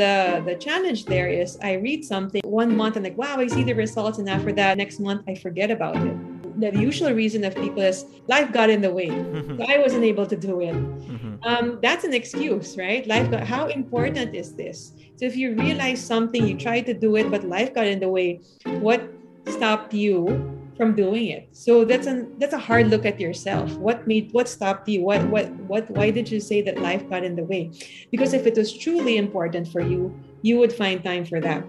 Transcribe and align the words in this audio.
The 0.00 0.40
the 0.48 0.56
challenge 0.56 1.04
there 1.04 1.28
is 1.28 1.58
I 1.60 1.74
read 1.74 2.08
something 2.08 2.40
one 2.42 2.74
month 2.74 2.96
and 2.96 3.04
like, 3.04 3.18
wow, 3.18 3.36
I 3.36 3.48
see 3.48 3.62
the 3.62 3.74
results, 3.74 4.16
and 4.16 4.30
after 4.30 4.50
that, 4.56 4.78
next 4.78 4.98
month 4.98 5.28
I 5.28 5.34
forget 5.34 5.70
about 5.70 5.96
it. 6.00 6.16
The 6.60 6.72
usual 6.72 7.12
reason 7.12 7.44
of 7.44 7.54
people 7.54 7.82
is 7.82 8.06
life 8.26 8.48
got 8.50 8.70
in 8.70 8.80
the 8.80 8.90
way. 8.90 9.08
so 9.58 9.64
I 9.68 9.76
wasn't 9.76 10.04
able 10.04 10.24
to 10.24 10.36
do 10.36 10.60
it. 10.60 10.72
Mm-hmm. 10.72 11.44
Um, 11.44 11.78
that's 11.82 12.04
an 12.04 12.14
excuse, 12.14 12.78
right? 12.78 13.06
Life 13.06 13.30
got 13.30 13.44
how 13.44 13.68
important 13.68 14.34
is 14.34 14.56
this? 14.56 14.92
So 15.16 15.26
if 15.26 15.36
you 15.36 15.54
realize 15.54 16.00
something, 16.00 16.46
you 16.48 16.56
try 16.56 16.80
to 16.80 16.94
do 16.94 17.16
it, 17.16 17.30
but 17.30 17.44
life 17.44 17.74
got 17.74 17.86
in 17.86 18.00
the 18.00 18.08
way, 18.08 18.40
what 18.80 19.04
stopped 19.48 19.92
you 19.92 20.59
from 20.80 20.96
doing 20.96 21.28
it. 21.28 21.52
So 21.52 21.84
that's 21.84 22.06
a 22.08 22.24
that's 22.40 22.56
a 22.56 22.58
hard 22.58 22.88
look 22.88 23.04
at 23.04 23.20
yourself. 23.20 23.68
What 23.76 24.08
made 24.08 24.32
what 24.32 24.48
stopped 24.48 24.88
you? 24.88 25.04
What 25.04 25.28
what 25.28 25.52
what 25.68 25.84
why 25.92 26.08
did 26.08 26.32
you 26.32 26.40
say 26.40 26.64
that 26.64 26.80
life 26.80 27.04
got 27.12 27.20
in 27.22 27.36
the 27.36 27.44
way? 27.44 27.68
Because 28.08 28.32
if 28.32 28.48
it 28.48 28.56
was 28.56 28.72
truly 28.72 29.20
important 29.20 29.68
for 29.68 29.84
you 29.84 30.08
you 30.42 30.56
would 30.58 30.72
find 30.72 31.04
time 31.04 31.24
for 31.24 31.40
that. 31.40 31.64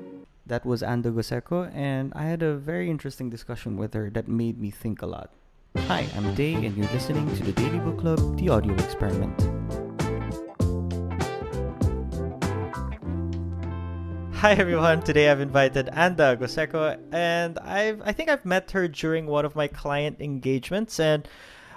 That 0.47 0.65
was 0.65 0.81
Anda 0.81 1.11
Goseko, 1.11 1.71
and 1.75 2.13
I 2.15 2.23
had 2.23 2.41
a 2.41 2.55
very 2.55 2.89
interesting 2.89 3.29
discussion 3.29 3.77
with 3.77 3.93
her 3.93 4.09
that 4.11 4.27
made 4.27 4.59
me 4.59 4.71
think 4.71 5.01
a 5.01 5.05
lot. 5.05 5.31
Hi, 5.91 6.07
I'm 6.15 6.33
Day, 6.35 6.53
and 6.53 6.75
you're 6.75 6.91
listening 6.91 7.27
to 7.35 7.43
the 7.43 7.51
Daily 7.51 7.79
Book 7.79 7.99
Club, 7.99 8.37
the 8.37 8.49
audio 8.49 8.73
experiment. 8.75 9.35
Hi 14.41 14.53
everyone. 14.53 15.03
Today 15.03 15.29
I've 15.29 15.39
invited 15.39 15.87
Anda 15.93 16.35
Goseko 16.35 16.97
and 17.11 17.59
I've 17.59 18.01
I 18.01 18.11
think 18.11 18.27
I've 18.27 18.43
met 18.43 18.71
her 18.71 18.87
during 18.87 19.27
one 19.27 19.45
of 19.45 19.55
my 19.55 19.67
client 19.67 20.19
engagements 20.19 20.99
and 20.99 21.27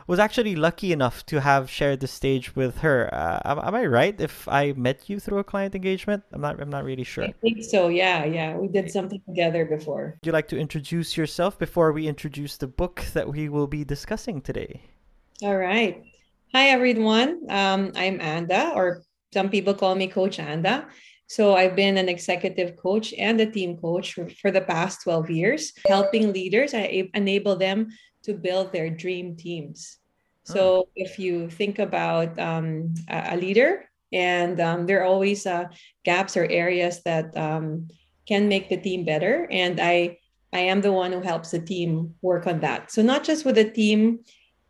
was 0.07 0.19
actually 0.19 0.57
lucky 0.57 0.91
enough 0.91 1.27
to 1.27 1.43
have 1.43 1.69
shared 1.69 2.01
the 2.01 2.07
stage 2.07 2.57
with 2.57 2.79
her. 2.79 3.11
Uh, 3.13 3.39
am, 3.45 3.59
am, 3.59 3.75
I 3.75 3.85
right 3.85 4.19
if 4.19 4.49
I 4.49 4.73
met 4.73 5.11
you 5.11 5.21
through 5.21 5.41
a 5.41 5.45
client 5.45 5.75
engagement? 5.75 6.23
I'm 6.33 6.41
not 6.41 6.59
I'm 6.59 6.71
not 6.71 6.85
really 6.85 7.05
sure. 7.05 7.25
I 7.25 7.35
think 7.43 7.63
so. 7.63 7.89
Yeah, 7.89 8.25
yeah. 8.25 8.57
We 8.57 8.69
did 8.69 8.91
something 8.91 9.21
together 9.27 9.67
before. 9.67 10.17
Would 10.23 10.27
you 10.27 10.33
like 10.33 10.49
to 10.49 10.59
introduce 10.59 11.19
yourself 11.19 11.59
before 11.59 11.93
we 11.93 12.09
introduce 12.09 12.57
the 12.57 12.67
book 12.67 13.05
that 13.13 13.29
we 13.29 13.51
will 13.51 13.67
be 13.67 13.85
discussing 13.85 14.41
today? 14.41 14.81
All 15.43 15.59
right. 15.59 16.03
Hi 16.55 16.69
everyone. 16.69 17.45
Um, 17.51 17.93
I'm 17.95 18.23
Anda 18.23 18.73
or 18.75 19.03
some 19.35 19.51
people 19.51 19.75
call 19.75 19.95
me 19.97 20.07
Coach 20.07 20.39
Anda. 20.39 20.89
So 21.27 21.55
I've 21.57 21.75
been 21.75 21.97
an 21.97 22.09
executive 22.09 22.77
coach 22.77 23.15
and 23.17 23.41
a 23.41 23.51
team 23.51 23.79
coach 23.79 24.15
for, 24.41 24.51
the 24.51 24.61
past 24.61 25.03
12 25.03 25.31
years, 25.31 25.73
helping 25.87 26.33
leaders. 26.33 26.75
I 26.75 27.09
enable 27.15 27.57
them 27.57 27.89
to 28.25 28.35
build 28.35 28.73
their 28.73 28.91
dream 28.91 29.37
teams. 29.37 29.99
So 30.45 30.89
if 30.95 31.19
you 31.19 31.49
think 31.49 31.79
about 31.79 32.39
um, 32.39 32.93
a, 33.09 33.37
leader, 33.37 33.89
and 34.13 34.61
um, 34.61 34.87
there 34.87 35.01
are 35.01 35.07
always 35.07 35.47
uh, 35.47 35.69
gaps 36.05 36.37
or 36.37 36.45
areas 36.45 37.03
that 37.05 37.35
um, 37.37 37.89
can 38.29 38.47
make 38.47 38.69
the 38.69 38.77
team 38.77 39.07
better, 39.07 39.49
and 39.51 39.81
I 39.81 40.19
I 40.53 40.61
am 40.61 40.83
the 40.83 40.93
one 40.93 41.13
who 41.13 41.21
helps 41.21 41.51
the 41.51 41.59
team 41.59 42.15
work 42.23 42.47
on 42.47 42.61
that. 42.61 42.93
So 42.93 43.03
not 43.03 43.25
just 43.25 43.45
with 43.45 43.57
the 43.57 43.69
team 43.69 44.21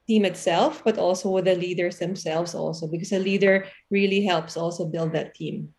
team 0.07 0.25
itself, 0.25 0.83
but 0.85 0.97
also 0.97 1.29
with 1.29 1.47
the 1.47 1.57
leaders 1.57 1.99
themselves 1.99 2.55
also, 2.55 2.87
because 2.87 3.13
a 3.13 3.19
leader 3.19 3.67
really 3.91 4.25
helps 4.25 4.57
also 4.57 4.87
build 4.87 5.13
that 5.13 5.35
team. 5.35 5.74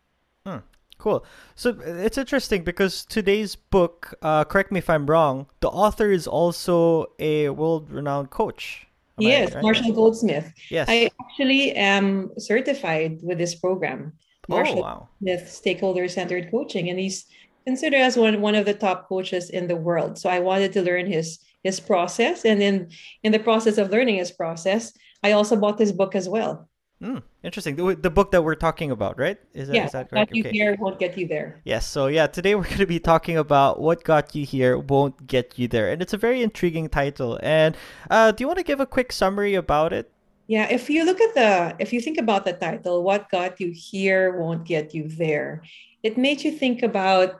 Cool. 0.98 1.26
So 1.56 1.78
it's 1.84 2.18
interesting 2.18 2.64
because 2.64 3.06
today's 3.06 3.56
book, 3.56 4.14
uh, 4.22 4.44
correct 4.46 4.72
me 4.72 4.80
if 4.80 4.90
I'm 4.90 5.06
wrong, 5.06 5.48
the 5.60 5.70
author 5.70 6.12
is 6.12 6.28
also 6.28 7.08
a 7.20 7.50
world 7.50 7.92
renowned 7.92 8.30
coach. 8.30 8.88
yes, 9.18 9.54
right? 9.54 9.64
Marshall 9.64 9.94
Goldsmith. 9.94 10.52
Yes. 10.70 10.88
I 10.90 11.10
actually 11.22 11.74
am 11.74 12.32
certified 12.38 13.20
with 13.22 13.38
this 13.38 13.56
program. 13.56 14.14
Oh, 14.50 14.56
Marshall 14.56 14.80
oh, 14.80 14.82
wow. 14.82 15.10
Smith 15.20 15.52
Stakeholder 15.52 16.08
Centered 16.08 16.50
Coaching. 16.52 16.90
And 16.90 17.00
he's 17.00 17.26
considered 17.66 18.02
as 18.02 18.18
one, 18.18 18.42
one 18.42 18.56
of 18.56 18.66
the 18.66 18.74
top 18.74 19.08
coaches 19.08 19.50
in 19.50 19.68
the 19.68 19.76
world. 19.76 20.18
So 20.18 20.30
I 20.30 20.40
wanted 20.40 20.74
to 20.74 20.82
learn 20.82 21.06
his 21.06 21.40
his 21.64 21.80
process. 21.80 22.46
And 22.46 22.62
in 22.62 22.90
in 23.24 23.32
the 23.32 23.40
process 23.40 23.78
of 23.78 23.90
learning 23.90 24.18
his 24.18 24.32
process, 24.32 24.94
I 25.24 25.32
also 25.32 25.56
bought 25.56 25.78
this 25.78 25.92
book 25.92 26.16
as 26.16 26.30
well. 26.30 26.70
Mm, 27.06 27.22
interesting. 27.44 27.76
The, 27.76 27.96
the, 27.96 28.10
book 28.10 28.32
that 28.32 28.42
we're 28.42 28.56
talking 28.56 28.90
about, 28.90 29.20
right? 29.20 29.38
Is 29.54 29.68
that, 29.68 29.76
yeah, 29.76 29.86
is 29.86 29.92
that 29.92 30.10
correct? 30.10 30.32
Got 30.32 30.36
you 30.36 30.42
okay. 30.42 30.52
here 30.52 30.76
won't 30.80 30.98
get 30.98 31.16
you 31.16 31.28
there. 31.28 31.62
Yes. 31.64 31.86
So 31.86 32.08
yeah, 32.08 32.26
today 32.26 32.56
we're 32.56 32.64
going 32.74 32.78
to 32.78 32.88
be 32.88 33.00
talking 33.00 33.38
about 33.38 33.80
what 33.80 34.04
got 34.04 34.34
you 34.34 34.44
here 34.44 34.80
won't 34.80 35.28
get 35.28 35.60
you 35.60 35.68
there, 35.68 35.92
and 35.92 36.02
it's 36.02 36.14
a 36.14 36.18
very 36.18 36.42
intriguing 36.42 36.90
title. 36.90 37.40
And 37.44 37.78
uh, 38.10 38.32
do 38.32 38.42
you 38.42 38.48
want 38.48 38.58
to 38.58 38.64
give 38.64 38.80
a 38.80 38.88
quick 38.88 39.12
summary 39.12 39.54
about 39.54 39.94
it? 39.94 40.12
Yeah. 40.48 40.68
If 40.68 40.90
you 40.90 41.06
look 41.06 41.22
at 41.22 41.36
the, 41.36 41.76
if 41.78 41.94
you 41.94 42.02
think 42.02 42.18
about 42.18 42.44
the 42.44 42.54
title, 42.54 43.04
what 43.04 43.30
got 43.30 43.62
you 43.62 43.72
here 43.72 44.40
won't 44.40 44.66
get 44.66 44.96
you 44.96 45.08
there. 45.08 45.62
It 46.02 46.18
made 46.18 46.44
you 46.44 46.52
think 46.52 46.82
about 46.82 47.40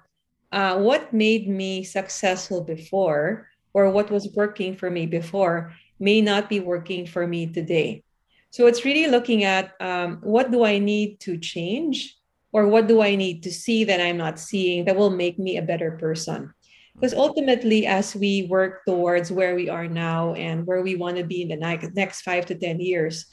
uh, 0.52 0.78
what 0.78 1.12
made 1.12 1.50
me 1.50 1.84
successful 1.84 2.62
before, 2.62 3.50
or 3.74 3.90
what 3.90 4.12
was 4.12 4.30
working 4.36 4.76
for 4.76 4.92
me 4.92 5.08
before, 5.08 5.74
may 6.00 6.22
not 6.22 6.50
be 6.50 6.60
working 6.60 7.08
for 7.08 7.26
me 7.26 7.48
today 7.48 8.05
so 8.56 8.68
it's 8.68 8.86
really 8.86 9.12
looking 9.12 9.44
at 9.44 9.74
um, 9.82 10.20
what 10.22 10.50
do 10.50 10.64
I 10.64 10.80
need 10.80 11.20
to 11.28 11.38
change 11.38 12.16
or 12.54 12.70
what 12.70 12.88
do 12.88 13.02
I 13.02 13.16
need 13.16 13.44
to 13.44 13.52
see 13.52 13.84
that 13.84 14.00
I'm 14.00 14.16
not 14.16 14.40
seeing 14.40 14.86
that 14.86 14.96
will 14.96 15.10
make 15.10 15.38
me 15.38 15.58
a 15.58 15.62
better 15.62 15.92
person. 16.00 16.54
Because 16.94 17.14
ultimately, 17.14 17.86
as 17.86 18.16
we 18.16 18.48
work 18.50 18.86
towards 18.86 19.30
where 19.30 19.56
we 19.56 19.68
are 19.68 19.90
now 19.90 20.36
and 20.36 20.66
where 20.66 20.82
we 20.82 20.96
want 20.96 21.18
to 21.18 21.26
be 21.26 21.42
in 21.42 21.50
the 21.50 21.92
next 21.96 22.22
five 22.22 22.46
to 22.46 22.56
10 22.56 22.80
years, 22.80 23.26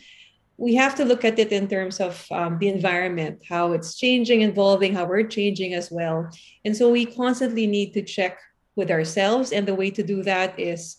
we 0.56 0.75
have 0.75 0.97
to 0.97 1.05
look 1.05 1.25
at 1.25 1.39
it 1.39 1.53
in 1.53 1.69
terms 1.69 2.00
of 2.00 2.27
um, 2.33 2.59
the 2.59 2.66
environment, 2.66 3.44
how 3.49 3.71
it's 3.71 3.94
changing, 3.94 4.43
evolving, 4.43 4.93
how 4.93 5.04
we're 5.04 5.22
changing 5.22 5.72
as 5.72 5.89
well. 5.89 6.28
And 6.65 6.77
so 6.77 6.91
we 6.91 7.06
constantly 7.06 7.69
need 7.69 7.93
to 7.93 8.03
check 8.03 8.41
with 8.75 8.91
ourselves. 8.91 9.53
And 9.53 9.69
the 9.69 9.77
way 9.77 9.93
to 9.93 10.03
do 10.03 10.25
that 10.25 10.59
is 10.59 10.97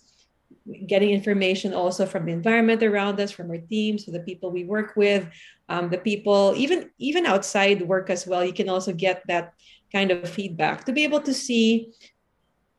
getting 0.88 1.10
information 1.10 1.74
also 1.74 2.06
from 2.06 2.26
the 2.26 2.32
environment 2.32 2.82
around 2.84 3.20
us, 3.20 3.32
from 3.32 3.52
our 3.52 3.58
teams, 3.58 4.06
so 4.06 4.12
the 4.12 4.20
people 4.22 4.52
we 4.52 4.64
work 4.64 4.96
with, 4.96 5.28
um, 5.70 5.90
the 5.90 5.98
people 5.98 6.54
even 6.56 6.90
even 6.98 7.26
outside 7.26 7.82
work 7.82 8.10
as 8.10 8.26
well. 8.26 8.44
You 8.44 8.54
can 8.54 8.70
also 8.70 8.94
get 8.94 9.24
that 9.28 9.54
kind 9.92 10.12
of 10.12 10.30
feedback 10.30 10.86
to 10.86 10.94
be 10.94 11.04
able 11.04 11.22
to 11.22 11.34
see 11.34 11.94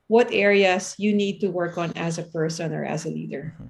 what 0.08 0.32
areas 0.32 0.94
you 0.98 1.14
need 1.14 1.40
to 1.40 1.48
work 1.48 1.78
on 1.78 1.92
as 1.96 2.18
a 2.18 2.22
person 2.22 2.72
or 2.72 2.84
as 2.84 3.04
a 3.04 3.10
leader. 3.10 3.54
Mm-hmm. 3.54 3.68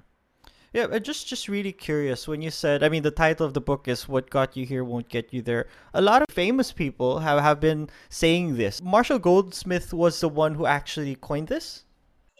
Yeah, 0.75 0.99
just 0.99 1.25
just 1.25 1.47
really 1.47 1.71
curious 1.71 2.27
when 2.27 2.41
you 2.41 2.51
said, 2.51 2.83
I 2.83 2.89
mean, 2.89 3.01
the 3.01 3.09
title 3.09 3.45
of 3.45 3.53
the 3.53 3.61
book 3.61 3.87
is 3.87 4.09
"What 4.09 4.29
Got 4.29 4.57
You 4.57 4.65
Here 4.65 4.83
Won't 4.83 5.07
Get 5.07 5.31
You 5.31 5.41
There." 5.41 5.67
A 5.93 6.01
lot 6.01 6.21
of 6.21 6.27
famous 6.27 6.73
people 6.73 7.19
have 7.19 7.39
have 7.39 7.61
been 7.61 7.87
saying 8.09 8.57
this. 8.57 8.83
Marshall 8.83 9.19
Goldsmith 9.19 9.93
was 9.93 10.19
the 10.19 10.27
one 10.27 10.55
who 10.55 10.65
actually 10.65 11.15
coined 11.15 11.47
this. 11.47 11.85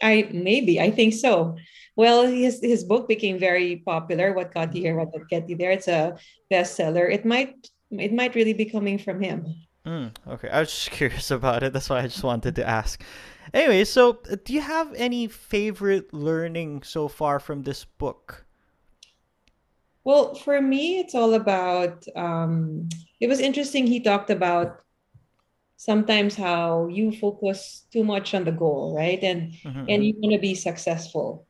I 0.02 0.28
maybe 0.32 0.80
I 0.80 0.90
think 0.90 1.14
so. 1.14 1.56
Well, 1.96 2.26
his 2.26 2.60
his 2.62 2.84
book 2.84 3.08
became 3.08 3.38
very 3.38 3.76
popular. 3.86 4.32
What 4.34 4.52
got 4.52 4.74
you 4.74 4.82
here? 4.82 4.96
What 4.96 5.10
get 5.28 5.48
you 5.48 5.56
there? 5.56 5.70
It's 5.70 5.88
a 5.88 6.16
bestseller. 6.52 7.10
It 7.10 7.24
might 7.24 7.54
it 7.90 8.12
might 8.12 8.34
really 8.34 8.52
be 8.52 8.66
coming 8.66 8.98
from 8.98 9.22
him. 9.22 9.46
Mm, 9.86 10.10
okay, 10.26 10.48
I 10.48 10.60
was 10.60 10.70
just 10.70 10.90
curious 10.98 11.30
about 11.30 11.62
it. 11.62 11.72
That's 11.72 11.88
why 11.88 12.00
I 12.00 12.08
just 12.08 12.24
wanted 12.24 12.56
to 12.56 12.68
ask. 12.68 13.02
Anyway, 13.54 13.84
so 13.84 14.18
uh, 14.30 14.36
do 14.44 14.52
you 14.52 14.60
have 14.60 14.92
any 14.94 15.28
favorite 15.28 16.12
learning 16.12 16.82
so 16.82 17.08
far 17.08 17.38
from 17.38 17.62
this 17.62 17.84
book? 17.84 18.44
Well, 20.04 20.34
for 20.34 20.60
me, 20.60 20.98
it's 20.98 21.14
all 21.14 21.34
about. 21.34 22.04
Um, 22.14 22.88
it 23.20 23.28
was 23.28 23.40
interesting. 23.40 23.86
He 23.86 24.00
talked 24.00 24.30
about 24.30 24.80
sometimes 25.76 26.34
how 26.34 26.86
you 26.88 27.12
focus 27.12 27.86
too 27.92 28.02
much 28.02 28.34
on 28.34 28.44
the 28.44 28.52
goal 28.52 28.94
right? 28.96 29.22
And 29.22 29.52
mm-hmm. 29.52 29.84
and 29.88 30.04
you 30.04 30.14
want 30.16 30.34
to 30.34 30.40
be 30.40 30.54
successful 30.54 31.46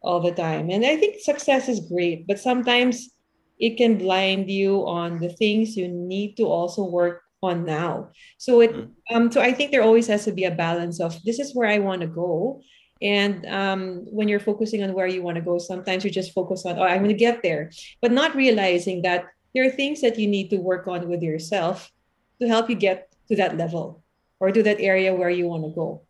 all 0.00 0.20
the 0.20 0.32
time. 0.32 0.70
And 0.70 0.84
i 0.84 0.96
think 0.96 1.20
success 1.20 1.68
is 1.68 1.88
great 1.88 2.26
but 2.26 2.38
sometimes 2.38 3.10
it 3.58 3.76
can 3.76 3.98
blind 3.98 4.50
you 4.50 4.86
on 4.86 5.18
the 5.20 5.30
things 5.30 5.76
you 5.76 5.88
need 5.88 6.36
to 6.36 6.44
also 6.44 6.84
work 6.84 7.22
on 7.42 7.64
now. 7.64 8.10
So 8.38 8.60
it 8.60 8.72
mm-hmm. 8.72 9.16
um 9.16 9.30
so 9.30 9.40
i 9.40 9.52
think 9.52 9.70
there 9.70 9.82
always 9.82 10.06
has 10.06 10.24
to 10.24 10.32
be 10.32 10.44
a 10.44 10.50
balance 10.50 11.00
of 11.00 11.20
this 11.24 11.38
is 11.38 11.54
where 11.54 11.68
i 11.68 11.78
want 11.78 12.00
to 12.02 12.06
go. 12.06 12.60
And 13.02 13.44
um, 13.46 14.06
when 14.06 14.28
you're 14.28 14.40
focusing 14.40 14.82
on 14.82 14.94
where 14.94 15.06
you 15.06 15.22
want 15.22 15.34
to 15.34 15.42
go 15.42 15.58
sometimes 15.58 16.04
you 16.04 16.10
just 16.10 16.32
focus 16.32 16.64
on 16.64 16.78
oh 16.78 16.82
i'm 16.82 17.02
going 17.02 17.16
to 17.16 17.26
get 17.28 17.42
there. 17.42 17.70
But 18.00 18.12
not 18.12 18.34
realizing 18.34 19.02
that 19.02 19.26
there 19.54 19.64
are 19.66 19.70
things 19.70 20.00
that 20.00 20.18
you 20.18 20.26
need 20.26 20.50
to 20.50 20.56
work 20.56 20.88
on 20.88 21.08
with 21.08 21.22
yourself 21.22 21.90
to 22.40 22.48
help 22.48 22.68
you 22.68 22.76
get 22.76 23.13
to 23.28 23.36
that 23.36 23.56
level 23.56 24.02
or 24.40 24.50
to 24.50 24.62
that 24.62 24.80
area 24.80 25.14
where 25.14 25.30
you 25.30 25.46
want 25.46 25.64
to 25.64 25.70
go. 25.74 26.02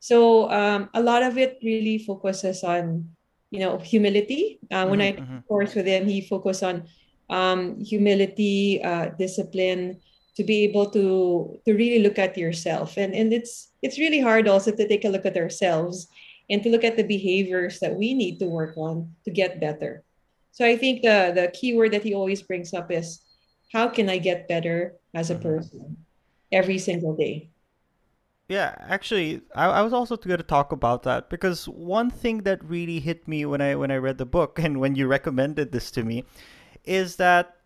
So 0.00 0.50
um, 0.50 0.90
a 0.94 1.02
lot 1.02 1.22
of 1.22 1.38
it 1.38 1.58
really 1.62 1.98
focuses 1.98 2.64
on, 2.64 3.10
you 3.50 3.60
know, 3.60 3.78
humility. 3.78 4.58
Uh, 4.70 4.86
when 4.86 4.98
mm-hmm, 4.98 5.18
I 5.18 5.22
mm-hmm. 5.22 5.38
course 5.46 5.74
with 5.74 5.86
him, 5.86 6.08
he 6.08 6.26
focused 6.26 6.62
on 6.62 6.88
um, 7.30 7.78
humility, 7.78 8.82
uh, 8.82 9.10
discipline, 9.18 10.00
to 10.34 10.42
be 10.42 10.64
able 10.64 10.88
to 10.90 11.60
to 11.66 11.74
really 11.74 12.02
look 12.02 12.18
at 12.18 12.36
yourself. 12.36 12.96
And 12.96 13.14
and 13.14 13.32
it's 13.32 13.70
it's 13.82 13.98
really 13.98 14.20
hard 14.20 14.48
also 14.48 14.72
to 14.72 14.88
take 14.88 15.04
a 15.04 15.12
look 15.12 15.26
at 15.26 15.36
ourselves 15.36 16.08
and 16.50 16.62
to 16.62 16.70
look 16.70 16.84
at 16.84 16.96
the 16.96 17.04
behaviors 17.04 17.78
that 17.80 17.94
we 17.94 18.14
need 18.14 18.38
to 18.40 18.46
work 18.46 18.76
on 18.76 19.14
to 19.24 19.30
get 19.30 19.60
better. 19.60 20.02
So 20.50 20.66
I 20.66 20.76
think 20.76 21.02
the 21.02 21.32
the 21.34 21.52
key 21.54 21.76
word 21.76 21.92
that 21.92 22.02
he 22.02 22.14
always 22.14 22.42
brings 22.42 22.74
up 22.74 22.90
is 22.90 23.20
how 23.72 23.88
can 23.88 24.08
I 24.08 24.18
get 24.18 24.48
better 24.48 24.96
as 25.14 25.30
a 25.30 25.34
mm-hmm. 25.34 25.46
person? 25.46 25.96
Every 26.52 26.78
single 26.78 27.16
day. 27.16 27.50
Yeah, 28.48 28.74
actually, 28.78 29.40
I, 29.54 29.66
I 29.66 29.82
was 29.82 29.92
also 29.92 30.16
going 30.16 30.36
to 30.36 30.42
talk 30.44 30.72
about 30.72 31.04
that 31.04 31.30
because 31.30 31.68
one 31.68 32.10
thing 32.10 32.42
that 32.42 32.62
really 32.64 33.00
hit 33.00 33.26
me 33.26 33.46
when 33.46 33.60
I 33.62 33.74
when 33.76 33.90
I 33.90 33.96
read 33.96 34.18
the 34.18 34.26
book 34.26 34.58
and 34.62 34.80
when 34.80 34.94
you 34.94 35.06
recommended 35.06 35.72
this 35.72 35.90
to 35.92 36.02
me 36.04 36.24
is 36.84 37.16
that 37.16 37.56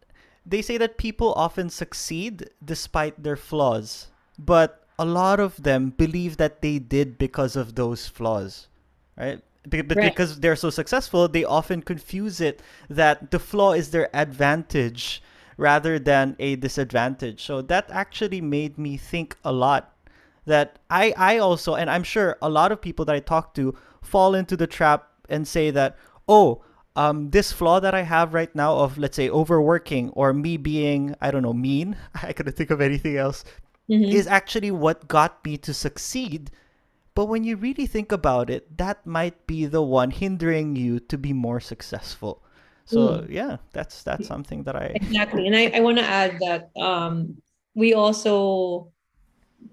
they 0.47 0.63
say 0.63 0.79
that 0.79 0.99
people 0.99 1.33
often 1.35 1.71
succeed 1.71 2.51
despite 2.65 3.23
their 3.23 3.37
flaws, 3.37 4.09
but 4.39 4.87
a 4.99 5.05
lot 5.05 5.41
of 5.41 5.63
them 5.63 5.91
believe 5.91 6.37
that 6.37 6.63
they 6.63 6.79
did 6.79 7.19
because 7.19 7.57
of 7.57 7.75
those 7.75 8.07
flaws, 8.07 8.69
right? 9.19 9.43
But 9.69 9.99
Right. 9.99 10.01
because 10.01 10.39
they're 10.41 10.55
so 10.57 10.71
successful, 10.71 11.27
they 11.27 11.45
often 11.45 11.83
confuse 11.83 12.41
it 12.41 12.63
that 12.89 13.33
the 13.33 13.41
flaw 13.41 13.73
is 13.73 13.91
their 13.91 14.09
advantage 14.17 15.21
rather 15.57 15.99
than 15.99 16.37
a 16.39 16.57
disadvantage. 16.57 17.43
So 17.45 17.63
that 17.63 17.91
actually 17.91 18.41
made 18.41 18.79
me 18.79 18.97
think 18.97 19.37
a 19.45 19.53
lot 19.53 19.93
that 20.45 20.79
I 20.91 21.13
I 21.17 21.39
also 21.39 21.75
and 21.75 21.91
I'm 21.91 22.05
sure 22.05 22.37
a 22.41 22.49
lot 22.49 22.73
of 22.73 22.81
people 22.81 23.05
that 23.07 23.17
I 23.17 23.21
talk 23.21 23.55
to 23.55 23.75
fall 24.03 24.35
into 24.35 24.57
the 24.57 24.67
trap 24.67 25.09
and 25.29 25.47
say 25.49 25.71
that 25.73 25.97
oh 26.29 26.63
um 26.95 27.31
this 27.31 27.51
flaw 27.53 27.81
that 27.81 27.95
I 27.95 28.03
have 28.03 28.33
right 28.33 28.55
now 28.55 28.77
of 28.77 28.97
let's 28.97 29.17
say 29.17 29.29
overworking 29.29 30.11
or 30.11 30.33
me 30.33 30.57
being 30.57 31.17
I 31.21 31.31
don't 31.33 31.43
know 31.43 31.53
mean 31.53 31.97
I 32.23 32.33
couldn't 32.33 32.55
think 32.57 32.71
of 32.71 32.81
anything 32.81 33.17
else 33.17 33.45
Mhm. 33.89 34.13
is 34.13 34.27
actually 34.27 34.71
what 34.73 35.07
got 35.09 35.45
me 35.45 35.57
to 35.59 35.73
succeed 35.75 36.51
but 37.15 37.27
when 37.27 37.45
you 37.45 37.57
really 37.57 37.87
think 37.87 38.13
about 38.13 38.51
it 38.51 38.79
that 38.79 39.07
might 39.07 39.47
be 39.47 39.67
the 39.67 39.83
one 39.83 40.11
hindering 40.11 40.77
you 40.77 40.99
to 41.01 41.17
be 41.19 41.33
more 41.33 41.61
successful 41.61 42.43
so 42.87 42.99
Mm. 42.99 43.31
yeah 43.31 43.57
that's 43.73 44.03
that's 44.03 44.27
something 44.27 44.63
that 44.63 44.77
I 44.77 44.95
Exactly. 44.95 45.47
And 45.47 45.57
I, 45.57 45.71
I 45.75 45.81
want 45.81 45.99
to 45.99 46.05
add 46.05 46.39
that 46.41 46.71
um, 46.81 47.37
we 47.75 47.95
also 47.95 48.93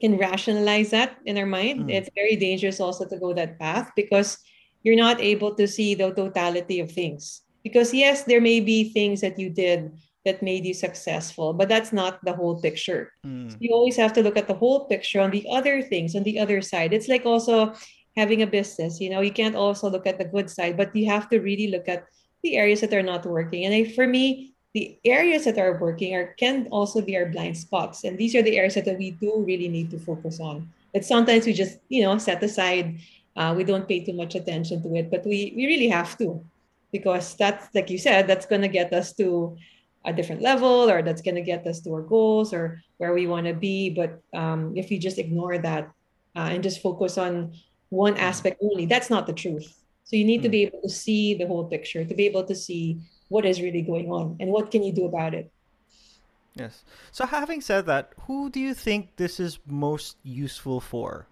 can 0.02 0.18
rationalize 0.18 0.90
that 0.92 1.18
in 1.26 1.38
our 1.38 1.46
mind. 1.46 1.86
Mm. 1.86 1.94
It's 1.94 2.10
very 2.16 2.36
dangerous 2.36 2.80
also 2.80 3.06
to 3.06 3.18
go 3.18 3.34
that 3.34 3.60
path 3.60 3.92
because 3.96 4.38
you're 4.84 5.00
not 5.00 5.22
able 5.22 5.56
to 5.56 5.68
see 5.68 5.96
the 5.96 6.12
totality 6.12 6.80
of 6.80 6.92
things. 6.92 7.42
Because, 7.64 7.94
yes, 7.94 8.24
there 8.24 8.42
may 8.42 8.60
be 8.60 8.92
things 8.92 9.22
that 9.22 9.40
you 9.40 9.50
did 9.50 9.92
that 10.26 10.44
made 10.44 10.66
you 10.66 10.74
successful, 10.74 11.54
but 11.54 11.70
that's 11.70 11.94
not 11.94 12.20
the 12.26 12.34
whole 12.34 12.60
picture. 12.60 13.12
Mm. 13.26 13.56
You 13.60 13.72
always 13.72 13.96
have 13.96 14.12
to 14.14 14.24
look 14.24 14.36
at 14.36 14.48
the 14.48 14.60
whole 14.60 14.86
picture 14.88 15.22
on 15.22 15.32
the 15.32 15.46
other 15.52 15.82
things, 15.82 16.16
on 16.16 16.24
the 16.24 16.40
other 16.40 16.62
side. 16.62 16.92
It's 16.92 17.08
like 17.08 17.26
also 17.26 17.74
having 18.18 18.42
a 18.42 18.48
business, 18.48 19.00
you 19.00 19.10
know, 19.10 19.22
you 19.22 19.32
can't 19.32 19.56
also 19.56 19.90
look 19.90 20.06
at 20.06 20.18
the 20.18 20.26
good 20.26 20.50
side, 20.50 20.76
but 20.78 20.96
you 20.96 21.08
have 21.08 21.30
to 21.30 21.40
really 21.40 21.68
look 21.68 21.88
at 21.88 22.04
the 22.44 22.58
areas 22.58 22.82
that 22.82 22.94
are 22.94 23.02
not 23.02 23.26
working. 23.26 23.66
And 23.66 23.74
I, 23.74 23.86
for 23.86 24.06
me, 24.06 24.54
the 24.74 24.98
areas 25.06 25.46
that 25.46 25.58
are 25.58 25.78
working 25.80 26.16
are 26.16 26.34
can 26.38 26.68
also 26.72 27.02
be 27.02 27.16
our 27.16 27.28
blind 27.28 27.58
spots. 27.58 28.04
And 28.04 28.18
these 28.18 28.36
are 28.36 28.42
the 28.42 28.58
areas 28.58 28.76
that 28.76 28.98
we 28.98 29.12
do 29.12 29.44
really 29.46 29.70
need 29.70 29.90
to 29.92 30.00
focus 30.00 30.40
on. 30.40 30.70
But 30.94 31.06
sometimes 31.06 31.46
we 31.46 31.54
just, 31.54 31.80
you 31.90 32.04
know, 32.04 32.18
set 32.18 32.44
aside. 32.44 33.00
Uh, 33.36 33.54
we 33.58 33.64
don't 33.64 33.88
pay 33.88 34.04
too 34.04 34.14
much 34.14 34.36
attention 34.36 34.84
to 34.84 34.94
it, 34.96 35.10
but 35.10 35.26
we 35.26 35.54
we 35.56 35.66
really 35.66 35.90
have 35.90 36.18
to, 36.20 36.44
because 36.92 37.34
that's 37.34 37.74
like 37.74 37.90
you 37.90 37.98
said, 37.98 38.28
that's 38.28 38.46
going 38.46 38.62
to 38.62 38.68
get 38.68 38.94
us 38.94 39.14
to 39.14 39.58
a 40.06 40.14
different 40.14 40.42
level, 40.42 40.90
or 40.90 41.02
that's 41.02 41.22
going 41.22 41.36
to 41.36 41.42
get 41.42 41.66
us 41.66 41.80
to 41.82 41.94
our 41.94 42.02
goals 42.02 42.54
or 42.54 42.82
where 42.98 43.14
we 43.14 43.26
want 43.26 43.48
to 43.48 43.54
be. 43.54 43.90
But 43.90 44.22
um, 44.38 44.78
if 44.78 44.90
we 44.90 45.00
just 45.00 45.18
ignore 45.18 45.58
that 45.58 45.90
uh, 46.36 46.50
and 46.52 46.62
just 46.62 46.82
focus 46.82 47.18
on 47.18 47.54
one 47.90 48.18
aspect 48.18 48.62
only, 48.62 48.86
that's 48.86 49.10
not 49.10 49.26
the 49.26 49.34
truth. 49.34 49.83
So 50.04 50.16
you 50.16 50.26
need 50.26 50.44
to 50.44 50.50
Mm. 50.50 50.52
be 50.52 50.64
able 50.64 50.82
to 50.82 50.90
see 50.90 51.34
the 51.34 51.48
whole 51.48 51.66
picture, 51.66 52.04
to 52.06 52.16
be 52.16 52.26
able 52.26 52.44
to 52.46 52.56
see 52.56 53.00
what 53.30 53.46
is 53.46 53.62
really 53.62 53.82
going 53.82 54.12
on 54.12 54.38
and 54.40 54.52
what 54.52 54.70
can 54.70 54.84
you 54.84 54.92
do 54.92 55.06
about 55.06 55.34
it. 55.34 55.52
Yes. 56.56 56.84
So 57.12 57.26
having 57.26 57.62
said 57.62 57.86
that, 57.88 58.14
who 58.28 58.50
do 58.50 58.60
you 58.60 58.74
think 58.76 59.16
this 59.16 59.40
is 59.40 59.60
most 59.66 60.18
useful 60.22 60.80
for? 60.80 61.26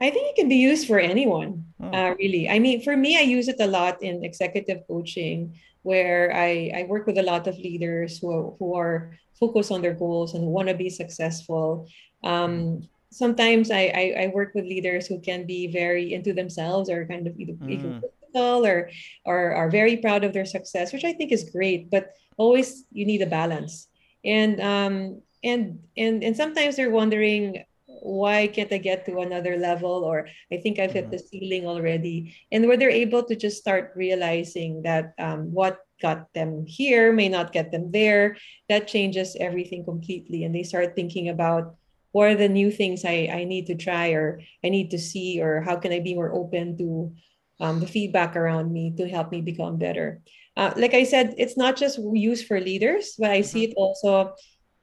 I 0.00 0.10
think 0.10 0.30
it 0.30 0.36
can 0.36 0.48
be 0.48 0.56
used 0.56 0.86
for 0.86 0.98
anyone, 1.00 1.64
Hmm. 1.80 1.94
uh, 1.94 2.14
really. 2.18 2.48
I 2.48 2.58
mean, 2.58 2.82
for 2.82 2.96
me, 2.96 3.16
I 3.16 3.22
use 3.22 3.48
it 3.48 3.58
a 3.58 3.66
lot 3.66 4.02
in 4.02 4.22
executive 4.22 4.86
coaching, 4.86 5.58
where 5.82 6.30
I, 6.34 6.70
I 6.74 6.82
work 6.84 7.06
with 7.06 7.18
a 7.18 7.22
lot 7.22 7.46
of 7.46 7.58
leaders 7.58 8.18
who 8.18 8.30
are, 8.30 8.54
who 8.58 8.74
are 8.74 9.16
focused 9.40 9.72
on 9.72 9.82
their 9.82 9.94
goals 9.94 10.34
and 10.34 10.46
want 10.46 10.68
to 10.68 10.74
be 10.74 10.90
successful. 10.90 11.88
Um, 12.22 12.88
sometimes 13.14 13.70
I, 13.70 13.82
I, 13.94 14.04
I 14.24 14.26
work 14.34 14.52
with 14.54 14.64
leaders 14.66 15.06
who 15.06 15.20
can 15.20 15.46
be 15.46 15.68
very 15.68 16.12
into 16.12 16.32
themselves 16.34 16.90
or 16.90 17.06
kind 17.06 17.26
of 17.26 17.38
either 17.38 17.54
Mm. 17.54 17.70
egotistical 17.70 18.66
or, 18.66 18.90
or 19.24 19.54
are 19.54 19.70
very 19.70 19.96
proud 19.98 20.24
of 20.24 20.32
their 20.32 20.44
success, 20.44 20.92
which 20.92 21.04
I 21.04 21.12
think 21.14 21.30
is 21.30 21.50
great. 21.50 21.90
But 21.90 22.10
always 22.36 22.84
you 22.90 23.06
need 23.06 23.22
a 23.22 23.30
balance. 23.30 23.86
And 24.24 24.60
um, 24.60 25.22
and 25.44 25.78
and 25.96 26.24
and 26.24 26.34
sometimes 26.36 26.76
they're 26.76 26.90
wondering 26.90 27.62
why 27.86 28.48
can't 28.48 28.72
I 28.72 28.78
get 28.78 29.06
to 29.06 29.20
another 29.20 29.56
level 29.56 30.04
or 30.04 30.26
I 30.52 30.56
think 30.58 30.78
I've 30.78 30.92
hit 30.92 31.08
Mhm. 31.08 31.10
the 31.12 31.18
ceiling 31.20 31.64
already. 31.66 32.34
And 32.50 32.66
where 32.66 32.76
they're 32.76 32.90
able 32.90 33.22
to 33.24 33.36
just 33.36 33.60
start 33.60 33.92
realizing 33.94 34.82
that 34.82 35.14
um, 35.18 35.52
what 35.52 35.78
got 36.02 36.32
them 36.34 36.66
here 36.66 37.12
may 37.12 37.28
not 37.28 37.52
get 37.52 37.70
them 37.70 37.92
there, 37.92 38.36
that 38.68 38.88
changes 38.88 39.36
everything 39.38 39.84
completely. 39.84 40.44
And 40.44 40.52
they 40.54 40.64
start 40.64 40.96
thinking 40.96 41.28
about 41.28 41.76
what 42.14 42.30
are 42.30 42.38
the 42.38 42.48
new 42.48 42.70
things 42.70 43.04
I, 43.04 43.26
I 43.26 43.42
need 43.42 43.66
to 43.66 43.74
try 43.74 44.14
or 44.14 44.38
I 44.62 44.68
need 44.70 44.92
to 44.92 44.98
see, 45.02 45.42
or 45.42 45.62
how 45.62 45.74
can 45.82 45.90
I 45.90 45.98
be 45.98 46.14
more 46.14 46.30
open 46.32 46.78
to 46.78 47.12
um, 47.58 47.80
the 47.80 47.88
feedback 47.90 48.36
around 48.36 48.72
me 48.72 48.94
to 48.98 49.08
help 49.08 49.32
me 49.32 49.42
become 49.42 49.78
better. 49.78 50.22
Uh, 50.56 50.70
like 50.76 50.94
I 50.94 51.02
said, 51.02 51.34
it's 51.38 51.56
not 51.56 51.74
just 51.74 51.98
used 51.98 52.46
for 52.46 52.60
leaders, 52.60 53.16
but 53.18 53.30
I 53.30 53.42
see 53.42 53.66
Mhm. 53.66 53.70
it 53.70 53.74
also 53.76 54.34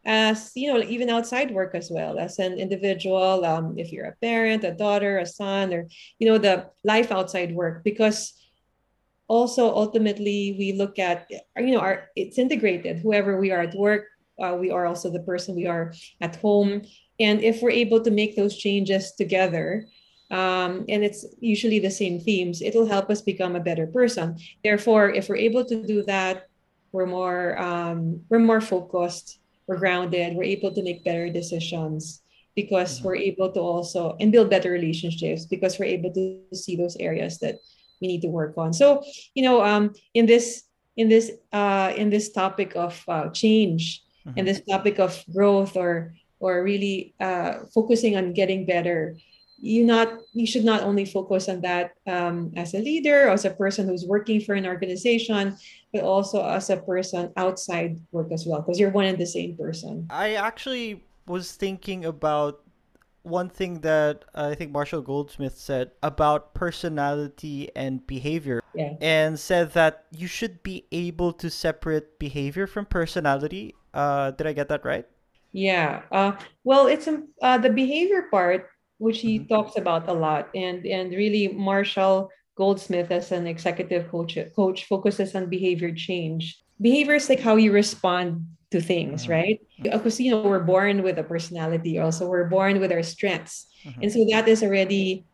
as 0.03 0.51
you 0.55 0.67
know 0.73 0.81
even 0.81 1.09
outside 1.09 1.51
work 1.53 1.75
as 1.75 1.91
well 1.93 2.17
as 2.17 2.39
an 2.39 2.57
individual 2.57 3.45
um, 3.45 3.77
if 3.77 3.91
you're 3.93 4.09
a 4.09 4.17
parent 4.19 4.63
a 4.63 4.73
daughter 4.73 5.19
a 5.19 5.25
son 5.27 5.71
or 5.71 5.87
you 6.17 6.27
know 6.27 6.39
the 6.39 6.65
life 6.83 7.11
outside 7.11 7.53
work 7.53 7.83
because 7.83 8.33
also 9.27 9.73
ultimately 9.73 10.55
we 10.57 10.73
look 10.73 10.99
at 10.99 11.29
you 11.57 11.71
know 11.71 11.79
our 11.79 12.09
it's 12.15 12.37
integrated 12.37 12.97
whoever 12.97 13.39
we 13.39 13.51
are 13.51 13.61
at 13.61 13.75
work 13.75 14.05
uh, 14.41 14.57
we 14.59 14.71
are 14.71 14.85
also 14.85 15.11
the 15.11 15.21
person 15.21 15.55
we 15.55 15.67
are 15.67 15.93
at 16.19 16.35
home 16.37 16.81
and 17.25 17.41
if 17.43 17.55
we're 17.61 17.79
able 17.85 18.01
to 18.03 18.11
make 18.11 18.35
those 18.35 18.55
changes 18.65 19.03
together 19.21 19.65
um, 20.31 20.71
and 20.87 21.03
it's 21.03 21.25
usually 21.39 21.79
the 21.79 21.91
same 22.01 22.19
themes 22.19 22.61
it'll 22.61 22.87
help 22.95 23.07
us 23.09 23.21
become 23.21 23.55
a 23.55 23.59
better 23.69 23.87
person 23.87 24.27
therefore 24.63 25.09
if 25.19 25.23
we're 25.29 25.45
able 25.49 25.63
to 25.65 25.77
do 25.93 26.03
that 26.03 26.35
we're 26.93 27.05
more 27.19 27.57
um, 27.67 27.99
we're 28.29 28.39
more 28.51 28.61
focused 28.61 29.39
we're 29.67 29.77
grounded 29.83 30.35
we're 30.35 30.53
able 30.57 30.71
to 30.73 30.83
make 30.83 31.03
better 31.09 31.27
decisions 31.29 32.01
because 32.55 32.91
Mhm. 32.99 33.03
we're 33.05 33.21
able 33.31 33.49
to 33.55 33.61
also 33.71 34.01
and 34.19 34.31
build 34.31 34.49
better 34.49 34.71
relationships 34.71 35.45
because 35.53 35.73
we're 35.79 35.93
able 35.97 36.11
to 36.19 36.23
see 36.63 36.75
those 36.75 36.97
areas 36.99 37.33
that 37.43 37.55
we 38.01 38.07
need 38.11 38.21
to 38.25 38.27
work 38.39 38.53
on 38.57 38.73
so 38.81 39.03
you 39.35 39.43
know 39.43 39.57
um, 39.63 39.83
in 40.13 40.25
this 40.25 40.63
in 41.01 41.07
this 41.07 41.31
uh, 41.59 41.89
in 42.01 42.09
this 42.09 42.27
topic 42.41 42.75
of 42.75 42.93
uh, 43.07 43.29
change 43.41 43.83
and 44.35 44.43
Mhm. 44.45 44.49
this 44.51 44.61
topic 44.73 44.99
of 44.99 45.11
growth 45.35 45.73
or 45.75 46.13
or 46.41 46.63
really 46.63 47.13
uh, 47.19 47.59
focusing 47.73 48.17
on 48.17 48.33
getting 48.33 48.65
better 48.65 49.15
you 49.61 49.85
not 49.85 50.17
you 50.33 50.47
should 50.47 50.65
not 50.65 50.81
only 50.81 51.05
focus 51.05 51.47
on 51.47 51.61
that 51.61 51.93
um, 52.07 52.51
as 52.57 52.73
a 52.73 52.79
leader 52.79 53.27
or 53.27 53.29
as 53.29 53.45
a 53.45 53.51
person 53.51 53.87
who's 53.87 54.05
working 54.05 54.41
for 54.41 54.55
an 54.55 54.65
organization 54.65 55.55
but 55.93 56.03
also 56.03 56.43
as 56.43 56.69
a 56.69 56.77
person 56.77 57.31
outside 57.37 57.99
work 58.11 58.31
as 58.31 58.45
well 58.45 58.61
because 58.61 58.79
you're 58.79 58.89
one 58.89 59.05
and 59.05 59.19
the 59.19 59.25
same 59.25 59.55
person 59.55 60.07
I 60.09 60.33
actually 60.33 61.03
was 61.27 61.53
thinking 61.53 62.05
about 62.05 62.61
one 63.23 63.49
thing 63.49 63.81
that 63.81 64.25
I 64.33 64.55
think 64.55 64.71
Marshall 64.71 65.01
Goldsmith 65.01 65.55
said 65.55 65.91
about 66.01 66.55
personality 66.55 67.69
and 67.75 68.05
behavior, 68.07 68.63
yeah 68.73 68.93
and 68.99 69.39
said 69.39 69.73
that 69.73 70.05
you 70.11 70.27
should 70.27 70.63
be 70.63 70.85
able 70.91 71.33
to 71.33 71.49
separate 71.49 72.17
behavior 72.17 72.65
from 72.65 72.85
personality. 72.85 73.75
Uh, 73.93 74.31
did 74.31 74.47
I 74.47 74.53
get 74.53 74.69
that 74.69 74.85
right? 74.85 75.05
Yeah. 75.51 76.03
Uh, 76.11 76.33
well, 76.63 76.87
it's 76.87 77.07
um, 77.07 77.27
uh, 77.41 77.57
the 77.57 77.69
behavior 77.69 78.27
part, 78.31 78.69
which 78.97 79.19
he 79.19 79.39
Mhm. 79.39 79.49
talks 79.49 79.75
about 79.77 80.07
a 80.07 80.13
lot, 80.13 80.47
and 80.55 80.85
and 80.85 81.11
really 81.11 81.47
Marshall 81.49 82.29
Goldsmith 82.55 83.11
as 83.11 83.31
an 83.31 83.47
executive 83.47 84.07
coach 84.09 84.37
coach 84.55 84.85
focuses 84.85 85.35
on 85.35 85.49
behavior 85.49 85.91
change. 85.91 86.59
Behavior 86.79 87.15
is 87.15 87.27
like 87.29 87.39
how 87.43 87.55
you 87.55 87.71
respond 87.71 88.45
to 88.71 88.79
things, 88.79 89.25
Mhm. 89.27 89.29
right? 89.29 89.57
Because 89.81 90.19
you 90.19 90.31
know 90.31 90.41
we're 90.47 90.63
born 90.63 91.03
with 91.03 91.19
a 91.19 91.23
personality, 91.27 91.99
also 91.99 92.27
we're 92.27 92.47
born 92.47 92.79
with 92.79 92.91
our 92.91 93.03
strengths, 93.03 93.67
Mhm. 93.83 94.03
and 94.03 94.09
so 94.11 94.19
that 94.31 94.47
is 94.47 94.63
already 94.63 95.25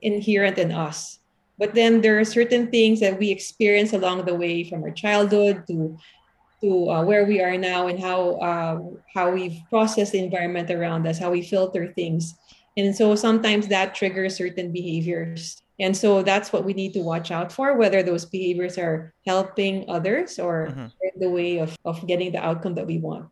inherent 0.00 0.58
in 0.58 0.70
us. 0.70 1.18
But 1.58 1.74
then 1.74 2.00
there 2.00 2.18
are 2.18 2.24
certain 2.24 2.70
things 2.70 3.00
that 3.00 3.18
we 3.18 3.30
experience 3.30 3.92
along 3.92 4.24
the 4.24 4.34
way 4.34 4.62
from 4.64 4.82
our 4.86 4.90
childhood 4.94 5.66
to 5.66 5.98
to 6.62 6.90
uh, 6.90 7.04
where 7.04 7.24
we 7.24 7.40
are 7.42 7.58
now 7.58 7.88
and 7.88 7.98
how 7.98 8.36
uh, 8.38 8.78
how 9.14 9.30
we've 9.30 9.58
processed 9.68 10.12
the 10.12 10.22
environment 10.22 10.70
around 10.70 11.06
us, 11.06 11.18
how 11.18 11.30
we 11.30 11.42
filter 11.42 11.92
things, 11.92 12.34
and 12.76 12.94
so 12.94 13.14
sometimes 13.14 13.68
that 13.68 13.94
triggers 13.94 14.36
certain 14.36 14.72
behaviors. 14.72 15.58
And 15.80 15.96
so 15.96 16.22
that's 16.22 16.52
what 16.52 16.64
we 16.64 16.74
need 16.74 16.92
to 16.94 17.00
watch 17.00 17.32
out 17.32 17.50
for, 17.50 17.74
whether 17.76 18.04
those 18.04 18.24
behaviors 18.24 18.78
are 18.78 19.12
helping 19.26 19.84
others 19.88 20.38
or 20.38 20.68
Mhm. 20.70 20.92
in 21.02 21.20
the 21.20 21.30
way 21.30 21.58
of, 21.58 21.76
of 21.84 22.06
getting 22.06 22.30
the 22.30 22.38
outcome 22.38 22.74
that 22.74 22.86
we 22.86 22.98
want. 22.98 23.26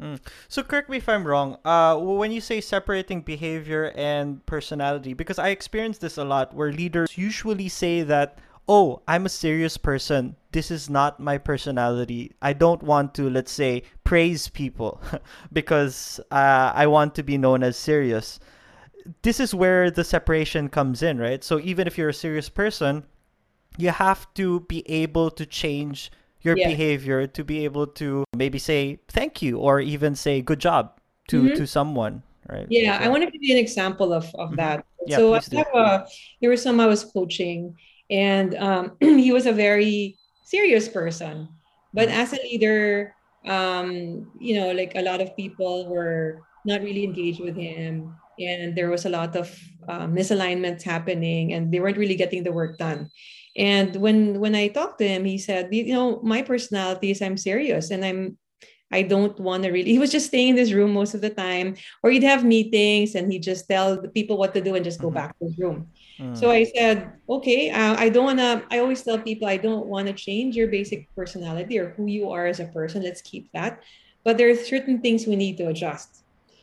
Mm. 0.00 0.20
So 0.48 0.62
correct 0.62 0.88
me 0.88 0.98
if 0.98 1.08
I'm 1.08 1.26
wrong. 1.26 1.58
Uh, 1.64 1.96
when 1.96 2.30
you 2.30 2.40
say 2.40 2.60
separating 2.60 3.20
behavior 3.20 3.92
and 3.96 4.44
personality, 4.46 5.12
because 5.12 5.38
I 5.38 5.48
experience 5.48 5.98
this 5.98 6.16
a 6.16 6.24
lot, 6.24 6.54
where 6.54 6.72
leaders 6.72 7.18
usually 7.18 7.68
say 7.68 8.02
that, 8.02 8.38
"Oh, 8.68 9.02
I'm 9.08 9.26
a 9.26 9.30
serious 9.30 9.76
person. 9.76 10.36
This 10.52 10.70
is 10.70 10.90
not 10.90 11.20
my 11.20 11.38
personality. 11.38 12.32
I 12.42 12.52
don't 12.52 12.82
want 12.82 13.14
to, 13.14 13.30
let's 13.30 13.52
say, 13.52 13.84
praise 14.04 14.48
people 14.48 15.00
because 15.52 16.20
uh, 16.30 16.72
I 16.74 16.86
want 16.86 17.14
to 17.16 17.22
be 17.22 17.38
known 17.38 17.62
as 17.62 17.76
serious." 17.76 18.40
This 19.22 19.40
is 19.40 19.54
where 19.54 19.90
the 19.90 20.04
separation 20.04 20.68
comes 20.68 21.02
in, 21.02 21.18
right? 21.18 21.42
So 21.42 21.58
even 21.58 21.86
if 21.86 21.96
you're 21.96 22.10
a 22.10 22.14
serious 22.14 22.50
person, 22.50 23.04
you 23.78 23.90
have 23.90 24.32
to 24.34 24.60
be 24.60 24.88
able 24.90 25.30
to 25.30 25.46
change 25.46 26.12
your 26.42 26.56
yeah. 26.56 26.68
behavior 26.68 27.26
to 27.26 27.44
be 27.44 27.64
able 27.64 27.86
to 27.86 28.24
maybe 28.34 28.58
say 28.58 28.98
thank 29.08 29.42
you 29.42 29.58
or 29.58 29.80
even 29.80 30.14
say 30.14 30.40
good 30.40 30.58
job 30.58 30.98
to 31.28 31.42
mm-hmm. 31.44 31.56
to 31.56 31.66
someone 31.66 32.22
right 32.48 32.66
yeah 32.70 32.98
so, 32.98 33.04
i 33.04 33.08
want 33.08 33.22
to 33.22 33.30
give 33.30 33.42
you 33.42 33.54
an 33.54 33.60
example 33.60 34.12
of 34.12 34.24
of 34.34 34.48
mm-hmm. 34.48 34.56
that 34.56 34.84
yeah, 35.06 35.16
so 35.16 35.34
I 35.34 35.40
have 35.52 35.74
a, 35.74 36.06
there 36.40 36.50
was 36.50 36.62
some 36.62 36.80
i 36.80 36.86
was 36.86 37.04
coaching 37.04 37.76
and 38.10 38.54
um, 38.56 38.96
he 39.00 39.32
was 39.32 39.46
a 39.46 39.52
very 39.52 40.18
serious 40.44 40.88
person. 40.88 41.48
But 41.94 42.08
mm-hmm. 42.08 42.20
as 42.20 42.32
a 42.32 42.42
leader 42.42 43.14
um, 43.46 44.30
you 44.38 44.54
know 44.60 44.72
like 44.72 44.92
a 44.96 45.02
lot 45.02 45.20
of 45.20 45.36
people 45.36 45.88
were 45.88 46.42
not 46.64 46.82
really 46.82 47.04
engaged 47.04 47.40
with 47.40 47.56
him. 47.56 48.14
And 48.38 48.74
there 48.74 48.88
was 48.88 49.04
a 49.04 49.10
lot 49.10 49.36
of 49.36 49.52
uh, 49.88 50.06
misalignments 50.06 50.82
happening 50.82 51.52
and 51.52 51.70
they 51.72 51.80
weren't 51.80 51.98
really 51.98 52.16
getting 52.16 52.42
the 52.42 52.52
work 52.52 52.78
done. 52.78 53.10
And 53.56 53.96
when 53.96 54.38
when 54.40 54.54
i 54.54 54.68
talked 54.68 54.98
to 55.00 55.08
him 55.08 55.24
he 55.24 55.36
said 55.36 55.74
you 55.74 55.92
know 55.92 56.22
my 56.22 56.40
personality 56.40 57.10
is 57.10 57.20
i'm 57.20 57.36
serious 57.36 57.90
and 57.90 58.04
i'm 58.04 58.38
i 58.92 59.02
don't 59.02 59.40
want 59.40 59.64
to 59.64 59.70
really 59.70 59.90
he 59.94 59.98
was 59.98 60.12
just 60.12 60.28
staying 60.28 60.50
in 60.50 60.56
this 60.56 60.72
room 60.72 60.92
most 60.92 61.14
of 61.14 61.20
the 61.20 61.30
time. 61.30 61.76
Or 62.02 62.10
he'd 62.10 62.22
have 62.22 62.44
meetings 62.44 63.14
and 63.16 63.30
he'd 63.32 63.42
just 63.42 63.68
tell 63.68 64.00
the 64.00 64.08
people 64.08 64.38
what 64.38 64.54
to 64.54 64.60
do 64.60 64.76
and 64.76 64.84
just 64.84 65.00
go 65.00 65.08
mm-hmm. 65.08 65.16
back 65.16 65.38
to 65.38 65.46
his 65.46 65.58
room 65.58 65.88
mm. 66.20 66.36
so 66.36 66.50
i 66.50 66.64
said 66.64 67.12
okay 67.28 67.70
uh, 67.70 67.96
i 67.98 68.08
don't 68.08 68.24
want 68.24 68.38
to 68.38 68.62
i 68.70 68.78
always 68.78 69.02
tell 69.02 69.18
people 69.18 69.48
i 69.48 69.56
don't 69.56 69.86
want 69.86 70.06
to 70.06 70.12
change 70.12 70.54
your 70.54 70.68
basic 70.68 71.08
personality 71.16 71.78
or 71.78 71.90
who 71.90 72.06
you 72.06 72.30
are 72.30 72.46
as 72.46 72.60
a 72.60 72.66
person 72.66 73.02
let's 73.02 73.22
keep 73.22 73.50
that 73.52 73.82
but 74.24 74.36
there 74.36 74.50
are 74.50 74.54
certain 74.54 75.00
things 75.00 75.26
we 75.26 75.36
need 75.36 75.56
to 75.56 75.68
adjust 75.68 76.20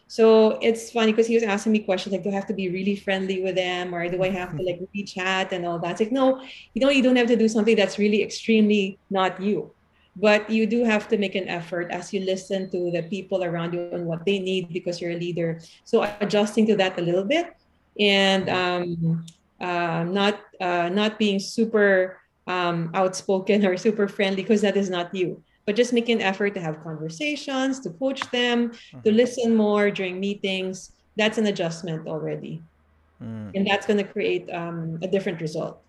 so 0.07 0.57
it's 0.61 0.89
funny 0.89 1.11
because 1.11 1.27
he 1.27 1.35
was 1.35 1.43
asking 1.43 1.73
me 1.73 1.79
questions 1.79 2.13
like, 2.13 2.23
do 2.23 2.29
I 2.29 2.33
have 2.33 2.47
to 2.47 2.53
be 2.53 2.69
really 2.69 2.95
friendly 2.95 3.43
with 3.43 3.55
them 3.55 3.93
or 3.93 4.07
do 4.07 4.23
I 4.23 4.29
have 4.29 4.55
to 4.55 4.63
like 4.63 4.79
really 4.93 5.05
chat 5.05 5.51
and 5.51 5.65
all 5.65 5.79
that? 5.79 5.91
It's 5.91 5.99
like, 5.99 6.11
no, 6.11 6.41
you 6.73 6.81
know, 6.81 6.89
you 6.89 7.03
don't 7.03 7.17
have 7.17 7.27
to 7.27 7.35
do 7.35 7.49
something 7.49 7.75
that's 7.75 7.99
really 7.99 8.23
extremely 8.23 8.97
not 9.09 9.41
you. 9.41 9.73
But 10.15 10.49
you 10.49 10.65
do 10.65 10.83
have 10.83 11.07
to 11.09 11.17
make 11.17 11.35
an 11.35 11.47
effort 11.47 11.91
as 11.91 12.11
you 12.11 12.21
listen 12.21 12.71
to 12.71 12.89
the 12.89 13.03
people 13.03 13.43
around 13.43 13.73
you 13.73 13.89
and 13.91 14.05
what 14.05 14.25
they 14.25 14.39
need 14.39 14.73
because 14.73 14.99
you're 14.99 15.11
a 15.11 15.19
leader. 15.19 15.59
So 15.83 16.09
adjusting 16.21 16.65
to 16.67 16.75
that 16.77 16.97
a 16.97 17.01
little 17.01 17.25
bit 17.25 17.53
and 17.99 18.49
um, 18.49 19.25
uh, 19.59 20.03
not 20.03 20.39
uh, 20.61 20.89
not 20.89 21.17
being 21.19 21.39
super 21.39 22.19
um, 22.47 22.91
outspoken 22.93 23.65
or 23.69 23.77
super 23.77 24.07
friendly 24.07 24.43
because 24.43 24.61
that 24.61 24.77
is 24.77 24.89
not 24.89 25.13
you 25.13 25.43
but 25.67 25.75
just 25.75 25.91
make 25.91 26.07
an 26.07 26.21
effort 26.21 26.55
to 26.55 26.61
have 26.61 26.81
conversations, 26.81 27.81
to 27.81 27.91
coach 27.91 28.23
them, 28.31 28.71
mm-hmm. 28.71 29.01
to 29.01 29.11
listen 29.11 29.53
more 29.53 29.91
during 29.91 30.17
meetings. 30.17 30.93
That's 31.17 31.37
an 31.37 31.45
adjustment 31.45 32.07
already. 32.07 32.63
Mm. 33.21 33.51
And 33.53 33.67
that's 33.67 33.85
going 33.85 33.97
to 33.97 34.07
create 34.07 34.49
um, 34.49 34.97
a 35.03 35.07
different 35.07 35.41
result. 35.41 35.83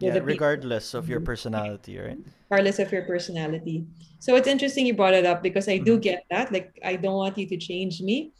Yeah, 0.00 0.18
regardless 0.18 0.94
of 0.94 1.08
your 1.08 1.20
mm-hmm. 1.20 1.26
personality, 1.26 1.98
right? 1.98 2.18
Regardless 2.48 2.78
of 2.80 2.90
your 2.90 3.02
personality. 3.02 3.86
So 4.18 4.34
it's 4.34 4.48
interesting 4.48 4.86
you 4.86 4.94
brought 4.94 5.14
it 5.14 5.24
up 5.24 5.40
because 5.40 5.68
I 5.68 5.78
do 5.78 5.92
mm-hmm. 5.92 6.00
get 6.00 6.24
that. 6.30 6.50
Like, 6.50 6.76
I 6.82 6.96
don't 6.96 7.14
want 7.14 7.38
you 7.38 7.46
to 7.46 7.56
change 7.56 8.02
me. 8.02 8.32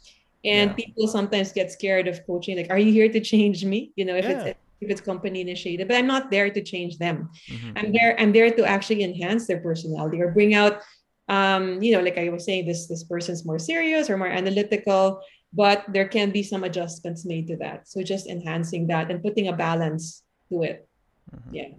And 0.43 0.71
yeah. 0.71 0.75
people 0.85 1.07
sometimes 1.07 1.51
get 1.51 1.71
scared 1.71 2.07
of 2.07 2.25
coaching. 2.25 2.57
Like, 2.57 2.69
are 2.69 2.79
you 2.79 2.91
here 2.91 3.11
to 3.11 3.19
change 3.19 3.63
me? 3.63 3.91
You 3.95 4.05
know, 4.05 4.15
if 4.15 4.25
yeah. 4.25 4.41
it's 4.41 4.59
if 4.81 4.89
it's 4.89 5.01
company 5.01 5.41
initiated 5.41 5.87
but 5.87 5.95
i'm 5.95 6.07
not 6.07 6.29
there 6.31 6.49
to 6.49 6.61
change 6.61 6.97
them 6.97 7.29
mm-hmm. 7.49 7.77
i'm 7.77 7.91
there 7.93 8.19
i'm 8.19 8.33
there 8.33 8.51
to 8.51 8.65
actually 8.65 9.03
enhance 9.03 9.47
their 9.47 9.59
personality 9.59 10.19
or 10.21 10.31
bring 10.31 10.53
out 10.53 10.81
um, 11.29 11.81
you 11.81 11.93
know 11.93 12.01
like 12.01 12.17
i 12.17 12.27
was 12.29 12.43
saying 12.43 12.65
this 12.65 12.87
this 12.87 13.03
person's 13.03 13.45
more 13.45 13.59
serious 13.59 14.09
or 14.09 14.17
more 14.17 14.27
analytical 14.27 15.21
but 15.53 15.85
there 15.87 16.07
can 16.07 16.31
be 16.31 16.43
some 16.43 16.63
adjustments 16.63 17.25
made 17.25 17.47
to 17.47 17.55
that 17.55 17.87
so 17.87 18.01
just 18.01 18.27
enhancing 18.27 18.87
that 18.87 19.09
and 19.09 19.23
putting 19.23 19.47
a 19.47 19.53
balance 19.53 20.23
to 20.49 20.63
it 20.63 20.89
mm-hmm. 21.33 21.55
yeah 21.55 21.69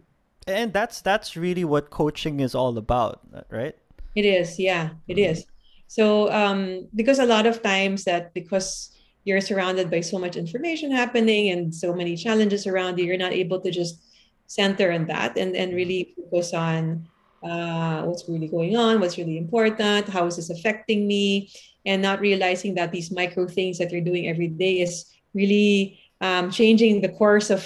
and 0.46 0.72
that's 0.72 1.02
that's 1.02 1.36
really 1.36 1.64
what 1.64 1.90
coaching 1.90 2.40
is 2.40 2.54
all 2.54 2.78
about 2.78 3.20
right 3.50 3.76
it 4.14 4.24
is 4.24 4.58
yeah 4.58 4.90
it 5.08 5.16
mm-hmm. 5.16 5.32
is 5.32 5.44
so 5.92 6.32
um 6.32 6.88
because 6.96 7.18
a 7.18 7.26
lot 7.26 7.44
of 7.44 7.60
times 7.60 8.04
that 8.04 8.32
because 8.32 8.96
you're 9.24 9.44
surrounded 9.44 9.90
by 9.90 10.00
so 10.00 10.18
much 10.18 10.36
information 10.36 10.90
happening 10.90 11.50
and 11.50 11.74
so 11.74 11.92
many 11.92 12.16
challenges 12.16 12.66
around 12.66 12.96
you 12.96 13.04
you're 13.04 13.20
not 13.20 13.36
able 13.36 13.60
to 13.60 13.70
just 13.70 14.00
center 14.46 14.90
on 14.90 15.04
that 15.06 15.36
and, 15.36 15.54
and 15.54 15.74
really 15.74 16.14
focus 16.16 16.54
on 16.54 17.06
uh, 17.44 18.02
what's 18.04 18.26
really 18.26 18.48
going 18.48 18.74
on 18.74 19.00
what's 19.00 19.18
really 19.18 19.36
important 19.36 20.08
how 20.08 20.24
is 20.24 20.36
this 20.36 20.48
affecting 20.48 21.06
me 21.06 21.52
and 21.84 22.00
not 22.00 22.20
realizing 22.20 22.74
that 22.74 22.90
these 22.90 23.10
micro 23.10 23.46
things 23.46 23.76
that 23.76 23.92
you're 23.92 24.08
doing 24.10 24.28
every 24.28 24.48
day 24.48 24.80
is 24.80 25.12
really 25.34 26.00
um, 26.22 26.50
changing 26.50 27.02
the 27.02 27.08
course 27.20 27.50
of 27.50 27.60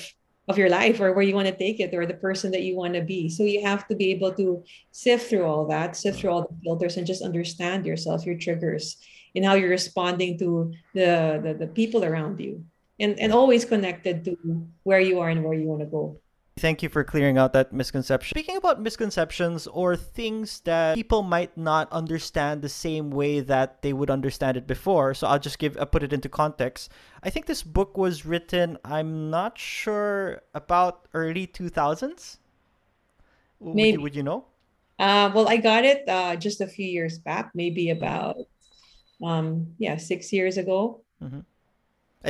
of 0.49 0.59
your 0.59 0.71
life 0.71 1.01
or 1.01 1.13
where 1.13 1.25
you 1.25 1.35
want 1.35 1.49
to 1.49 1.57
take 1.57 1.81
it 1.81 1.95
or 1.95 2.07
the 2.07 2.15
person 2.15 2.51
that 2.53 2.63
you 2.63 2.77
want 2.77 2.95
to 2.95 3.03
be 3.03 3.29
so 3.29 3.43
you 3.43 3.63
have 3.63 3.87
to 3.89 3.97
be 3.97 4.13
able 4.13 4.33
to 4.33 4.63
sift 4.93 5.29
through 5.29 5.45
all 5.45 5.67
that 5.67 5.97
sift 5.97 6.21
through 6.21 6.31
all 6.31 6.43
the 6.43 6.57
filters 6.63 6.97
and 6.97 7.07
just 7.07 7.23
understand 7.23 7.85
yourself 7.85 8.25
your 8.25 8.39
triggers 8.39 8.97
and 9.35 9.45
how 9.45 9.55
you're 9.55 9.71
responding 9.71 10.39
to 10.39 10.73
the, 10.95 11.41
the, 11.43 11.55
the 11.55 11.67
people 11.67 12.05
around 12.05 12.41
you 12.41 12.65
and, 12.99 13.21
and 13.21 13.33
always 13.33 13.65
connected 13.65 14.25
to 14.25 14.67
where 14.83 15.01
you 15.01 15.21
are 15.21 15.29
and 15.29 15.45
where 15.45 15.55
you 15.55 15.67
want 15.67 15.81
to 15.81 15.87
go. 15.87 16.19
Thank 16.59 16.83
you 16.83 16.89
for 16.89 17.05
clearing 17.05 17.37
out 17.37 17.53
that 17.53 17.73
misconception. 17.73 18.35
Speaking 18.35 18.57
about 18.57 18.81
misconceptions 18.81 19.67
or 19.67 19.95
things 19.95 20.61
that 20.61 20.95
people 20.95 21.23
might 21.23 21.55
not 21.57 21.93
understand 21.93 22.63
the 22.63 22.69
same 22.71 23.11
way 23.11 23.41
that 23.41 23.83
they 23.83 23.93
would 23.93 24.11
understand 24.11 24.57
it 24.57 24.67
before, 24.67 25.13
so 25.13 25.27
I'll 25.27 25.39
just 25.39 25.59
give 25.59 25.77
I'll 25.79 25.85
put 25.85 26.03
it 26.03 26.15
into 26.15 26.31
context. 26.31 26.91
I 27.23 27.29
think 27.29 27.45
this 27.45 27.63
book 27.63 27.99
was 27.99 28.25
written, 28.25 28.79
I'm 28.85 29.29
not 29.29 29.59
sure 29.59 30.41
about 30.55 31.09
early 31.13 31.47
2000s. 31.47 32.39
Maybe. 33.61 33.93
Would 33.93 33.95
you, 33.95 34.01
would 34.03 34.17
you 34.17 34.23
know? 34.23 34.45
Uh, 34.99 35.31
well, 35.35 35.49
I 35.49 35.59
got 35.59 35.85
it 35.85 36.09
uh, 36.09 36.37
just 36.37 36.63
a 36.63 36.67
few 36.67 36.87
years 36.87 37.19
back, 37.19 37.51
maybe 37.55 37.91
about 37.91 38.37
um 39.25 39.67
yeah 39.79 39.97
six 39.97 40.33
years 40.33 40.59
ago 40.59 41.01
mm-hmm. 41.23 41.41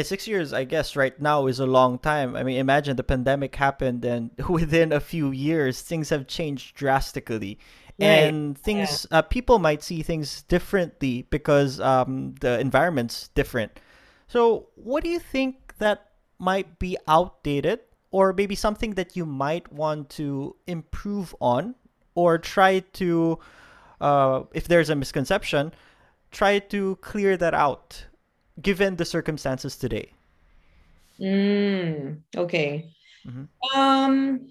Six 0.02 0.28
years 0.28 0.52
i 0.52 0.64
guess 0.64 0.96
right 0.96 1.20
now 1.20 1.46
is 1.46 1.58
a 1.58 1.66
long 1.66 1.98
time 1.98 2.36
i 2.36 2.42
mean 2.42 2.58
imagine 2.58 2.96
the 2.96 3.02
pandemic 3.02 3.54
happened 3.56 4.04
and 4.04 4.30
within 4.48 4.92
a 4.92 5.00
few 5.00 5.30
years 5.30 5.80
things 5.80 6.10
have 6.10 6.26
changed 6.26 6.74
drastically 6.76 7.58
right. 7.98 8.06
and 8.06 8.58
things 8.58 9.06
yeah. 9.10 9.18
uh, 9.18 9.22
people 9.22 9.58
might 9.58 9.82
see 9.82 10.02
things 10.02 10.42
differently 10.42 11.26
because 11.30 11.80
um, 11.80 12.34
the 12.40 12.58
environment's 12.60 13.28
different 13.28 13.80
so 14.28 14.66
what 14.74 15.02
do 15.02 15.08
you 15.08 15.18
think 15.18 15.74
that 15.78 16.10
might 16.38 16.78
be 16.78 16.96
outdated 17.08 17.80
or 18.10 18.32
maybe 18.32 18.54
something 18.54 18.94
that 18.94 19.16
you 19.16 19.24
might 19.24 19.72
want 19.72 20.10
to 20.10 20.54
improve 20.66 21.34
on 21.40 21.74
or 22.14 22.38
try 22.38 22.80
to 22.92 23.38
uh, 24.00 24.42
if 24.52 24.68
there's 24.68 24.90
a 24.90 24.94
misconception 24.94 25.72
try 26.30 26.58
to 26.58 26.96
clear 26.96 27.36
that 27.36 27.54
out 27.54 28.04
given 28.60 28.96
the 28.96 29.04
circumstances 29.04 29.76
today? 29.76 30.12
Mm, 31.20 32.20
okay. 32.36 32.90
Mm-hmm. 33.26 33.78
Um, 33.78 34.50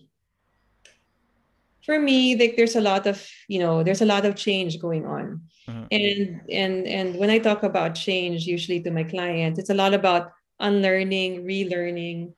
for 1.85 1.99
me, 1.99 2.35
like 2.35 2.57
there's 2.57 2.75
a 2.75 2.81
lot 2.81 3.05
of 3.05 3.25
you 3.47 3.59
know 3.59 3.83
there's 3.83 4.01
a 4.01 4.05
lot 4.05 4.25
of 4.25 4.35
change 4.35 4.79
going 4.79 5.05
on, 5.05 5.41
mm-hmm. 5.69 5.85
and 5.91 6.41
and 6.49 6.87
and 6.87 7.15
when 7.17 7.29
I 7.29 7.37
talk 7.37 7.63
about 7.63 7.93
change, 7.93 8.45
usually 8.45 8.81
to 8.81 8.91
my 8.91 9.03
clients, 9.03 9.59
it's 9.59 9.69
a 9.69 9.75
lot 9.77 9.93
about 9.93 10.31
unlearning, 10.59 11.45
relearning, 11.45 12.33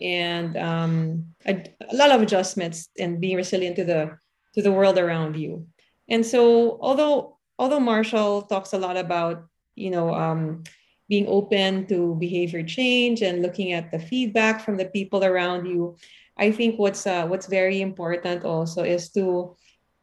and 0.00 0.56
um, 0.56 1.26
a, 1.46 1.64
a 1.90 1.96
lot 1.96 2.12
of 2.12 2.22
adjustments 2.22 2.88
and 2.98 3.20
being 3.20 3.36
resilient 3.36 3.76
to 3.76 3.84
the 3.84 4.16
to 4.54 4.62
the 4.62 4.72
world 4.72 4.98
around 4.98 5.36
you. 5.36 5.66
And 6.08 6.24
so, 6.24 6.78
although 6.80 7.38
although 7.58 7.80
Marshall 7.80 8.42
talks 8.42 8.72
a 8.72 8.78
lot 8.78 8.96
about, 8.96 9.44
you 9.74 9.90
know, 9.90 10.14
um, 10.14 10.62
being 11.08 11.26
open 11.28 11.86
to 11.86 12.14
behavior 12.16 12.62
change 12.62 13.22
and 13.22 13.42
looking 13.42 13.72
at 13.72 13.90
the 13.90 13.98
feedback 13.98 14.64
from 14.64 14.76
the 14.76 14.86
people 14.86 15.24
around 15.24 15.66
you, 15.66 15.96
I 16.38 16.50
think 16.50 16.78
what's 16.78 17.06
uh, 17.06 17.26
what's 17.26 17.46
very 17.46 17.80
important 17.80 18.44
also 18.44 18.82
is 18.82 19.10
to 19.10 19.56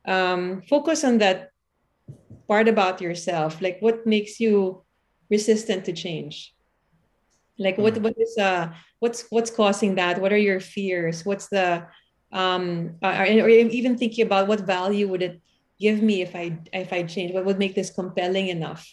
um, 0.05 0.62
focus 0.70 1.03
on 1.03 1.17
that 1.20 1.51
part 2.48 2.67
about 2.67 3.01
yourself, 3.01 3.62
like 3.62 3.79
what 3.79 4.05
makes 4.05 4.39
you 4.39 4.84
resistant 5.29 5.86
to 5.86 5.93
change. 5.93 6.53
Like 7.58 7.77
what 7.77 7.96
mm. 7.96 8.03
what 8.03 8.15
is 8.17 8.38
uh 8.38 8.74
what's 9.00 9.25
what's 9.29 9.51
causing 9.51 9.96
that? 9.96 10.20
What 10.20 10.34
are 10.34 10.38
your 10.38 10.60
fears? 10.60 11.25
What's 11.25 11.48
the 11.48 11.88
um 12.31 12.96
uh, 13.01 13.25
or 13.43 13.50
even 13.50 13.98
thinking 13.98 14.25
about 14.25 14.48
what 14.48 14.62
value 14.62 15.08
would 15.08 15.22
it 15.22 15.41
give 15.79 16.01
me 16.01 16.22
if 16.22 16.36
I 16.36 16.60
if 16.74 16.91
I 16.91 17.03
change? 17.03 17.34
What 17.34 17.46
would 17.46 17.60
make 17.60 17.75
this 17.75 17.91
compelling 17.91 18.48
enough? 18.48 18.88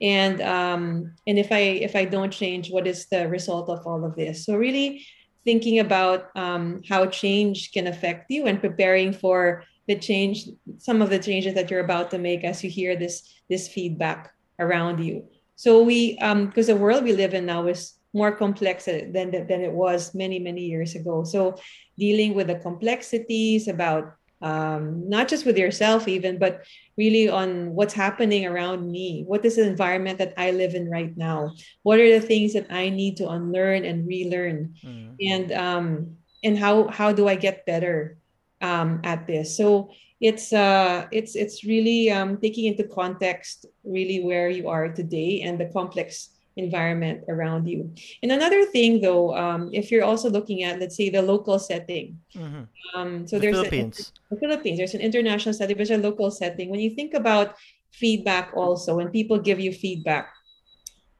And 0.00 0.40
um, 0.40 1.14
and 1.26 1.38
if 1.38 1.52
I 1.52 1.58
if 1.58 1.94
I 1.94 2.04
don't 2.04 2.32
change, 2.32 2.70
what 2.70 2.86
is 2.86 3.06
the 3.06 3.28
result 3.28 3.68
of 3.68 3.86
all 3.86 4.04
of 4.04 4.16
this? 4.16 4.46
So 4.46 4.56
really 4.56 5.04
thinking 5.44 5.78
about 5.78 6.28
um, 6.36 6.82
how 6.88 7.06
change 7.06 7.72
can 7.72 7.86
affect 7.86 8.30
you 8.30 8.46
and 8.46 8.60
preparing 8.60 9.12
for 9.12 9.64
the 9.88 9.96
change, 9.96 10.48
some 10.78 11.02
of 11.02 11.10
the 11.10 11.18
changes 11.18 11.54
that 11.54 11.70
you're 11.70 11.84
about 11.84 12.10
to 12.10 12.18
make 12.18 12.44
as 12.44 12.62
you 12.62 12.70
hear 12.70 12.96
this 12.96 13.28
this 13.48 13.68
feedback 13.68 14.32
around 14.58 15.04
you. 15.04 15.24
So 15.56 15.82
we, 15.82 16.14
because 16.14 16.70
um, 16.70 16.76
the 16.76 16.80
world 16.80 17.04
we 17.04 17.12
live 17.12 17.34
in 17.34 17.46
now 17.46 17.66
is 17.66 17.94
more 18.12 18.32
complex 18.32 18.84
than 18.86 19.12
than 19.12 19.60
it 19.60 19.72
was 19.72 20.14
many 20.14 20.38
many 20.38 20.64
years 20.64 20.94
ago. 20.94 21.24
So 21.24 21.56
dealing 21.98 22.34
with 22.34 22.46
the 22.46 22.56
complexities 22.56 23.68
about 23.68 24.14
um, 24.42 25.08
not 25.08 25.28
just 25.28 25.44
with 25.44 25.58
yourself 25.58 26.08
even, 26.08 26.38
but 26.38 26.64
really 27.00 27.32
on 27.32 27.72
what's 27.72 27.96
happening 27.96 28.44
around 28.44 28.84
me. 28.84 29.24
What 29.24 29.40
is 29.48 29.56
the 29.56 29.64
environment 29.64 30.20
that 30.20 30.36
I 30.36 30.52
live 30.52 30.76
in 30.76 30.92
right 30.92 31.16
now? 31.16 31.56
What 31.80 31.96
are 31.96 32.12
the 32.12 32.20
things 32.20 32.52
that 32.52 32.68
I 32.68 32.92
need 32.92 33.16
to 33.24 33.32
unlearn 33.32 33.88
and 33.88 34.04
relearn? 34.04 34.76
Mm-hmm. 34.84 35.16
And 35.32 35.46
um, 35.56 36.20
and 36.44 36.60
how 36.60 36.92
how 36.92 37.16
do 37.16 37.24
I 37.24 37.40
get 37.40 37.64
better 37.64 38.20
um, 38.60 39.00
at 39.02 39.24
this? 39.24 39.56
So 39.56 39.96
it's 40.20 40.52
uh 40.52 41.08
it's 41.08 41.32
it's 41.32 41.64
really 41.64 42.12
um, 42.12 42.36
taking 42.36 42.68
into 42.68 42.84
context 42.84 43.64
really 43.80 44.20
where 44.20 44.52
you 44.52 44.68
are 44.68 44.92
today 44.92 45.40
and 45.40 45.56
the 45.56 45.72
complex 45.72 46.36
environment 46.56 47.24
around 47.28 47.68
you. 47.68 47.92
And 48.22 48.32
another 48.32 48.64
thing, 48.66 49.00
though, 49.00 49.34
um, 49.36 49.70
if 49.72 49.90
you're 49.90 50.04
also 50.04 50.30
looking 50.30 50.62
at, 50.62 50.80
let's 50.80 50.96
say, 50.96 51.10
the 51.10 51.22
local 51.22 51.58
setting, 51.58 52.18
mm-hmm. 52.34 52.62
um, 52.94 53.26
so 53.26 53.36
the 53.36 53.46
there's 53.46 53.56
Philippines. 53.56 54.12
A, 54.30 54.34
the 54.34 54.40
Philippines. 54.40 54.78
There's 54.78 54.94
an 54.94 55.00
international 55.00 55.54
setting, 55.54 55.76
there's 55.76 55.90
a 55.90 55.98
local 55.98 56.30
setting. 56.30 56.70
When 56.70 56.80
you 56.80 56.90
think 56.90 57.14
about 57.14 57.54
feedback, 57.92 58.52
also, 58.54 58.96
when 58.96 59.10
people 59.10 59.38
give 59.38 59.60
you 59.60 59.72
feedback, 59.72 60.30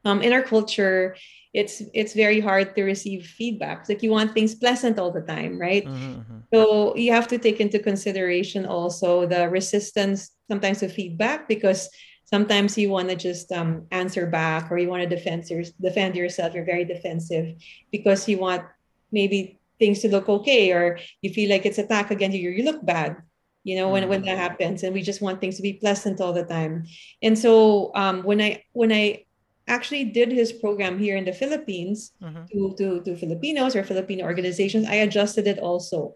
um, 0.03 0.21
in 0.21 0.33
our 0.33 0.41
culture, 0.41 1.15
it's 1.53 1.83
it's 1.93 2.13
very 2.13 2.39
hard 2.39 2.75
to 2.75 2.83
receive 2.83 3.25
feedback. 3.27 3.81
It's 3.81 3.89
like 3.89 4.03
you 4.03 4.09
want 4.09 4.33
things 4.33 4.55
pleasant 4.55 4.97
all 4.97 5.11
the 5.11 5.21
time, 5.21 5.59
right? 5.59 5.85
Mm-hmm, 5.85 6.13
mm-hmm. 6.13 6.37
So 6.53 6.95
you 6.95 7.11
have 7.11 7.27
to 7.27 7.37
take 7.37 7.59
into 7.59 7.77
consideration 7.77 8.65
also 8.65 9.27
the 9.27 9.49
resistance 9.49 10.31
sometimes 10.49 10.79
to 10.79 10.87
feedback 10.87 11.47
because 11.47 11.89
sometimes 12.31 12.77
you 12.77 12.89
want 12.89 13.09
to 13.09 13.15
just 13.15 13.51
um, 13.51 13.85
answer 13.91 14.25
back 14.25 14.71
or 14.71 14.77
you 14.77 14.87
want 14.87 15.03
to 15.03 15.15
defend, 15.15 15.49
your, 15.49 15.63
defend 15.81 16.15
yourself 16.15 16.53
you're 16.53 16.65
very 16.65 16.85
defensive 16.85 17.55
because 17.91 18.27
you 18.27 18.37
want 18.37 18.63
maybe 19.11 19.59
things 19.79 19.99
to 19.99 20.09
look 20.09 20.29
okay 20.29 20.71
or 20.71 20.99
you 21.21 21.33
feel 21.33 21.49
like 21.49 21.65
it's 21.65 21.77
attack 21.77 22.11
against 22.11 22.37
you 22.37 22.49
you 22.49 22.63
look 22.63 22.85
bad 22.85 23.17
you 23.63 23.75
know 23.75 23.89
when, 23.89 24.07
when 24.07 24.21
that 24.21 24.37
mm. 24.37 24.45
happens 24.45 24.83
and 24.83 24.93
we 24.93 25.01
just 25.01 25.21
want 25.21 25.41
things 25.41 25.55
to 25.57 25.61
be 25.61 25.73
pleasant 25.73 26.21
all 26.21 26.33
the 26.33 26.45
time 26.45 26.85
and 27.21 27.37
so 27.37 27.91
um, 27.95 28.23
when 28.23 28.39
i 28.39 28.63
when 28.73 28.91
i 28.91 29.23
actually 29.67 30.03
did 30.03 30.31
his 30.31 30.51
program 30.51 30.97
here 30.97 31.17
in 31.17 31.25
the 31.25 31.33
philippines 31.33 32.13
mm-hmm. 32.21 32.45
to, 32.51 32.75
to, 32.77 33.01
to 33.01 33.15
filipinos 33.15 33.75
or 33.75 33.83
filipino 33.83 34.23
organizations 34.23 34.87
i 34.87 34.95
adjusted 34.95 35.47
it 35.47 35.59
also 35.59 36.15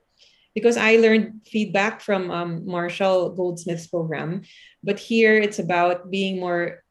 because 0.56 0.78
I 0.78 0.96
learned 0.96 1.42
feedback 1.46 2.02
from 2.02 2.32
um, 2.32 2.66
Marshall 2.66 3.30
Goldsmith's 3.36 3.88
program, 3.88 4.42
but 4.82 4.98
here 4.98 5.38
it's 5.38 5.60
about 5.60 6.10
being 6.10 6.40
more 6.40 6.82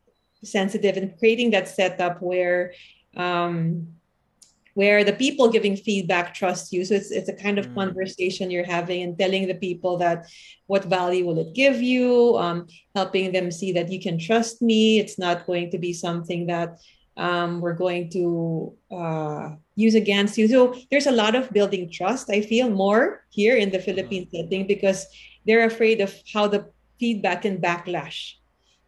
sensitive 0.45 0.97
and 0.97 1.19
creating 1.19 1.51
that 1.51 1.67
setup 1.67 2.21
where 2.21 2.75
um, 3.17 3.89
where 4.75 5.05
the 5.05 5.13
people 5.13 5.49
giving 5.49 5.77
feedback 5.77 6.35
trust 6.35 6.73
you. 6.73 6.85
So 6.85 6.95
it's 6.95 7.11
it's 7.11 7.29
a 7.29 7.33
kind 7.33 7.59
of 7.59 7.69
mm. 7.69 7.75
conversation 7.75 8.51
you're 8.51 8.67
having 8.67 9.03
and 9.03 9.19
telling 9.19 9.47
the 9.47 9.55
people 9.55 9.97
that 9.99 10.27
what 10.67 10.85
value 10.85 11.25
will 11.25 11.39
it 11.39 11.55
give 11.55 11.81
you, 11.81 12.37
um, 12.37 12.67
helping 12.95 13.33
them 13.33 13.51
see 13.51 13.73
that 13.73 13.91
you 13.91 14.01
can 14.01 14.19
trust 14.19 14.61
me. 14.61 14.99
It's 14.99 15.19
not 15.19 15.47
going 15.47 15.71
to 15.71 15.79
be 15.79 15.93
something 15.93 16.47
that 16.47 16.79
um, 17.17 17.61
we're 17.61 17.75
going 17.75 18.11
to 18.11 18.75
uh, 18.91 19.51
use 19.77 19.95
against 19.95 20.37
you. 20.39 20.49
So 20.49 20.75
there's 20.91 21.07
a 21.07 21.13
lot 21.13 21.35
of 21.35 21.51
building 21.51 21.91
trust. 21.91 22.31
I 22.31 22.41
feel 22.41 22.69
more 22.71 23.25
here 23.31 23.57
in 23.57 23.71
the 23.71 23.79
Philippines 23.79 24.27
mm-hmm. 24.27 24.45
setting 24.45 24.67
because 24.67 25.07
they're 25.47 25.67
afraid 25.67 26.01
of 26.01 26.15
how 26.33 26.49
the 26.49 26.71
feedback 26.99 27.43
can 27.43 27.59
backlash 27.59 28.35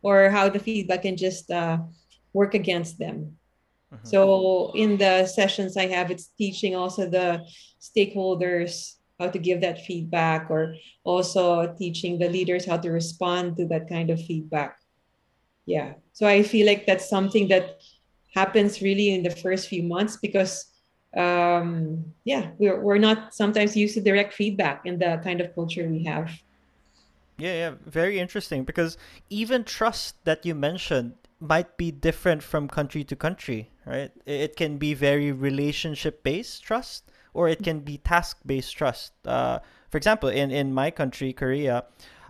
or 0.02 0.30
how 0.30 0.48
the 0.48 0.58
feedback 0.58 1.02
can 1.02 1.16
just 1.16 1.50
uh, 1.50 1.78
work 2.32 2.54
against 2.54 2.98
them. 2.98 3.36
Mm-hmm. 3.92 4.06
So 4.06 4.72
in 4.74 4.98
the 4.98 5.26
sessions 5.26 5.76
I 5.76 5.86
have, 5.86 6.10
it's 6.10 6.28
teaching 6.38 6.74
also 6.74 7.08
the 7.08 7.46
stakeholders 7.80 8.94
how 9.18 9.30
to 9.30 9.38
give 9.38 9.62
that 9.62 9.84
feedback 9.86 10.50
or 10.50 10.76
also 11.04 11.74
teaching 11.78 12.18
the 12.18 12.28
leaders 12.28 12.66
how 12.66 12.76
to 12.76 12.90
respond 12.90 13.56
to 13.56 13.66
that 13.66 13.88
kind 13.88 14.10
of 14.10 14.20
feedback. 14.20 14.76
Yeah. 15.64 15.94
So 16.12 16.26
I 16.26 16.42
feel 16.42 16.66
like 16.66 16.86
that's 16.86 17.08
something 17.08 17.48
that 17.48 17.80
happens 18.34 18.82
really 18.82 19.14
in 19.14 19.22
the 19.22 19.30
first 19.30 19.68
few 19.68 19.82
months 19.82 20.16
because 20.16 20.66
um, 21.16 22.04
yeah, 22.24 22.50
we're, 22.58 22.80
we're 22.80 22.98
not 22.98 23.34
sometimes 23.34 23.76
used 23.76 23.94
to 23.94 24.00
direct 24.00 24.34
feedback 24.34 24.82
in 24.84 24.98
the 24.98 25.20
kind 25.24 25.40
of 25.40 25.54
culture 25.54 25.88
we 25.88 26.04
have. 26.04 26.30
Yeah, 27.38 27.52
yeah, 27.52 27.74
very 27.84 28.18
interesting 28.18 28.64
because 28.64 28.96
even 29.28 29.64
trust 29.64 30.16
that 30.24 30.44
you 30.44 30.54
mentioned 30.54 31.14
might 31.40 31.76
be 31.76 31.90
different 31.90 32.42
from 32.42 32.68
country 32.68 33.04
to 33.04 33.16
country, 33.16 33.70
right? 33.84 34.10
It 34.24 34.56
can 34.56 34.78
be 34.78 34.94
very 34.94 35.32
relationship 35.32 36.22
based 36.22 36.62
trust 36.64 37.10
or 37.34 37.48
it 37.48 37.62
can 37.62 37.80
be 37.80 37.98
task 37.98 38.38
based 38.46 38.76
trust. 38.76 39.12
Uh, 39.24 39.58
for 39.90 39.98
example, 39.98 40.30
in, 40.30 40.50
in 40.50 40.72
my 40.72 40.90
country, 40.90 41.32
Korea, 41.32 41.84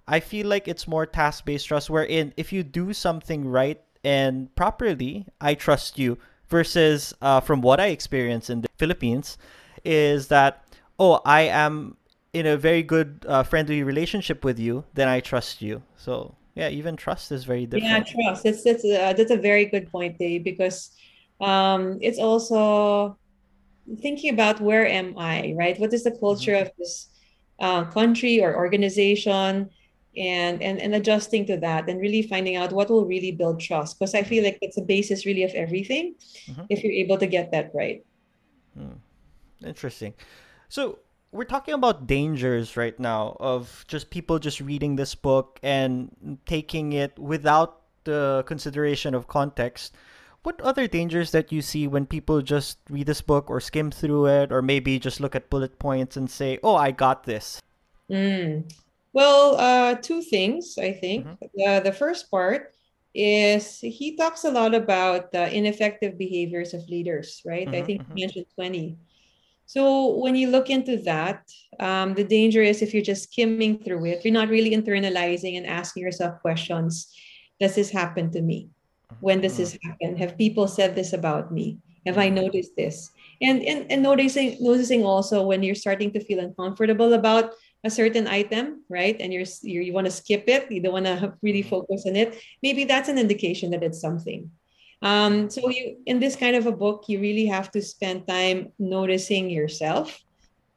I 0.09 0.21
feel 0.21 0.47
like 0.47 0.67
it's 0.67 0.89
more 0.89 1.07
task 1.07 1.45
based 1.45 1.69
trust, 1.69 1.89
wherein 1.89 2.35
if 2.37 2.53
you 2.53 2.63
do 2.63 2.93
something 2.93 3.47
right 3.47 3.81
and 4.07 4.55
properly, 4.55 5.27
I 5.41 5.55
trust 5.55 5.99
you. 5.99 6.17
Versus, 6.49 7.13
uh, 7.21 7.41
from 7.41 7.61
what 7.61 7.81
I 7.81 7.89
experience 7.91 8.51
in 8.51 8.61
the 8.61 8.69
Philippines, 8.79 9.37
is 9.85 10.29
that 10.29 10.63
oh, 10.99 11.21
I 11.25 11.43
am 11.51 11.97
in 12.33 12.47
a 12.47 12.57
very 12.57 12.83
good 12.83 13.27
uh, 13.27 13.43
friendly 13.43 13.83
relationship 13.83 14.45
with 14.45 14.59
you, 14.59 14.85
then 14.95 15.09
I 15.09 15.19
trust 15.21 15.61
you. 15.61 15.83
So 15.97 16.35
yeah, 16.55 16.69
even 16.69 16.97
trust 16.97 17.33
is 17.33 17.45
very 17.45 17.67
different. 17.67 17.85
Yeah, 17.85 18.23
trust. 18.23 18.45
That's 18.45 18.63
that's 18.63 18.85
a, 18.85 19.13
that's 19.13 19.31
a 19.31 19.37
very 19.37 19.65
good 19.67 19.91
point, 19.91 20.19
Dave, 20.19 20.45
because 20.45 20.91
um, 21.41 21.99
it's 22.01 22.19
also 22.19 23.19
thinking 24.01 24.33
about 24.33 24.61
where 24.61 24.87
am 24.87 25.19
I, 25.19 25.55
right? 25.57 25.79
What 25.79 25.93
is 25.93 26.05
the 26.05 26.13
culture 26.13 26.53
mm-hmm. 26.53 26.67
of 26.67 26.73
this 26.79 27.09
uh, 27.59 27.85
country 27.85 28.43
or 28.43 28.55
organization? 28.55 29.71
And 30.17 30.63
and 30.63 30.81
and 30.81 30.95
adjusting 30.95 31.45
to 31.47 31.57
that 31.57 31.89
and 31.89 32.01
really 32.01 32.23
finding 32.23 32.57
out 32.57 32.73
what 32.73 32.89
will 32.89 33.05
really 33.05 33.33
build 33.33 33.61
trust 33.61 33.99
because 33.99 34.15
i 34.15 34.23
feel 34.23 34.43
like 34.43 34.59
it's 34.63 34.79
a 34.79 34.83
basis 34.83 35.27
really 35.27 35.43
of 35.43 35.53
everything 35.53 36.15
mm-hmm. 36.47 36.63
if 36.71 36.83
you're 36.83 36.93
able 36.93 37.19
to 37.19 37.27
get 37.27 37.51
that 37.53 37.71
right 37.75 38.05
hmm. 38.77 38.97
interesting 39.65 40.15
so 40.69 40.99
we're 41.33 41.45
talking 41.45 41.75
about 41.75 42.07
dangers 42.07 42.77
right 42.77 42.99
now 42.99 43.37
of 43.41 43.85
just 43.89 44.11
people 44.11 44.39
just 44.39 44.61
reading 44.61 44.97
this 44.97 45.15
book 45.15 45.61
and 45.63 46.39
taking 46.47 46.93
it 46.93 47.19
without 47.19 47.83
the 48.05 48.43
consideration 48.47 49.15
of 49.15 49.27
context 49.29 49.95
what 50.45 50.61
other 50.61 50.87
dangers 50.87 51.33
that 51.33 51.51
you 51.51 51.61
see 51.61 51.89
when 51.89 52.07
people 52.07 52.41
just 52.41 52.79
read 52.89 53.07
this 53.07 53.21
book 53.21 53.51
or 53.51 53.61
skim 53.61 53.91
through 53.91 54.27
it 54.27 54.53
or 54.53 54.63
maybe 54.63 54.99
just 54.99 55.21
look 55.21 55.35
at 55.35 55.51
bullet 55.51 55.79
points 55.79 56.17
and 56.17 56.31
say 56.31 56.59
oh 56.63 56.77
i 56.77 56.91
got 56.91 57.25
this 57.25 57.61
mm. 58.11 58.63
Well, 59.17 59.57
uh, 59.57 59.95
two 59.95 60.21
things, 60.21 60.77
I 60.77 60.93
think. 60.93 61.25
Mm-hmm. 61.25 61.63
Uh, 61.67 61.81
the 61.81 61.93
first 61.93 62.31
part 62.31 62.77
is 63.15 63.81
he 63.81 64.15
talks 64.15 64.45
a 64.45 64.51
lot 64.51 64.75
about 64.75 65.33
the 65.33 65.49
ineffective 65.49 66.19
behaviors 66.19 66.75
of 66.75 66.87
leaders, 66.91 67.41
right? 67.47 67.65
Mm-hmm, 67.65 67.81
I 67.81 67.83
think 67.83 68.03
mm-hmm. 68.03 68.13
he 68.15 68.21
mentioned 68.21 68.47
20. 68.55 68.99
So 69.65 70.19
when 70.21 70.37
you 70.37 70.49
look 70.53 70.69
into 70.69 70.99
that, 71.09 71.49
um, 71.81 72.13
the 72.13 72.25
danger 72.25 72.61
is 72.61 72.83
if 72.83 72.93
you're 72.93 73.01
just 73.03 73.33
skimming 73.33 73.79
through 73.83 74.05
it, 74.05 74.23
you're 74.23 74.37
not 74.37 74.51
really 74.51 74.77
internalizing 74.77 75.57
and 75.57 75.65
asking 75.65 76.03
yourself 76.03 76.39
questions. 76.43 77.09
Does 77.59 77.75
this 77.75 77.89
happen 77.89 78.31
to 78.33 78.43
me? 78.43 78.69
When 79.21 79.41
does 79.41 79.57
this 79.57 79.73
mm-hmm. 79.73 79.89
happen? 79.89 80.17
Have 80.19 80.37
people 80.37 80.69
said 80.69 80.95
this 80.95 81.15
about 81.15 81.51
me? 81.51 81.79
Have 82.05 82.19
I 82.19 82.29
noticed 82.29 82.77
this? 82.77 83.11
And, 83.41 83.63
and 83.63 83.91
and 83.91 84.03
noticing 84.03 84.57
noticing 84.61 85.05
also 85.05 85.43
when 85.43 85.63
you're 85.63 85.75
starting 85.75 86.13
to 86.13 86.21
feel 86.21 86.41
uncomfortable 86.41 87.15
about 87.15 87.53
a 87.87 87.91
certain 87.91 88.27
item, 88.27 88.83
right? 88.89 89.17
And 89.21 89.33
you're, 89.33 89.47
you're 89.63 89.83
you 89.83 89.93
want 89.93 90.07
to 90.07 90.11
skip 90.11 90.45
it, 90.49 90.71
you 90.71 90.83
don't 90.83 90.93
want 90.93 91.07
to 91.07 91.35
really 91.41 91.63
mm-hmm. 91.63 91.71
focus 91.71 92.05
on 92.07 92.17
it. 92.17 92.39
Maybe 92.63 92.85
that's 92.85 93.09
an 93.09 93.19
indication 93.19 93.71
that 93.71 93.83
it's 93.83 94.01
something. 94.01 94.51
Um, 95.03 95.49
so 95.51 95.69
you 95.71 95.99
in 96.07 96.19
this 96.21 96.37
kind 96.37 96.57
of 96.57 96.67
a 96.67 96.73
book, 96.73 97.05
you 97.09 97.21
really 97.21 97.47
have 97.47 97.71
to 97.73 97.81
spend 97.81 98.27
time 98.27 98.73
noticing 98.79 99.51
yourself, 99.51 100.19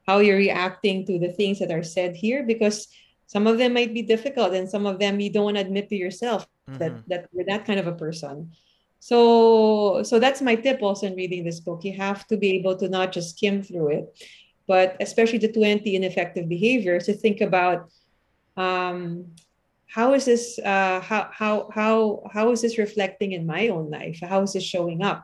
how 0.07 0.19
you're 0.19 0.37
reacting 0.37 1.05
to 1.07 1.17
the 1.19 1.33
things 1.33 1.59
that 1.59 1.71
are 1.71 1.83
said 1.83 2.15
here, 2.15 2.43
because 2.43 2.87
some 3.27 3.47
of 3.47 3.57
them 3.57 3.73
might 3.73 3.93
be 3.93 4.01
difficult, 4.01 4.53
and 4.53 4.69
some 4.69 4.85
of 4.85 4.99
them 4.99 5.19
you 5.19 5.31
don't 5.31 5.45
want 5.45 5.57
to 5.57 5.65
admit 5.67 5.89
to 5.89 5.95
yourself 5.95 6.47
mm-hmm. 6.69 6.79
that 6.79 6.93
that 7.07 7.21
you're 7.33 7.45
that 7.45 7.65
kind 7.65 7.79
of 7.79 7.87
a 7.87 7.95
person. 8.05 8.51
So 8.99 10.03
so 10.03 10.19
that's 10.19 10.41
my 10.41 10.55
tip 10.55 10.83
also 10.83 11.07
in 11.07 11.15
reading 11.15 11.43
this 11.45 11.61
book. 11.61 11.83
You 11.83 11.95
have 11.97 12.27
to 12.27 12.35
be 12.37 12.49
able 12.59 12.75
to 12.77 12.89
not 12.89 13.13
just 13.15 13.37
skim 13.37 13.63
through 13.63 13.89
it, 13.97 14.05
but 14.69 14.95
especially 15.07 15.39
the 15.39 15.51
20 15.51 15.95
ineffective 15.99 16.45
behaviors 16.55 17.03
to 17.07 17.13
think 17.23 17.41
about 17.41 17.77
um, 18.55 19.25
how 19.95 20.13
is 20.13 20.23
this 20.31 20.59
uh, 20.73 20.99
how 21.09 21.23
how 21.39 21.53
how 21.77 22.21
how 22.35 22.45
is 22.53 22.61
this 22.61 22.77
reflecting 22.77 23.31
in 23.37 23.43
my 23.55 23.63
own 23.75 23.89
life 23.89 24.19
how 24.33 24.39
is 24.45 24.53
this 24.53 24.63
showing 24.63 25.01
up 25.11 25.19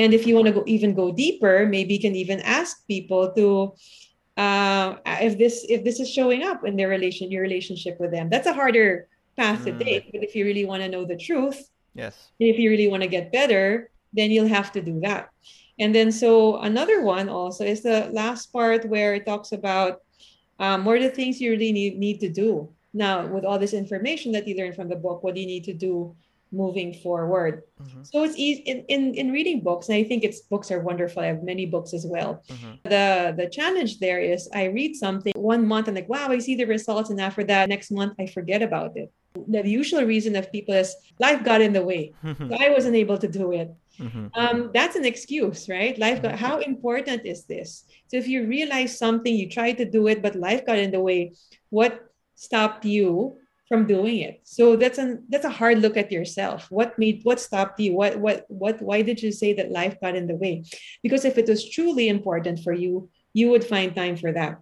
and 0.00 0.12
if 0.12 0.22
you 0.26 0.34
want 0.36 0.46
to 0.50 0.52
go 0.58 0.64
even 0.66 0.90
go 1.02 1.06
deeper 1.24 1.54
maybe 1.76 1.94
you 1.96 2.00
can 2.06 2.14
even 2.24 2.40
ask 2.58 2.86
people 2.86 3.32
to 3.38 3.46
uh, 4.36 4.96
if 5.28 5.38
this 5.38 5.64
if 5.74 5.80
this 5.86 5.98
is 6.04 6.10
showing 6.18 6.42
up 6.50 6.60
in 6.68 6.76
their 6.76 6.90
relation 6.96 7.30
your 7.32 7.42
relationship 7.48 7.96
with 8.02 8.10
them 8.16 8.28
that's 8.32 8.46
a 8.52 8.52
harder 8.60 9.08
path 9.40 9.64
to 9.64 9.72
Mm. 9.72 9.80
take 9.84 10.02
but 10.12 10.22
if 10.28 10.32
you 10.36 10.44
really 10.44 10.66
want 10.70 10.82
to 10.84 10.88
know 10.94 11.04
the 11.12 11.16
truth 11.28 11.58
Yes. 11.94 12.14
if 12.38 12.58
you 12.58 12.68
really 12.74 12.88
want 12.92 13.02
to 13.06 13.08
get 13.16 13.32
better 13.32 13.64
then 14.12 14.30
you'll 14.32 14.54
have 14.58 14.70
to 14.76 14.80
do 14.90 15.00
that 15.06 15.22
and 15.78 15.94
then 15.94 16.12
so 16.12 16.58
another 16.58 17.02
one 17.02 17.28
also 17.28 17.64
is 17.64 17.82
the 17.82 18.08
last 18.12 18.52
part 18.52 18.84
where 18.88 19.14
it 19.14 19.26
talks 19.26 19.52
about 19.52 20.00
um, 20.60 20.84
what 20.84 20.96
are 20.98 21.02
the 21.02 21.10
things 21.10 21.40
you 21.40 21.50
really 21.50 21.72
need, 21.72 21.98
need 21.98 22.20
to 22.20 22.28
do 22.28 22.68
now 22.92 23.26
with 23.26 23.44
all 23.44 23.58
this 23.58 23.72
information 23.74 24.30
that 24.32 24.46
you 24.46 24.54
learn 24.56 24.72
from 24.72 24.88
the 24.88 24.96
book 24.96 25.22
what 25.24 25.34
do 25.34 25.40
you 25.40 25.46
need 25.46 25.64
to 25.64 25.74
do 25.74 26.14
moving 26.52 26.94
forward 27.02 27.62
Mhm. 27.82 28.06
so 28.06 28.22
it's 28.22 28.36
easy 28.38 28.62
in, 28.62 28.84
in, 28.94 29.14
in 29.14 29.32
reading 29.32 29.58
books 29.60 29.88
and 29.88 29.96
i 29.98 30.04
think 30.04 30.22
it's 30.22 30.40
books 30.42 30.70
are 30.70 30.78
wonderful 30.80 31.20
i 31.22 31.26
have 31.26 31.42
many 31.42 31.66
books 31.66 31.92
as 31.92 32.06
well 32.06 32.44
Mhm. 32.48 32.72
the 32.94 33.34
the 33.40 33.48
challenge 33.50 33.98
there 33.98 34.20
is 34.20 34.48
i 34.54 34.64
read 34.78 34.94
something 34.94 35.32
one 35.34 35.66
month 35.66 35.88
and 35.88 35.96
like 35.96 36.08
wow 36.08 36.28
i 36.30 36.38
see 36.38 36.54
the 36.54 36.64
results 36.76 37.10
and 37.10 37.20
after 37.20 37.42
that 37.42 37.68
next 37.68 37.90
month 37.90 38.12
i 38.20 38.26
forget 38.36 38.62
about 38.62 38.96
it 38.96 39.10
the 39.48 39.66
usual 39.80 40.04
reason 40.04 40.36
of 40.36 40.52
people 40.52 40.74
is 40.84 40.94
life 41.18 41.42
got 41.42 41.60
in 41.60 41.72
the 41.72 41.82
way 41.90 42.02
Mhm. 42.24 42.54
i 42.64 42.70
wasn't 42.70 42.94
able 42.94 43.18
to 43.18 43.26
do 43.26 43.50
it 43.60 43.68
Mhm. 44.00 44.30
um, 44.34 44.70
that's 44.74 44.96
an 44.96 45.04
excuse, 45.04 45.68
right? 45.68 45.96
Life 45.98 46.22
got, 46.22 46.34
how 46.36 46.58
important 46.58 47.24
is 47.24 47.44
this? 47.44 47.84
So 48.08 48.16
if 48.16 48.26
you 48.26 48.46
realize 48.46 48.98
something, 48.98 49.34
you 49.34 49.48
try 49.48 49.72
to 49.72 49.84
do 49.84 50.08
it, 50.08 50.22
but 50.22 50.34
life 50.34 50.66
got 50.66 50.78
in 50.78 50.90
the 50.90 51.00
way, 51.00 51.32
what 51.70 52.00
stopped 52.34 52.84
you 52.84 53.38
from 53.68 53.86
doing 53.86 54.18
it? 54.18 54.40
So 54.44 54.76
that's 54.76 54.98
an 54.98 55.24
that's 55.28 55.44
a 55.44 55.50
hard 55.50 55.78
look 55.78 55.96
at 55.96 56.10
yourself. 56.12 56.66
What 56.70 56.98
made 56.98 57.20
what 57.22 57.40
stopped 57.40 57.78
you? 57.80 57.94
What 57.94 58.18
what 58.18 58.44
what 58.48 58.82
why 58.82 59.02
did 59.02 59.22
you 59.22 59.30
say 59.32 59.52
that 59.54 59.70
life 59.70 59.96
got 60.00 60.16
in 60.16 60.26
the 60.26 60.36
way? 60.36 60.64
Because 61.02 61.24
if 61.24 61.38
it 61.38 61.48
was 61.48 61.68
truly 61.68 62.08
important 62.08 62.60
for 62.60 62.72
you, 62.72 63.10
you 63.32 63.50
would 63.50 63.64
find 63.64 63.94
time 63.94 64.16
for 64.16 64.32
that. 64.32 64.58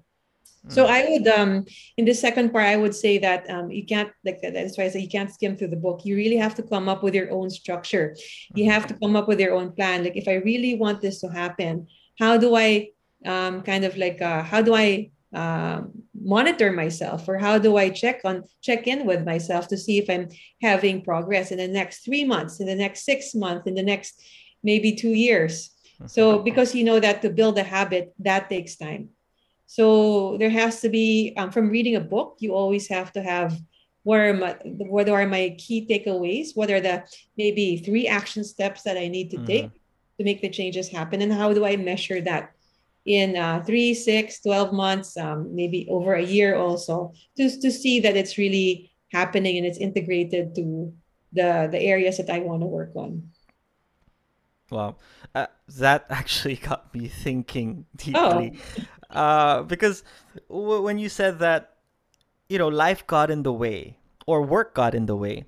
So 0.68 0.86
I 0.86 1.08
would 1.08 1.26
um 1.26 1.64
in 1.96 2.04
the 2.04 2.14
second 2.14 2.50
part 2.52 2.66
I 2.66 2.76
would 2.76 2.94
say 2.94 3.18
that 3.18 3.50
um 3.50 3.70
you 3.70 3.84
can't 3.84 4.10
like 4.24 4.40
that's 4.42 4.78
why 4.78 4.84
I 4.84 4.88
say 4.90 5.00
you 5.00 5.08
can't 5.08 5.32
skim 5.32 5.56
through 5.56 5.68
the 5.74 5.76
book. 5.76 6.04
You 6.04 6.14
really 6.14 6.36
have 6.36 6.54
to 6.54 6.62
come 6.62 6.88
up 6.88 7.02
with 7.02 7.14
your 7.14 7.32
own 7.32 7.50
structure. 7.50 8.16
You 8.54 8.70
have 8.70 8.86
to 8.86 8.94
come 8.94 9.16
up 9.16 9.26
with 9.26 9.40
your 9.40 9.54
own 9.54 9.72
plan. 9.72 10.04
Like 10.04 10.16
if 10.16 10.28
I 10.28 10.34
really 10.34 10.76
want 10.76 11.00
this 11.00 11.20
to 11.22 11.28
happen, 11.28 11.88
how 12.18 12.38
do 12.38 12.54
I 12.54 12.90
um 13.26 13.62
kind 13.62 13.84
of 13.84 13.96
like 13.96 14.22
uh 14.22 14.42
how 14.44 14.62
do 14.62 14.74
I 14.74 15.10
um 15.34 15.90
monitor 16.14 16.70
myself 16.70 17.26
or 17.26 17.38
how 17.38 17.58
do 17.58 17.76
I 17.76 17.90
check 17.90 18.20
on 18.24 18.44
check 18.60 18.86
in 18.86 19.04
with 19.04 19.24
myself 19.24 19.66
to 19.68 19.76
see 19.76 19.98
if 19.98 20.08
I'm 20.08 20.28
having 20.60 21.02
progress 21.02 21.50
in 21.50 21.58
the 21.58 21.66
next 21.66 22.04
3 22.04 22.24
months, 22.24 22.60
in 22.60 22.66
the 22.66 22.76
next 22.76 23.04
6 23.04 23.34
months, 23.34 23.66
in 23.66 23.74
the 23.74 23.82
next 23.82 24.22
maybe 24.62 24.94
2 24.94 25.08
years. 25.10 25.70
So 26.06 26.38
because 26.38 26.74
you 26.74 26.84
know 26.84 27.00
that 27.00 27.22
to 27.22 27.30
build 27.30 27.58
a 27.58 27.62
habit 27.64 28.12
that 28.20 28.48
takes 28.48 28.76
time. 28.76 29.10
So 29.72 30.36
there 30.36 30.50
has 30.50 30.82
to 30.82 30.90
be 30.90 31.32
um, 31.38 31.50
from 31.50 31.70
reading 31.70 31.96
a 31.96 32.00
book, 32.00 32.36
you 32.40 32.52
always 32.52 32.86
have 32.88 33.10
to 33.14 33.22
have 33.22 33.58
what 34.02 34.20
are 34.20 34.34
my 34.34 34.52
what 34.66 35.08
are 35.08 35.26
my 35.26 35.56
key 35.56 35.86
takeaways? 35.88 36.48
What 36.54 36.70
are 36.70 36.78
the 36.78 37.08
maybe 37.38 37.78
three 37.78 38.06
action 38.06 38.44
steps 38.44 38.82
that 38.82 38.98
I 38.98 39.08
need 39.08 39.30
to 39.30 39.38
take 39.46 39.72
to 40.18 40.24
make 40.24 40.42
the 40.42 40.50
changes 40.50 40.90
happen? 40.90 41.22
And 41.22 41.32
how 41.32 41.54
do 41.54 41.64
I 41.64 41.76
measure 41.76 42.20
that 42.20 42.52
in 43.06 43.34
uh, 43.34 43.62
three, 43.64 43.94
six, 43.94 44.42
12 44.42 44.74
months, 44.74 45.16
um, 45.16 45.56
maybe 45.56 45.88
over 45.88 46.12
a 46.12 46.22
year 46.22 46.54
also, 46.54 47.14
just 47.34 47.62
to 47.62 47.70
see 47.70 47.98
that 48.00 48.14
it's 48.14 48.36
really 48.36 48.92
happening 49.10 49.56
and 49.56 49.64
it's 49.64 49.78
integrated 49.78 50.54
to 50.56 50.92
the 51.32 51.68
the 51.72 51.80
areas 51.80 52.18
that 52.18 52.28
I 52.28 52.40
want 52.40 52.60
to 52.60 52.66
work 52.66 52.92
on. 52.94 53.32
Wow, 54.68 54.96
uh, 55.34 55.46
that 55.80 56.04
actually 56.10 56.56
got 56.56 56.92
me 56.92 57.08
thinking 57.08 57.86
deeply. 57.96 58.60
Uh, 59.12 59.62
because 59.62 60.04
w- 60.48 60.82
when 60.82 60.98
you 60.98 61.08
said 61.08 61.38
that, 61.40 61.76
you 62.48 62.58
know, 62.58 62.68
life 62.68 63.06
got 63.06 63.30
in 63.30 63.42
the 63.44 63.52
way 63.52 63.98
or 64.26 64.42
work 64.42 64.74
got 64.74 64.94
in 64.94 65.06
the 65.06 65.16
way, 65.16 65.44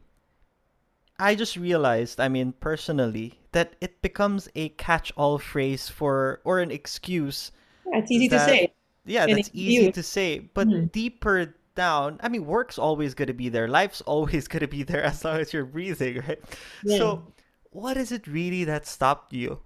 I 1.19 1.35
just 1.35 1.57
realized, 1.57 2.21
I 2.21 2.29
mean, 2.29 2.53
personally, 2.61 3.41
that 3.53 3.75
it 3.81 4.03
becomes 4.03 4.49
a 4.55 4.71
catch-all 4.71 5.39
phrase 5.39 5.89
for 5.89 6.41
or 6.45 6.59
an 6.61 6.71
excuse. 6.71 7.53
Yeah, 7.87 7.99
it's 7.99 8.11
easy 8.11 8.29
to 8.29 8.39
say. 8.39 8.75
Yeah, 9.05 9.27
that's 9.27 9.51
easy 9.55 9.89
to 9.91 10.03
say, 10.03 10.39
but 10.41 10.69
Mhm. 10.69 10.93
deeper 10.93 11.55
down, 11.75 12.19
I 12.23 12.29
mean, 12.29 12.47
work's 12.47 12.79
always 12.79 13.15
going 13.15 13.29
to 13.29 13.35
be 13.35 13.49
there. 13.49 13.69
Life's 13.69 14.01
always 14.07 14.49
going 14.49 14.61
to 14.61 14.69
be 14.69 14.83
there 14.83 15.03
as 15.05 15.25
long 15.25 15.39
as 15.41 15.53
you're 15.53 15.67
breathing, 15.67 16.23
right? 16.27 16.41
Yeah. 16.83 16.97
So, 16.97 17.23
what 17.71 17.97
is 17.97 18.13
it 18.13 18.27
really 18.27 18.65
that 18.65 18.87
stopped 18.87 19.33
you? 19.33 19.61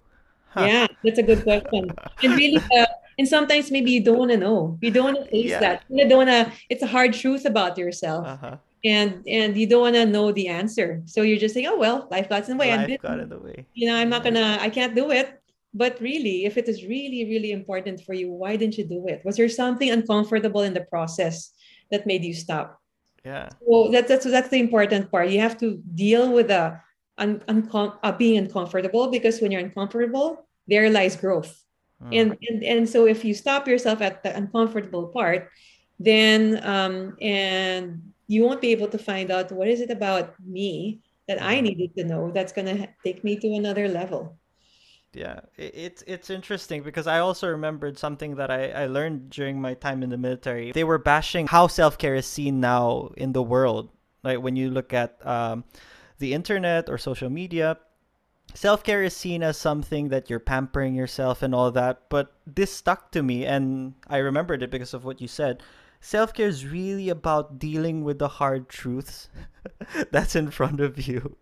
Huh. 0.51 0.69
Yeah, 0.69 0.87
that's 1.03 1.19
a 1.19 1.23
good 1.23 1.43
question. 1.45 1.97
And 2.23 2.35
really, 2.35 2.67
uh, 2.77 2.87
and 3.19 3.27
sometimes 3.29 3.71
maybe 3.71 3.91
you 3.91 4.03
don't 4.03 4.19
want 4.19 4.31
to 4.31 4.37
know. 4.39 4.79
You 4.81 4.91
don't 4.91 5.05
want 5.05 5.19
to 5.25 5.31
face 5.31 5.51
Yeah. 5.51 5.61
that. 5.61 5.83
You 5.91 6.09
don't 6.09 6.19
want 6.27 6.31
to. 6.31 6.53
It's 6.71 6.83
a 6.83 6.87
hard 6.87 7.13
truth 7.13 7.45
about 7.45 7.77
yourself, 7.77 8.27
Uh-huh. 8.27 8.57
and 8.85 9.23
and 9.27 9.57
you 9.59 9.67
don't 9.67 9.83
want 9.83 9.97
to 9.97 10.07
know 10.07 10.33
the 10.33 10.49
answer. 10.49 11.03
So 11.07 11.23
you're 11.23 11.39
just 11.43 11.55
saying, 11.55 11.67
"Oh 11.67 11.79
well, 11.79 12.07
life 12.11 12.29
got 12.29 12.49
in 12.49 12.57
the 12.57 12.61
way. 12.63 12.71
Life 12.77 13.03
got 13.03 13.19
in 13.21 13.29
the 13.29 13.39
way. 13.39 13.67
You 13.75 13.89
know, 13.91 13.97
I'm 13.97 14.09
not 14.09 14.23
gonna. 14.25 14.59
I 14.61 14.71
can't 14.71 14.95
do 14.95 15.11
it." 15.11 15.29
But 15.75 16.01
really, 16.01 16.47
if 16.49 16.57
it 16.57 16.67
is 16.67 16.83
really, 16.87 17.27
really 17.29 17.53
important 17.53 18.01
for 18.01 18.15
you, 18.15 18.33
why 18.33 18.57
didn't 18.57 18.79
you 18.79 18.85
do 18.89 19.05
it? 19.07 19.21
Was 19.27 19.37
there 19.37 19.49
something 19.51 19.91
uncomfortable 19.91 20.63
in 20.63 20.73
the 20.73 20.81
process 20.89 21.53
that 21.91 22.07
made 22.07 22.25
you 22.25 22.33
stop? 22.33 22.81
Yeah. 23.25 23.51
Well, 23.61 23.91
that, 23.93 24.09
that's 24.09 24.25
that's 24.25 24.49
the 24.49 24.59
important 24.61 25.11
part. 25.13 25.29
You 25.29 25.41
have 25.45 25.59
to 25.59 25.77
deal 25.95 26.33
with 26.33 26.49
the 26.49 26.81
un, 27.19 27.43
uncom- 27.53 27.99
uh, 28.03 28.13
being 28.13 28.39
uncomfortable 28.39 29.11
because 29.11 29.41
when 29.43 29.51
you're 29.53 29.61
uncomfortable, 29.61 30.49
there 30.67 30.89
lies 30.89 31.17
growth. 31.17 31.53
Mm. 32.01 32.23
And, 32.23 32.37
and 32.49 32.65
and 32.65 32.89
so 32.89 33.07
if 33.07 33.25
you 33.25 33.35
stop 33.35 33.69
yourself 33.69 34.01
at 34.01 34.23
the 34.23 34.35
uncomfortable 34.37 35.09
part, 35.09 35.51
then 35.99 36.61
um, 36.65 37.17
and 37.21 38.13
you 38.29 38.45
won't 38.45 38.61
be 38.63 38.73
able 38.73 38.89
to 38.89 38.99
find 38.99 39.31
out 39.31 39.53
what 39.53 39.69
is 39.69 39.81
it 39.81 39.91
about 39.91 40.35
me 40.41 41.01
that 41.29 41.43
I 41.43 41.61
Mhm. 41.61 41.61
needed 41.61 41.95
to 41.97 42.05
know 42.05 42.31
that's 42.33 42.53
gonna 42.53 42.89
take 43.05 43.25
me 43.25 43.37
to 43.41 43.49
another 43.55 43.89
level. 43.89 44.39
Yeah, 45.15 45.41
it's 45.57 46.05
it's 46.07 46.29
interesting 46.29 46.83
because 46.83 47.07
I 47.07 47.19
also 47.21 47.49
remembered 47.49 47.99
something 47.99 48.37
that 48.37 48.51
I, 48.51 48.71
I 48.71 48.87
learned 48.87 49.31
during 49.31 49.61
my 49.61 49.73
time 49.75 50.03
in 50.03 50.11
the 50.11 50.19
military. 50.19 50.71
They 50.71 50.85
were 50.85 50.99
bashing 50.99 51.47
how 51.47 51.67
self 51.67 51.97
care 51.97 52.15
is 52.15 52.27
seen 52.27 52.61
now 52.61 53.11
in 53.17 53.33
the 53.33 53.43
world. 53.43 53.89
Like 54.23 54.41
when 54.43 54.55
you 54.55 54.71
look 54.71 54.93
at 54.93 55.17
um, 55.27 55.65
the 56.19 56.35
internet 56.35 56.91
or 56.91 56.99
social 56.99 57.31
media, 57.31 57.79
self 58.55 58.83
care 58.83 59.03
is 59.03 59.17
seen 59.17 59.43
as 59.43 59.57
something 59.57 60.09
that 60.09 60.29
you're 60.31 60.41
pampering 60.41 60.95
yourself 60.95 61.43
and 61.43 61.55
all 61.55 61.71
that. 61.73 62.09
But 62.09 62.33
this 62.47 62.73
stuck 62.73 63.13
to 63.13 63.23
me, 63.23 63.45
and 63.45 63.95
I 64.09 64.19
remembered 64.19 64.63
it 64.63 64.71
because 64.71 64.95
of 64.95 65.05
what 65.05 65.21
you 65.21 65.29
said. 65.29 65.63
Self 66.01 66.33
care 66.33 66.49
is 66.49 66.67
really 66.67 67.09
about 67.09 67.59
dealing 67.59 68.05
with 68.05 68.19
the 68.19 68.29
hard 68.29 68.69
truths 68.69 69.29
that's 70.11 70.37
in 70.37 70.51
front 70.51 70.81
of 70.81 71.07
you 71.07 71.37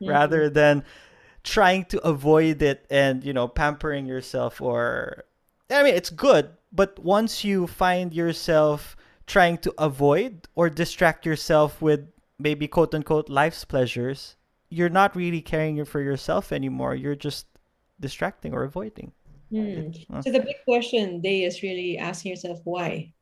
mm-hmm. 0.00 0.08
rather 0.08 0.48
than 0.50 0.84
trying 1.42 1.84
to 1.86 2.00
avoid 2.06 2.62
it 2.62 2.86
and 2.90 3.24
you 3.24 3.32
know 3.32 3.48
pampering 3.48 4.06
yourself 4.06 4.60
or 4.60 5.24
i 5.70 5.82
mean 5.82 5.94
it's 5.94 6.10
good 6.10 6.50
but 6.72 6.98
once 7.00 7.44
you 7.44 7.66
find 7.66 8.14
yourself 8.14 8.96
trying 9.26 9.58
to 9.58 9.74
avoid 9.78 10.46
or 10.54 10.70
distract 10.70 11.26
yourself 11.26 11.82
with 11.82 12.06
maybe 12.38 12.68
quote 12.68 12.94
unquote 12.94 13.28
life's 13.28 13.64
pleasures 13.64 14.36
you're 14.72 14.88
not 15.00 15.14
really 15.16 15.40
caring 15.42 15.84
for 15.84 16.00
yourself 16.00 16.52
anymore 16.52 16.94
you're 16.94 17.14
just 17.28 17.46
distracting 18.00 18.52
or 18.54 18.64
avoiding 18.64 19.12
Hmm. 19.52 19.92
Huh. 20.10 20.22
So 20.22 20.32
the 20.32 20.40
big 20.40 20.56
question, 20.64 21.20
Day, 21.20 21.44
is 21.44 21.62
really 21.62 21.98
asking 21.98 22.30
yourself 22.30 22.60
why, 22.64 23.12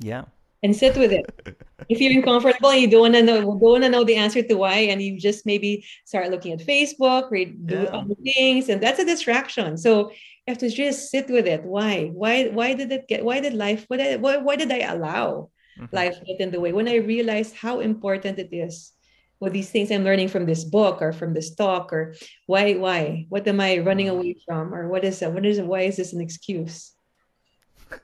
yeah 0.00 0.24
and 0.62 0.74
sit 0.74 0.96
with 0.96 1.12
it. 1.12 1.24
if 1.88 2.00
you're 2.00 2.12
uncomfortable 2.12 2.70
and 2.70 2.80
you 2.82 2.90
don't 2.90 3.00
want 3.00 3.14
to 3.14 3.22
know 3.22 3.40
don't 3.40 3.60
want 3.60 3.84
to 3.84 3.88
know 3.88 4.04
the 4.04 4.16
answer 4.16 4.42
to 4.42 4.54
why 4.54 4.78
and 4.92 5.00
you 5.00 5.18
just 5.18 5.46
maybe 5.46 5.84
start 6.04 6.30
looking 6.30 6.52
at 6.52 6.60
facebook 6.60 7.30
read 7.30 7.66
do 7.66 7.88
Yeah. 7.88 7.90
other 7.92 8.14
things 8.24 8.68
and 8.68 8.82
that's 8.82 8.98
a 9.00 9.04
distraction 9.04 9.78
so 9.78 10.10
you 10.10 10.48
have 10.52 10.58
to 10.58 10.68
just 10.70 11.10
sit 11.10 11.28
with 11.30 11.46
it 11.46 11.64
why 11.64 12.10
why 12.12 12.48
why 12.48 12.74
did 12.74 12.92
it 12.92 13.08
get 13.08 13.24
why 13.24 13.40
did 13.40 13.54
life 13.54 13.84
what 13.88 13.98
did, 13.98 14.20
why, 14.20 14.36
why 14.36 14.56
did 14.56 14.70
i 14.72 14.80
allow 14.92 15.50
Mhm. 15.78 15.88
life 15.92 16.16
get 16.26 16.40
in 16.40 16.50
the 16.50 16.60
way 16.60 16.72
when 16.72 16.88
i 16.88 16.96
realized 16.96 17.54
how 17.56 17.80
important 17.80 18.38
it 18.38 18.50
is 18.52 18.92
with 19.40 19.52
these 19.52 19.70
things 19.70 19.90
i'm 19.90 20.04
learning 20.04 20.28
from 20.28 20.46
this 20.46 20.64
book 20.64 21.00
or 21.00 21.12
from 21.12 21.32
this 21.32 21.54
talk 21.54 21.92
or 21.92 22.14
why 22.46 22.74
why? 22.74 23.26
What 23.28 23.46
am 23.46 23.60
i 23.60 23.78
running 23.78 24.08
away 24.08 24.34
mm. 24.34 24.44
from 24.46 24.74
or 24.74 24.88
what 24.88 25.04
is 25.04 25.20
that? 25.20 25.32
What 25.32 25.46
is 25.46 25.58
it 25.58 25.66
why 25.66 25.82
is 25.82 25.96
this 25.96 26.12
an 26.12 26.20
excuse? 26.20 26.94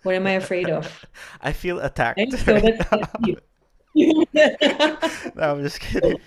What 0.02 0.14
am 0.14 0.26
i 0.26 0.32
afraid 0.32 0.70
of? 0.70 1.04
I 1.40 1.52
feel 1.52 1.80
attacked 1.80 2.18
right? 2.18 2.32
so 2.38 2.60
that's 2.60 3.40
no, 3.94 4.16
I'm 5.38 5.62
just 5.62 5.78
kidding. 5.78 6.18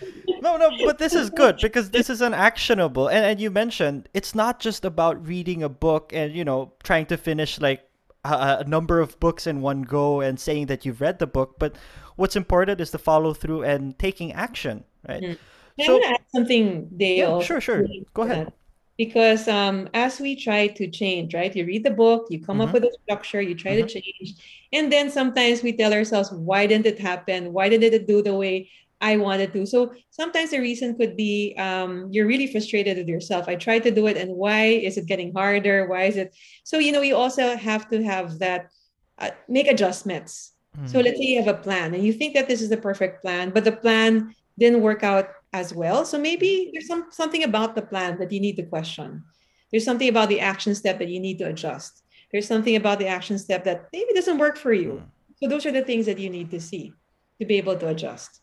No, 0.41 0.56
no, 0.56 0.72
but 0.86 1.00
this 1.00 1.13
is 1.13 1.30
good 1.30 1.58
because 1.62 1.89
this 1.89 2.10
is 2.10 2.22
an 2.22 2.34
actionable. 2.34 3.10
And, 3.10 3.26
and 3.26 3.41
you 3.41 3.52
mentioned 3.52 4.08
it's 4.13 4.34
not 4.34 4.62
just 4.62 4.86
about 4.86 5.28
reading 5.28 5.63
a 5.63 5.70
book 5.70 6.12
and, 6.13 6.34
you 6.34 6.46
know, 6.46 6.72
trying 6.84 7.08
to 7.08 7.17
finish 7.17 7.60
like 7.60 7.84
a, 8.24 8.58
a 8.62 8.63
number 8.63 9.02
of 9.02 9.20
books 9.20 9.48
in 9.48 9.62
one 9.62 9.82
go 9.82 10.22
and 10.22 10.39
saying 10.39 10.67
that 10.67 10.86
you've 10.86 11.02
read 11.02 11.20
the 11.20 11.28
book, 11.28 11.56
but 11.60 11.76
what's 12.15 12.36
important 12.36 12.80
is 12.80 12.91
the 12.91 13.00
follow 13.00 13.34
through 13.34 13.63
and 13.63 14.00
taking 14.00 14.32
action, 14.32 14.86
right? 15.08 15.24
Mm-hmm. 15.24 15.84
So, 15.84 15.91
I 15.91 15.91
want 15.91 16.04
to 16.04 16.10
add 16.10 16.26
something, 16.34 16.89
Dale. 16.96 17.39
Yeah, 17.39 17.46
sure, 17.46 17.62
sure. 17.62 17.86
Go 18.13 18.24
ahead. 18.24 18.52
Because 18.98 19.48
um, 19.48 19.89
as 19.93 20.20
we 20.20 20.36
try 20.36 20.67
to 20.67 20.89
change, 20.89 21.36
right? 21.36 21.56
You 21.56 21.65
read 21.65 21.84
the 21.84 21.91
book, 21.91 22.28
you 22.32 22.43
come 22.43 22.58
mm-hmm. 22.58 22.70
up 22.70 22.74
with 22.74 22.84
a 22.84 22.98
structure, 23.04 23.41
you 23.41 23.54
try 23.54 23.74
mm-hmm. 23.74 23.88
to 23.88 24.02
change, 24.02 24.34
and 24.74 24.91
then 24.91 25.12
sometimes 25.12 25.62
we 25.62 25.74
tell 25.74 25.93
ourselves, 25.93 26.32
"Why 26.32 26.65
didn't 26.65 26.88
it 26.88 26.98
happen? 26.98 27.54
Why 27.54 27.70
didn't 27.70 27.93
it 27.93 28.08
do 28.08 28.24
the 28.24 28.34
way 28.34 28.70
I 29.00 29.17
wanted 29.17 29.54
to. 29.54 29.65
So 29.65 29.93
sometimes 30.10 30.52
the 30.52 30.60
reason 30.60 30.98
could 30.98 31.15
be 31.15 31.54
um, 31.58 32.08
you're 32.12 32.26
really 32.26 32.48
frustrated 32.48 32.98
with 32.98 33.08
yourself. 33.08 33.48
I 33.48 33.56
tried 33.56 33.84
to 33.84 33.91
do 33.91 34.08
it, 34.08 34.17
and 34.17 34.32
why 34.32 34.65
is 34.65 34.98
it 34.98 35.06
getting 35.06 35.34
harder? 35.34 35.88
Why 35.88 36.04
is 36.04 36.17
it? 36.17 36.36
So 36.63 36.80
you 36.80 36.91
know, 36.91 37.02
you 37.02 37.15
also 37.15 37.56
have 37.56 37.89
to 37.89 38.04
have 38.04 38.39
that 38.39 38.72
uh, 39.20 39.32
make 39.48 39.67
adjustments. 39.67 40.54
Mm-hmm. 40.76 40.88
So 40.88 41.00
let's 41.00 41.17
say 41.17 41.26
you 41.26 41.43
have 41.43 41.54
a 41.54 41.62
plan, 41.62 41.93
and 41.93 42.04
you 42.04 42.13
think 42.13 42.34
that 42.34 42.48
this 42.48 42.62
is 42.62 42.70
the 42.70 42.78
perfect 42.78 43.22
plan, 43.22 43.52
but 43.52 43.63
the 43.63 43.72
plan 43.72 44.34
didn't 44.58 44.82
work 44.82 45.04
out 45.04 45.30
as 45.54 45.74
well. 45.74 46.06
So 46.06 46.20
maybe 46.20 46.70
there's 46.74 46.88
some 46.88 47.08
something 47.12 47.43
about 47.43 47.76
the 47.76 47.82
plan 47.82 48.17
that 48.20 48.32
you 48.32 48.39
need 48.39 48.58
to 48.58 48.63
question. 48.63 49.24
There's 49.72 49.86
something 49.86 50.10
about 50.10 50.30
the 50.30 50.39
action 50.39 50.76
step 50.76 51.00
that 51.00 51.10
you 51.10 51.20
need 51.20 51.38
to 51.39 51.46
adjust. 51.46 52.04
There's 52.32 52.48
something 52.48 52.76
about 52.76 53.00
the 53.00 53.08
action 53.08 53.38
step 53.39 53.63
that 53.65 53.88
maybe 53.93 54.13
doesn't 54.13 54.38
work 54.38 54.58
for 54.58 54.74
you. 54.74 55.04
Mm. 55.04 55.10
So 55.39 55.50
those 55.50 55.65
are 55.65 55.72
the 55.72 55.84
things 55.84 56.06
that 56.06 56.20
you 56.20 56.30
need 56.30 56.52
to 56.52 56.60
see 56.60 56.93
to 57.39 57.46
be 57.46 57.58
able 57.58 57.78
to 57.78 57.88
adjust. 57.89 58.41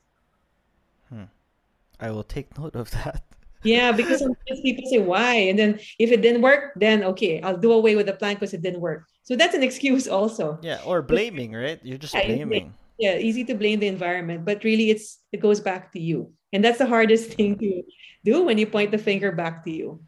I 2.01 2.11
will 2.11 2.25
take 2.25 2.57
note 2.59 2.75
of 2.75 2.91
that. 2.91 3.23
yeah, 3.63 3.93
because 3.93 4.19
sometimes 4.19 4.61
people 4.63 4.85
say 4.91 4.99
why, 4.99 5.35
and 5.35 5.59
then 5.59 5.81
if 5.99 6.11
it 6.11 6.23
didn't 6.23 6.43
work, 6.43 6.73
then 6.77 7.05
okay, 7.05 7.41
I'll 7.41 7.57
do 7.57 7.73
away 7.73 7.97
with 7.97 8.07
the 8.07 8.13
plan 8.13 8.35
because 8.35 8.53
it 8.53 8.63
didn't 8.63 8.81
work. 8.81 9.07
So 9.23 9.37
that's 9.37 9.55
an 9.55 9.63
excuse 9.63 10.07
also. 10.07 10.59
Yeah, 10.63 10.81
or 10.85 11.03
blaming, 11.03 11.53
right? 11.53 11.81
You're 11.83 11.99
just 11.99 12.13
blaming. 12.13 12.75
Yeah, 12.99 13.17
easy 13.19 13.45
to 13.45 13.55
blame 13.55 13.81
the 13.81 13.89
environment, 13.89 14.45
but 14.45 14.63
really 14.63 14.91
it's 14.91 15.19
it 15.33 15.41
goes 15.41 15.61
back 15.61 15.93
to 15.93 16.01
you. 16.01 16.33
And 16.53 16.65
that's 16.65 16.79
the 16.79 16.87
hardest 16.87 17.33
thing 17.37 17.59
to 17.59 17.83
do 18.25 18.45
when 18.45 18.59
you 18.59 18.67
point 18.67 18.91
the 18.91 18.99
finger 18.99 19.33
back 19.33 19.65
to 19.65 19.71
you. 19.71 20.01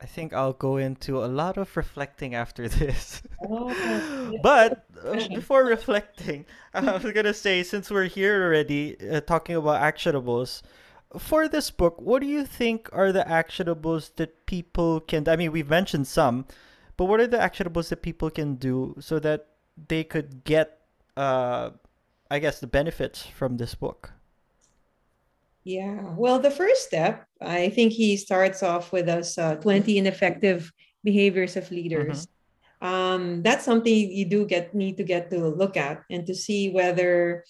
I 0.00 0.06
think 0.06 0.32
I'll 0.32 0.52
go 0.52 0.78
into 0.78 1.24
a 1.24 1.30
lot 1.30 1.56
of 1.56 1.76
reflecting 1.76 2.34
after 2.34 2.68
this. 2.80 3.22
Oh, 3.48 4.34
but 4.42 4.84
uh, 5.04 5.28
before 5.28 5.64
reflecting, 5.64 6.44
I 6.74 6.80
was 6.98 7.12
gonna 7.12 7.34
say 7.34 7.62
since 7.62 7.90
we're 7.90 8.10
here 8.10 8.42
already 8.42 8.96
uh, 9.08 9.20
talking 9.20 9.54
about 9.54 9.80
actionables, 9.80 10.62
for 11.18 11.48
this 11.48 11.70
book, 11.70 12.00
what 12.00 12.20
do 12.20 12.26
you 12.26 12.44
think 12.44 12.88
are 12.92 13.12
the 13.12 13.24
actionables 13.24 14.14
that 14.16 14.46
people 14.46 15.00
can? 15.00 15.28
I 15.28 15.36
mean, 15.36 15.52
we've 15.52 15.68
mentioned 15.68 16.06
some, 16.06 16.46
but 16.96 17.06
what 17.06 17.20
are 17.20 17.26
the 17.26 17.38
actionables 17.38 17.88
that 17.90 18.02
people 18.02 18.30
can 18.30 18.56
do 18.56 18.96
so 19.00 19.18
that 19.18 19.46
they 19.88 20.04
could 20.04 20.44
get, 20.44 20.80
uh, 21.16 21.70
I 22.30 22.38
guess, 22.38 22.60
the 22.60 22.66
benefits 22.66 23.26
from 23.26 23.56
this 23.56 23.74
book? 23.74 24.12
Yeah. 25.64 26.00
Well, 26.16 26.38
the 26.38 26.50
first 26.50 26.86
step, 26.86 27.26
I 27.40 27.68
think 27.68 27.92
he 27.92 28.16
starts 28.16 28.62
off 28.62 28.92
with 28.92 29.08
us 29.08 29.38
uh, 29.38 29.56
20 29.56 29.98
ineffective 29.98 30.72
behaviors 31.04 31.56
of 31.56 31.70
leaders. 31.70 32.26
Mm-hmm. 32.26 32.32
Um, 32.82 33.42
that's 33.42 33.64
something 33.64 33.94
you 33.94 34.24
do 34.24 34.44
get 34.44 34.74
need 34.74 34.96
to 34.96 35.04
get 35.04 35.30
to 35.30 35.38
look 35.38 35.76
at 35.76 36.02
and 36.10 36.26
to 36.26 36.34
see 36.34 36.70
whether 36.70 37.44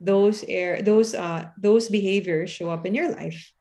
those 0.00 0.44
air 0.48 0.80
those 0.80 1.14
uh, 1.14 1.50
those 1.60 1.90
behaviors 1.90 2.48
show 2.48 2.70
up 2.70 2.86
in 2.86 2.94
your 2.94 3.12
life, 3.12 3.52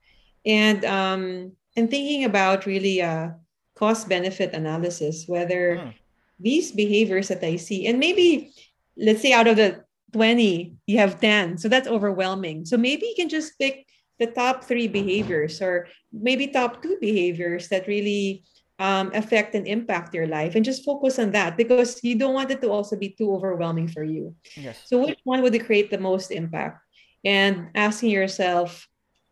and 0.45 0.85
um, 0.85 1.51
and 1.75 1.89
thinking 1.89 2.23
about 2.23 2.65
really 2.65 3.01
a 3.01 3.35
cost 3.75 4.07
benefit 4.07 4.53
analysis 4.53 5.27
whether 5.27 5.77
mm. 5.77 5.93
these 6.39 6.71
behaviors 6.71 7.27
that 7.27 7.43
I 7.43 7.57
see 7.57 7.87
and 7.87 7.99
maybe 7.99 8.53
let's 8.99 9.21
say 9.21 9.33
out 9.33 9.47
of 9.47 9.55
the 9.55 9.83
20 10.13 10.73
you 10.87 10.97
have 10.97 11.19
10 11.19 11.57
so 11.57 11.67
that's 11.67 11.87
overwhelming 11.87 12.65
so 12.65 12.77
maybe 12.77 13.05
you 13.05 13.13
can 13.15 13.29
just 13.29 13.57
pick 13.59 13.85
the 14.19 14.27
top 14.27 14.63
three 14.63 14.87
behaviors 14.87 15.61
or 15.61 15.87
maybe 16.11 16.47
top 16.47 16.81
two 16.81 16.97
behaviors 16.99 17.67
that 17.69 17.87
really 17.87 18.43
um, 18.79 19.11
affect 19.13 19.55
and 19.55 19.67
impact 19.67 20.13
your 20.13 20.27
life 20.27 20.55
and 20.55 20.63
just 20.63 20.85
focus 20.85 21.17
on 21.19 21.31
that 21.31 21.57
because 21.57 22.03
you 22.03 22.15
don't 22.15 22.33
want 22.33 22.51
it 22.51 22.61
to 22.61 22.69
also 22.69 22.95
be 22.95 23.09
too 23.09 23.33
overwhelming 23.33 23.87
for 23.87 24.03
you. 24.03 24.35
Yes. 24.55 24.81
So, 24.85 24.99
which 24.99 25.19
one 25.23 25.41
would 25.41 25.65
create 25.65 25.89
the 25.89 25.97
most 25.97 26.31
impact? 26.31 26.79
And 27.25 27.69
asking 27.73 28.11
yourself, 28.11 28.87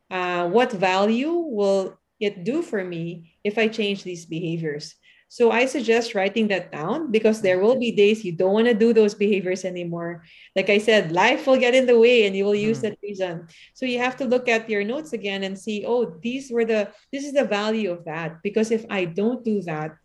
uh, 0.09 0.49
what 0.49 0.71
value 0.71 1.31
will 1.31 1.99
it 2.19 2.43
do 2.43 2.61
for 2.61 2.83
me 2.83 3.37
if 3.43 3.57
I 3.57 3.67
change 3.67 4.03
these 4.03 4.25
behaviors? 4.25 4.95
So 5.27 5.51
I 5.51 5.65
suggest 5.65 6.15
writing 6.15 6.47
that 6.49 6.71
down 6.71 7.11
because 7.11 7.41
there 7.41 7.59
will 7.59 7.77
be 7.77 7.91
days 7.91 8.23
you 8.23 8.31
don't 8.31 8.53
want 8.53 8.67
to 8.67 8.73
do 8.73 8.93
those 8.93 9.15
behaviors 9.15 9.65
anymore. 9.65 10.23
Like 10.55 10.69
I 10.69 10.77
said, 10.77 11.11
life 11.11 11.47
will 11.47 11.57
get 11.57 11.75
in 11.75 11.87
the 11.87 11.99
way 11.99 12.25
and 12.25 12.35
you 12.35 12.45
will 12.45 12.55
use 12.55 12.79
mm. 12.79 12.81
that 12.83 12.99
reason. 13.01 13.47
So 13.73 13.85
you 13.85 13.99
have 13.99 14.15
to 14.17 14.25
look 14.25 14.47
at 14.47 14.69
your 14.69 14.83
notes 14.83 15.13
again 15.13 15.43
and 15.43 15.57
see, 15.57 15.83
oh, 15.85 16.17
these 16.21 16.51
were 16.51 16.63
the 16.63 16.91
this 17.11 17.25
is 17.25 17.33
the 17.33 17.43
value 17.43 17.91
of 17.91 18.05
that. 18.05 18.43
Because 18.43 18.71
if 18.71 18.85
I 18.89 19.05
don't 19.05 19.43
do 19.43 19.61
that, 19.63 19.97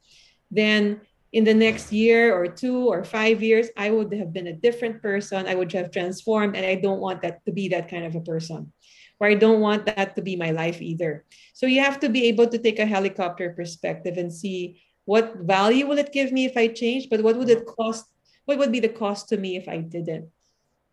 then 0.50 1.02
in 1.33 1.44
the 1.44 1.54
next 1.54 1.92
year 1.92 2.35
or 2.35 2.48
two 2.48 2.88
or 2.88 3.04
five 3.04 3.40
years, 3.40 3.68
I 3.76 3.90
would 3.90 4.12
have 4.14 4.33
been 4.33 4.48
a 4.48 4.52
different 4.52 5.00
person. 5.00 5.46
I 5.46 5.54
would 5.54 5.72
have 5.72 5.92
transformed, 5.92 6.56
and 6.56 6.66
I 6.66 6.74
don't 6.74 6.98
want 6.98 7.22
that 7.22 7.44
to 7.44 7.52
be 7.52 7.68
that 7.68 7.88
kind 7.88 8.04
of 8.04 8.16
a 8.16 8.20
person 8.20 8.72
or 9.20 9.28
I 9.28 9.35
don't 9.35 9.61
want 9.61 9.85
that 9.85 10.16
to 10.16 10.22
be 10.22 10.35
my 10.35 10.50
life 10.50 10.80
either. 10.80 11.26
So 11.52 11.66
you 11.66 11.83
have 11.83 12.00
to 12.00 12.09
be 12.09 12.24
able 12.28 12.48
to 12.48 12.59
take 12.59 12.78
a 12.78 12.87
helicopter 12.87 13.52
perspective 13.52 14.16
and 14.16 14.33
see 14.33 14.80
what 15.11 15.42
value 15.42 15.88
will 15.88 15.99
it 15.99 16.12
give 16.12 16.31
me 16.31 16.44
if 16.44 16.57
I 16.57 16.68
change? 16.68 17.11
But 17.11 17.27
what 17.27 17.35
would 17.35 17.51
it 17.51 17.66
cost? 17.66 18.07
What 18.44 18.59
would 18.59 18.70
be 18.70 18.79
the 18.79 18.94
cost 19.03 19.27
to 19.31 19.37
me 19.37 19.57
if 19.57 19.66
I 19.66 19.79
didn't? 19.83 20.31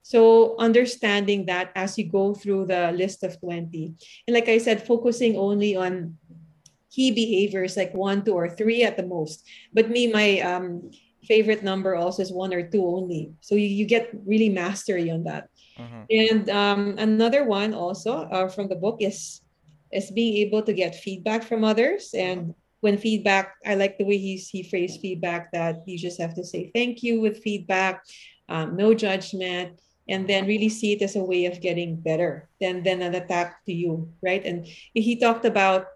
So 0.02 0.58
understanding 0.58 1.46
that 1.46 1.70
as 1.76 2.00
you 2.00 2.10
go 2.10 2.34
through 2.34 2.66
the 2.66 2.90
list 2.98 3.22
of 3.22 3.38
20. 3.40 3.94
And 4.26 4.34
like 4.34 4.50
I 4.50 4.58
said, 4.58 4.82
focusing 4.82 5.38
only 5.38 5.78
on 5.78 6.18
key 6.90 7.12
behaviors 7.14 7.78
like 7.78 7.94
one, 7.94 8.26
two, 8.26 8.34
or 8.34 8.50
three 8.50 8.82
at 8.82 8.98
the 8.98 9.06
most. 9.06 9.46
But 9.72 9.94
me, 9.94 10.10
my 10.10 10.42
um, 10.42 10.90
favorite 11.30 11.62
number 11.62 11.94
also 11.94 12.24
is 12.24 12.34
one 12.34 12.56
or 12.58 12.66
two 12.66 12.82
only. 12.82 13.38
So 13.42 13.54
you, 13.54 13.70
you 13.70 13.86
get 13.86 14.10
really 14.26 14.50
mastery 14.50 15.12
on 15.12 15.26
that. 15.30 15.54
Mm-hmm. 15.78 16.02
And 16.10 16.50
um, 16.50 16.82
another 16.98 17.46
one 17.46 17.76
also 17.76 18.26
uh, 18.34 18.50
from 18.50 18.66
the 18.68 18.82
book 18.82 18.98
is 18.98 19.46
is 19.94 20.10
being 20.10 20.42
able 20.42 20.64
to 20.64 20.74
get 20.74 21.00
feedback 21.00 21.44
from 21.44 21.64
others 21.64 22.12
and 22.18 22.58
when 22.82 22.98
feedback, 22.98 23.56
I 23.66 23.76
like 23.76 23.98
the 23.98 24.06
way 24.06 24.18
he's, 24.18 24.50
he 24.50 24.64
phrased 24.64 25.02
feedback 25.02 25.52
that 25.52 25.84
you 25.86 25.98
just 25.98 26.20
have 26.22 26.36
to 26.36 26.44
say 26.44 26.72
thank 26.74 27.04
you 27.04 27.20
with 27.20 27.42
feedback, 27.42 28.04
um, 28.50 28.76
no 28.76 28.94
judgment, 28.94 29.80
and 30.10 30.28
then 30.28 30.48
really 30.48 30.70
see 30.70 30.94
it 30.94 31.02
as 31.02 31.16
a 31.16 31.24
way 31.24 31.46
of 31.46 31.62
getting 31.62 31.96
better 31.96 32.50
than, 32.62 32.84
than 32.84 33.02
an 33.02 33.16
attack 33.16 33.66
to 33.66 33.74
you, 33.74 34.10
right? 34.22 34.46
And 34.46 34.68
he 34.94 35.20
talked 35.20 35.46
about 35.46 35.88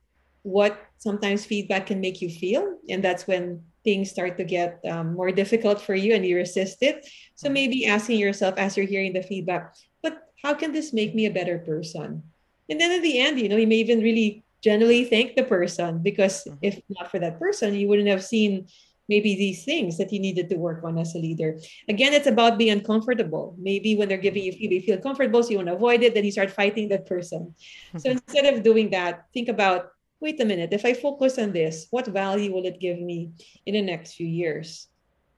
what 0.43 0.79
sometimes 0.97 1.45
feedback 1.45 1.87
can 1.87 2.01
make 2.01 2.21
you 2.21 2.29
feel, 2.29 2.77
and 2.89 3.03
that's 3.03 3.27
when 3.27 3.63
things 3.83 4.09
start 4.09 4.37
to 4.37 4.43
get 4.43 4.79
um, 4.89 5.13
more 5.13 5.31
difficult 5.31 5.81
for 5.81 5.95
you 5.95 6.13
and 6.13 6.25
you 6.25 6.35
resist 6.35 6.77
it. 6.81 7.07
So 7.35 7.49
maybe 7.49 7.87
asking 7.87 8.19
yourself 8.19 8.55
as 8.57 8.77
you're 8.77 8.85
hearing 8.85 9.13
the 9.13 9.23
feedback, 9.23 9.75
but 10.03 10.21
how 10.43 10.53
can 10.53 10.71
this 10.71 10.93
make 10.93 11.15
me 11.15 11.25
a 11.25 11.31
better 11.31 11.59
person? 11.59 12.23
And 12.69 12.79
then 12.79 12.91
at 12.91 13.01
the 13.01 13.19
end, 13.19 13.39
you 13.39 13.49
know, 13.49 13.57
you 13.57 13.67
may 13.67 13.77
even 13.77 14.01
really 14.01 14.43
generally 14.61 15.05
thank 15.05 15.35
the 15.35 15.43
person 15.43 16.01
because 16.01 16.43
mm-hmm. 16.43 16.57
if 16.61 16.81
not 16.89 17.09
for 17.11 17.19
that 17.19 17.39
person, 17.39 17.73
you 17.73 17.87
wouldn't 17.87 18.07
have 18.07 18.23
seen 18.23 18.67
maybe 19.09 19.35
these 19.35 19.65
things 19.65 19.97
that 19.97 20.13
you 20.13 20.19
needed 20.19 20.49
to 20.49 20.55
work 20.55 20.83
on 20.83 20.97
as 20.97 21.15
a 21.15 21.17
leader. 21.17 21.59
Again, 21.89 22.13
it's 22.13 22.27
about 22.27 22.57
being 22.57 22.71
uncomfortable. 22.71 23.55
Maybe 23.59 23.95
when 23.95 24.07
they're 24.07 24.17
giving 24.17 24.43
you 24.43 24.53
feedback, 24.53 24.71
you 24.71 24.81
feel 24.81 25.01
comfortable, 25.01 25.43
so 25.43 25.49
you 25.49 25.57
want 25.57 25.67
to 25.67 25.75
avoid 25.75 26.01
it, 26.03 26.13
then 26.13 26.23
you 26.23 26.31
start 26.31 26.51
fighting 26.51 26.87
that 26.89 27.05
person. 27.05 27.53
So 27.97 28.11
instead 28.11 28.45
of 28.45 28.63
doing 28.63 28.89
that, 28.91 29.25
think 29.33 29.49
about 29.49 29.91
wait 30.21 30.39
a 30.39 30.45
minute, 30.45 30.71
if 30.71 30.85
I 30.85 30.93
focus 30.93 31.39
on 31.39 31.51
this, 31.51 31.87
what 31.89 32.05
value 32.05 32.53
will 32.53 32.65
it 32.65 32.79
give 32.79 32.99
me 32.99 33.31
in 33.65 33.73
the 33.73 33.81
next 33.81 34.13
few 34.13 34.27
years? 34.27 34.87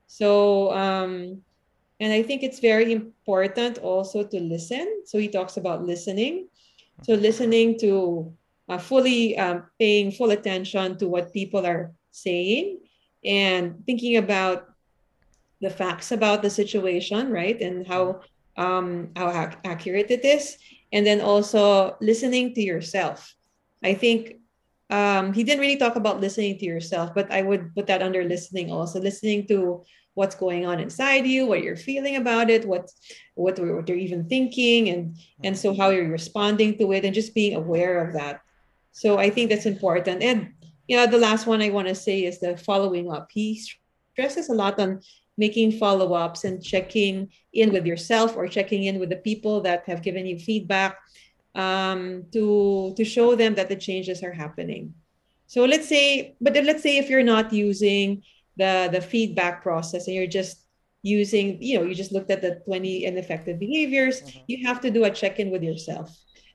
So, 0.07 0.71
um, 0.73 1.41
and 1.99 2.11
I 2.11 2.21
think 2.21 2.43
it's 2.43 2.59
very 2.59 2.91
important 2.91 3.77
also 3.79 4.23
to 4.27 4.39
listen. 4.39 5.03
So 5.05 5.17
he 5.17 5.29
talks 5.29 5.55
about 5.55 5.85
listening. 5.85 6.49
So 7.03 7.13
listening 7.13 7.79
to 7.79 8.33
uh, 8.69 8.77
fully 8.77 9.37
um, 9.37 9.65
paying 9.79 10.11
full 10.11 10.31
attention 10.31 10.97
to 10.97 11.07
what 11.07 11.33
people 11.33 11.65
are 11.65 11.91
saying 12.11 12.79
and 13.25 13.85
thinking 13.85 14.17
about 14.17 14.67
the 15.61 15.69
facts 15.69 16.11
about 16.11 16.41
the 16.41 16.49
situation, 16.49 17.31
right? 17.31 17.59
And 17.61 17.87
how 17.87 18.21
um, 18.55 19.09
how 19.15 19.29
ac- 19.29 19.57
accurate 19.63 20.11
it 20.11 20.23
is, 20.23 20.57
and 20.91 21.07
then 21.07 21.21
also 21.21 21.97
listening 22.01 22.53
to 22.53 22.61
yourself. 22.61 23.33
I 23.81 23.95
think 23.95 24.37
um, 24.89 25.33
he 25.33 25.43
didn't 25.43 25.61
really 25.61 25.77
talk 25.77 25.95
about 25.95 26.21
listening 26.21 26.59
to 26.59 26.65
yourself, 26.65 27.15
but 27.15 27.31
I 27.31 27.41
would 27.41 27.73
put 27.73 27.87
that 27.87 28.03
under 28.03 28.23
listening 28.23 28.71
also. 28.71 28.99
Listening 28.99 29.47
to 29.47 29.83
what's 30.13 30.35
going 30.35 30.67
on 30.67 30.79
inside 30.79 31.25
you, 31.25 31.47
what 31.47 31.63
you're 31.63 31.75
feeling 31.75 32.17
about 32.17 32.49
it, 32.49 32.67
what 32.67 32.91
what, 33.33 33.57
what 33.57 33.87
you're 33.89 33.97
even 33.97 34.27
thinking, 34.27 34.89
and 34.89 35.17
and 35.43 35.57
so 35.57 35.73
how 35.73 35.89
you're 35.89 36.11
responding 36.11 36.77
to 36.77 36.91
it, 36.91 37.05
and 37.05 37.15
just 37.15 37.33
being 37.33 37.55
aware 37.55 38.05
of 38.05 38.13
that. 38.13 38.41
So 38.93 39.17
I 39.17 39.29
think 39.29 39.49
that's 39.49 39.65
important. 39.65 40.23
And 40.23 40.53
you 40.87 40.97
know, 40.97 41.07
the 41.07 41.17
last 41.17 41.47
one 41.47 41.61
I 41.61 41.69
want 41.69 41.87
to 41.87 41.95
say 41.95 42.23
is 42.23 42.39
the 42.39 42.55
following 42.55 43.11
up. 43.11 43.29
He 43.31 43.59
stresses 44.13 44.49
a 44.49 44.53
lot 44.53 44.79
on 44.79 45.01
making 45.37 45.71
follow-ups 45.71 46.43
and 46.43 46.63
checking 46.63 47.29
in 47.53 47.71
with 47.73 47.85
yourself 47.85 48.35
or 48.37 48.47
checking 48.47 48.83
in 48.83 48.99
with 48.99 49.09
the 49.09 49.17
people 49.17 49.61
that 49.61 49.83
have 49.87 50.03
given 50.03 50.25
you 50.25 50.37
feedback 50.37 50.97
um, 51.55 52.25
to 52.31 52.93
to 52.95 53.03
show 53.03 53.35
them 53.35 53.55
that 53.55 53.69
the 53.69 53.75
changes 53.75 54.23
are 54.23 54.31
happening. 54.31 54.93
So 55.47 55.65
let's 55.65 55.87
say, 55.87 56.35
but 56.41 56.53
let's 56.53 56.83
say 56.83 56.97
if 56.97 57.09
you're 57.09 57.23
not 57.23 57.53
using 57.53 58.23
the 58.57 58.89
the 58.91 59.01
feedback 59.01 59.63
process 59.63 60.07
and 60.07 60.15
you're 60.15 60.27
just 60.27 60.65
using, 61.01 61.61
you 61.61 61.77
know, 61.77 61.85
you 61.85 61.93
just 61.95 62.11
looked 62.11 62.31
at 62.31 62.41
the 62.41 62.61
20 62.65 63.05
ineffective 63.05 63.59
behaviors, 63.59 64.21
mm-hmm. 64.21 64.39
you 64.47 64.65
have 64.65 64.79
to 64.81 64.89
do 64.89 65.03
a 65.03 65.11
check-in 65.11 65.51
with 65.51 65.61
yourself. 65.61 66.09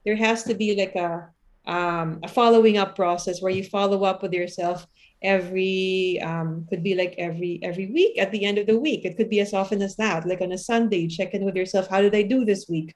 There 0.05 0.15
has 0.15 0.43
to 0.43 0.55
be 0.55 0.75
like 0.75 0.95
a 0.95 1.29
um, 1.69 2.19
a 2.23 2.27
following 2.27 2.79
up 2.79 2.95
process 2.95 3.41
where 3.41 3.51
you 3.51 3.63
follow 3.63 4.03
up 4.03 4.23
with 4.23 4.33
yourself 4.33 4.87
every 5.21 6.19
um, 6.23 6.65
could 6.67 6.81
be 6.81 6.95
like 6.95 7.13
every 7.19 7.59
every 7.61 7.87
week 7.87 8.17
at 8.17 8.31
the 8.31 8.43
end 8.43 8.57
of 8.57 8.65
the 8.65 8.79
week. 8.79 9.05
It 9.05 9.17
could 9.17 9.29
be 9.29 9.39
as 9.39 9.53
often 9.53 9.81
as 9.83 9.95
that 9.97 10.27
like 10.27 10.41
on 10.41 10.51
a 10.51 10.57
sunday 10.57 11.07
check 11.07 11.33
in 11.35 11.45
with 11.45 11.55
yourself 11.55 11.87
how 11.87 12.01
did 12.01 12.15
i 12.15 12.23
do 12.23 12.43
this 12.43 12.65
week? 12.67 12.95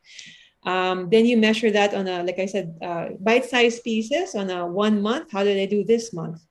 Um, 0.66 1.10
then 1.12 1.26
you 1.26 1.38
measure 1.38 1.70
that 1.72 1.94
on 1.94 2.08
a 2.08 2.24
like 2.24 2.40
i 2.40 2.48
said 2.48 2.76
uh, 2.82 3.10
bite-sized 3.20 3.84
pieces 3.84 4.34
on 4.34 4.50
a 4.50 4.66
one 4.66 5.02
month 5.04 5.32
how 5.32 5.44
did 5.44 5.60
i 5.60 5.68
do 5.68 5.84
this 5.84 6.12
month? 6.12 6.42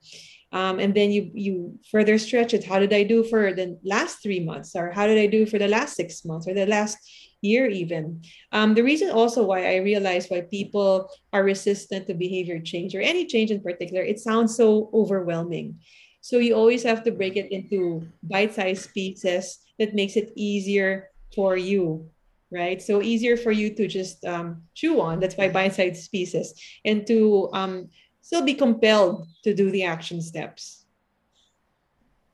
Um, 0.53 0.79
and 0.79 0.95
then 0.95 1.11
you 1.11 1.31
you 1.35 1.79
further 1.91 2.19
stretch 2.19 2.55
it 2.55 2.63
how 2.63 2.79
did 2.79 2.93
i 2.93 3.03
do 3.03 3.25
for 3.25 3.53
the 3.53 3.79
last 3.83 4.23
three 4.23 4.41
months? 4.41 4.77
Or 4.77 4.93
how 4.93 5.09
did 5.09 5.19
i 5.19 5.27
do 5.27 5.45
for 5.45 5.59
the 5.59 5.69
last 5.77 5.97
six 5.97 6.25
months? 6.25 6.47
Or 6.47 6.55
the 6.55 6.67
last 6.67 6.99
year 7.43 7.67
even. 7.69 8.23
Um, 8.53 8.73
the 8.73 8.83
reason 8.83 9.11
also 9.11 9.45
why 9.45 9.75
i 9.75 9.77
realize 9.77 10.29
why 10.29 10.41
people 10.41 11.11
are 11.33 11.45
resistant 11.45 12.07
to 12.07 12.15
behavior 12.15 12.61
change 12.61 12.95
or 12.95 13.03
any 13.03 13.27
change 13.27 13.51
in 13.51 13.61
particular 13.61 14.03
it 14.03 14.21
sounds 14.21 14.57
so 14.57 14.89
overwhelming. 14.95 15.79
So 16.23 16.39
you 16.39 16.55
always 16.55 16.85
have 16.85 17.03
to 17.03 17.11
break 17.11 17.37
it 17.37 17.51
into 17.51 18.07
bite-sized 18.23 18.95
pieces 18.95 19.59
that 19.79 19.93
makes 19.93 20.17
it 20.17 20.33
easier 20.37 21.11
for 21.35 21.57
you 21.57 22.09
right? 22.53 22.83
So 22.83 23.01
easier 23.01 23.39
for 23.39 23.51
you 23.51 23.75
to 23.75 23.89
just 23.89 24.25
um, 24.25 24.63
chew 24.75 25.01
on 25.01 25.19
that's 25.19 25.37
why 25.37 25.49
bite-sized 25.49 26.13
pieces 26.13 26.55
and 26.85 27.07
to 27.07 27.49
um, 27.53 27.89
still 28.21 28.45
be 28.45 28.55
compelled 28.55 29.27
to 29.43 29.55
do 29.55 29.71
the 29.71 29.85
action 29.85 30.21
steps. 30.23 30.85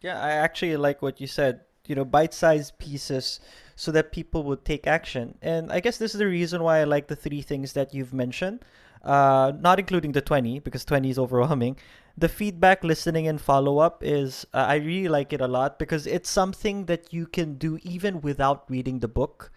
Yeah 0.03 0.21
i 0.21 0.31
actually 0.31 0.77
like 0.77 1.01
what 1.01 1.21
you 1.21 1.27
said. 1.27 1.61
You 1.87 1.95
know 1.95 2.05
bite-sized 2.05 2.77
pieces 2.79 3.41
so 3.79 3.93
that 3.93 4.11
people 4.11 4.43
would 4.43 4.65
take 4.65 4.89
action. 4.89 5.39
And 5.41 5.71
I 5.71 5.79
guess 5.79 5.99
this 5.99 6.13
is 6.13 6.19
the 6.19 6.27
reason 6.27 6.65
why 6.65 6.81
I 6.81 6.85
like 6.85 7.07
the 7.07 7.15
three 7.15 7.43
things 7.43 7.75
that 7.75 7.95
you've 7.95 8.13
mentioned, 8.13 8.65
uh, 9.05 9.53
not 9.61 9.79
including 9.79 10.11
the 10.11 10.21
20, 10.21 10.59
because 10.59 10.85
20 10.85 11.09
is 11.09 11.17
overwhelming. 11.17 11.77
The 12.17 12.29
feedback, 12.29 12.83
listening, 12.83 13.29
and 13.29 13.41
follow 13.41 13.79
up 13.79 14.03
is, 14.03 14.45
uh, 14.53 14.67
I 14.69 14.75
really 14.77 15.07
like 15.07 15.33
it 15.33 15.41
a 15.41 15.47
lot 15.47 15.79
because 15.79 16.09
it's 16.09 16.29
something 16.29 16.87
that 16.87 17.13
you 17.13 17.29
can 17.29 17.55
do 17.55 17.79
even 17.85 18.21
without 18.21 18.69
reading 18.69 18.99
the 18.99 19.07
book. 19.07 19.53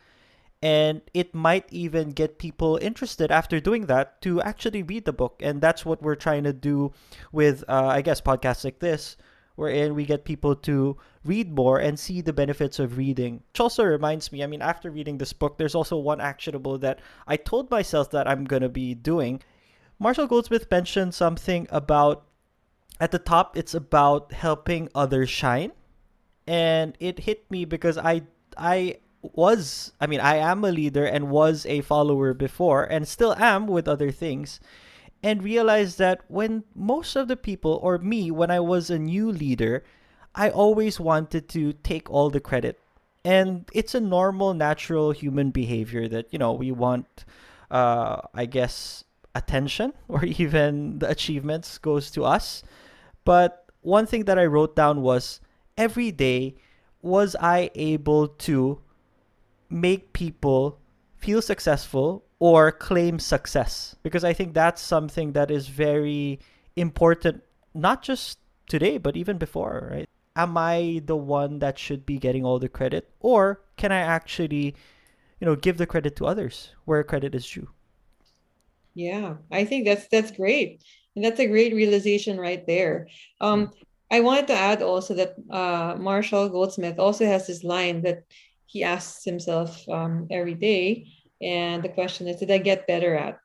And 0.61 1.01
it 1.15 1.33
might 1.33 1.65
even 1.71 2.11
get 2.11 2.37
people 2.37 2.77
interested 2.79 3.31
after 3.31 3.59
doing 3.59 3.87
that 3.87 4.21
to 4.21 4.39
actually 4.43 4.83
read 4.83 5.05
the 5.05 5.13
book. 5.13 5.41
And 5.41 5.61
that's 5.61 5.83
what 5.83 6.03
we're 6.03 6.13
trying 6.13 6.43
to 6.43 6.53
do 6.53 6.93
with, 7.31 7.63
uh, 7.67 7.87
I 7.87 8.03
guess, 8.03 8.21
podcasts 8.21 8.63
like 8.63 8.77
this 8.77 9.17
wherein 9.55 9.95
we 9.95 10.05
get 10.05 10.25
people 10.25 10.55
to 10.55 10.97
read 11.23 11.53
more 11.53 11.77
and 11.79 11.99
see 11.99 12.21
the 12.21 12.33
benefits 12.33 12.79
of 12.79 12.97
reading. 12.97 13.43
Which 13.51 13.59
also 13.59 13.83
reminds 13.83 14.31
me, 14.31 14.43
I 14.43 14.47
mean, 14.47 14.61
after 14.61 14.89
reading 14.89 15.17
this 15.17 15.33
book, 15.33 15.57
there's 15.57 15.75
also 15.75 15.97
one 15.97 16.21
actionable 16.21 16.77
that 16.79 16.99
I 17.27 17.37
told 17.37 17.69
myself 17.69 18.09
that 18.11 18.27
I'm 18.27 18.45
going 18.45 18.63
to 18.63 18.69
be 18.69 18.93
doing. 18.95 19.41
Marshall 19.99 20.27
Goldsmith 20.27 20.69
mentioned 20.71 21.13
something 21.13 21.67
about, 21.69 22.25
at 22.99 23.11
the 23.11 23.19
top, 23.19 23.55
it's 23.55 23.73
about 23.73 24.31
helping 24.31 24.89
others 24.95 25.29
shine. 25.29 25.71
And 26.47 26.97
it 26.99 27.19
hit 27.19 27.49
me 27.51 27.65
because 27.65 27.97
I, 27.97 28.23
I 28.57 28.97
was, 29.21 29.93
I 30.01 30.07
mean, 30.07 30.19
I 30.19 30.37
am 30.37 30.63
a 30.65 30.71
leader 30.71 31.05
and 31.05 31.29
was 31.29 31.65
a 31.67 31.81
follower 31.81 32.33
before 32.33 32.83
and 32.83 33.07
still 33.07 33.35
am 33.37 33.67
with 33.67 33.87
other 33.87 34.11
things 34.11 34.59
and 35.23 35.43
realized 35.43 35.99
that 35.99 36.21
when 36.27 36.63
most 36.73 37.15
of 37.15 37.27
the 37.27 37.37
people, 37.37 37.79
or 37.83 37.99
me, 37.99 38.31
when 38.31 38.49
I 38.49 38.59
was 38.59 38.89
a 38.89 38.97
new 38.97 39.31
leader, 39.31 39.83
I 40.35 40.49
always 40.49 40.99
wanted 40.99 41.49
to 41.49 41.73
take 41.73 42.09
all 42.09 42.29
the 42.29 42.39
credit. 42.39 42.79
And 43.23 43.69
it's 43.73 43.93
a 43.93 43.99
normal, 43.99 44.53
natural 44.53 45.11
human 45.11 45.51
behavior 45.51 46.07
that, 46.07 46.27
you 46.31 46.39
know, 46.39 46.53
we 46.53 46.71
want, 46.71 47.25
uh, 47.69 48.21
I 48.33 48.45
guess, 48.45 49.03
attention 49.35 49.93
or 50.07 50.25
even 50.25 50.99
the 50.99 51.09
achievements 51.09 51.77
goes 51.77 52.11
to 52.11 52.25
us. 52.25 52.63
But 53.25 53.65
one 53.81 54.05
thing 54.05 54.25
that 54.25 54.39
I 54.39 54.45
wrote 54.45 54.75
down 54.75 55.01
was 55.01 55.39
every 55.77 56.11
day, 56.11 56.55
was 57.01 57.35
I 57.39 57.71
able 57.75 58.27
to 58.27 58.79
make 59.69 60.13
people 60.13 60.79
feel 61.17 61.41
successful 61.41 62.23
or 62.39 62.71
claim 62.71 63.19
success 63.19 63.95
because 64.03 64.23
i 64.23 64.33
think 64.33 64.53
that's 64.53 64.81
something 64.81 65.31
that 65.31 65.49
is 65.49 65.67
very 65.67 66.39
important 66.75 67.41
not 67.73 68.01
just 68.01 68.39
today 68.67 68.97
but 68.97 69.15
even 69.15 69.37
before 69.37 69.87
right 69.91 70.09
am 70.35 70.57
i 70.57 71.01
the 71.05 71.15
one 71.15 71.59
that 71.59 71.77
should 71.77 72.05
be 72.05 72.17
getting 72.17 72.45
all 72.45 72.59
the 72.59 72.69
credit 72.69 73.09
or 73.19 73.61
can 73.77 73.91
i 73.91 73.97
actually 73.97 74.75
you 75.39 75.45
know 75.45 75.55
give 75.55 75.77
the 75.77 75.87
credit 75.87 76.15
to 76.15 76.25
others 76.25 76.73
where 76.85 77.03
credit 77.03 77.35
is 77.35 77.49
due 77.49 77.67
yeah 78.93 79.35
i 79.51 79.63
think 79.63 79.85
that's 79.85 80.07
that's 80.07 80.31
great 80.31 80.83
and 81.15 81.23
that's 81.23 81.39
a 81.39 81.47
great 81.47 81.73
realization 81.73 82.39
right 82.39 82.65
there 82.67 83.07
um 83.41 83.71
i 84.11 84.19
wanted 84.19 84.47
to 84.47 84.53
add 84.53 84.81
also 84.81 85.13
that 85.13 85.35
uh 85.49 85.95
marshall 85.97 86.49
goldsmith 86.49 86.99
also 86.99 87.25
has 87.25 87.47
this 87.47 87.63
line 87.63 88.01
that 88.01 88.23
he 88.65 88.83
asks 88.83 89.25
himself 89.25 89.87
um, 89.89 90.27
every 90.31 90.55
day 90.55 91.05
and 91.41 91.81
the 91.83 91.89
question 91.89 92.27
is, 92.27 92.37
did 92.37 92.51
I 92.51 92.59
get 92.59 92.87
better 92.87 93.15
at? 93.15 93.39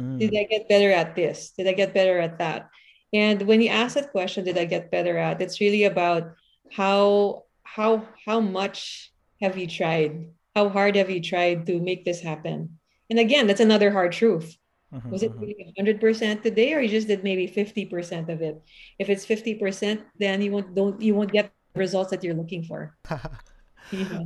Mm. 0.00 0.18
Did 0.18 0.36
I 0.36 0.44
get 0.44 0.68
better 0.68 0.92
at 0.92 1.16
this? 1.16 1.52
Did 1.56 1.66
I 1.66 1.72
get 1.72 1.94
better 1.94 2.18
at 2.18 2.38
that? 2.38 2.68
And 3.12 3.42
when 3.42 3.60
you 3.60 3.68
ask 3.68 3.94
that 3.94 4.12
question, 4.12 4.44
did 4.44 4.58
I 4.58 4.64
get 4.64 4.90
better 4.90 5.16
at? 5.16 5.40
It's 5.40 5.60
really 5.60 5.84
about 5.84 6.34
how 6.72 7.44
how 7.62 8.06
how 8.24 8.40
much 8.40 9.12
have 9.40 9.56
you 9.56 9.66
tried? 9.66 10.28
How 10.54 10.68
hard 10.68 10.96
have 10.96 11.10
you 11.10 11.20
tried 11.20 11.66
to 11.66 11.80
make 11.80 12.04
this 12.04 12.20
happen? 12.20 12.78
And 13.10 13.18
again, 13.18 13.46
that's 13.46 13.60
another 13.60 13.90
hard 13.90 14.12
truth. 14.12 14.56
Mm-hmm, 14.92 15.10
was 15.10 15.22
it 15.22 15.32
mm-hmm. 15.32 15.40
really 15.40 15.98
100% 15.98 16.42
today 16.42 16.72
or 16.72 16.80
you 16.80 16.88
just 16.88 17.08
did 17.08 17.24
maybe 17.24 17.48
50% 17.48 18.28
of 18.28 18.40
it 18.40 18.62
if 19.00 19.10
it's 19.10 19.26
50% 19.26 20.00
then 20.16 20.40
you 20.40 20.52
won't 20.52 20.76
don't 20.76 21.02
you 21.02 21.12
won't 21.12 21.32
get 21.32 21.50
results 21.74 22.10
that 22.12 22.22
you're 22.22 22.38
looking 22.38 22.62
for 22.62 22.96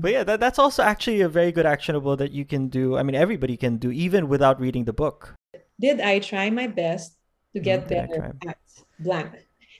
but 0.00 0.10
yeah, 0.10 0.24
that, 0.24 0.40
that's 0.40 0.58
also 0.58 0.82
actually 0.82 1.20
a 1.20 1.28
very 1.28 1.52
good 1.52 1.66
actionable 1.66 2.16
that 2.16 2.32
you 2.32 2.44
can 2.44 2.68
do. 2.68 2.96
I 2.96 3.02
mean, 3.02 3.14
everybody 3.14 3.56
can 3.56 3.76
do 3.76 3.90
even 3.90 4.28
without 4.28 4.60
reading 4.60 4.84
the 4.84 4.92
book. 4.92 5.34
Did 5.78 6.00
I 6.00 6.18
try 6.18 6.50
my 6.50 6.66
best 6.66 7.16
to 7.54 7.60
mm, 7.60 7.64
get 7.64 7.84
mm, 7.84 7.88
better 7.88 8.36
at 8.46 8.58
blank? 8.98 9.32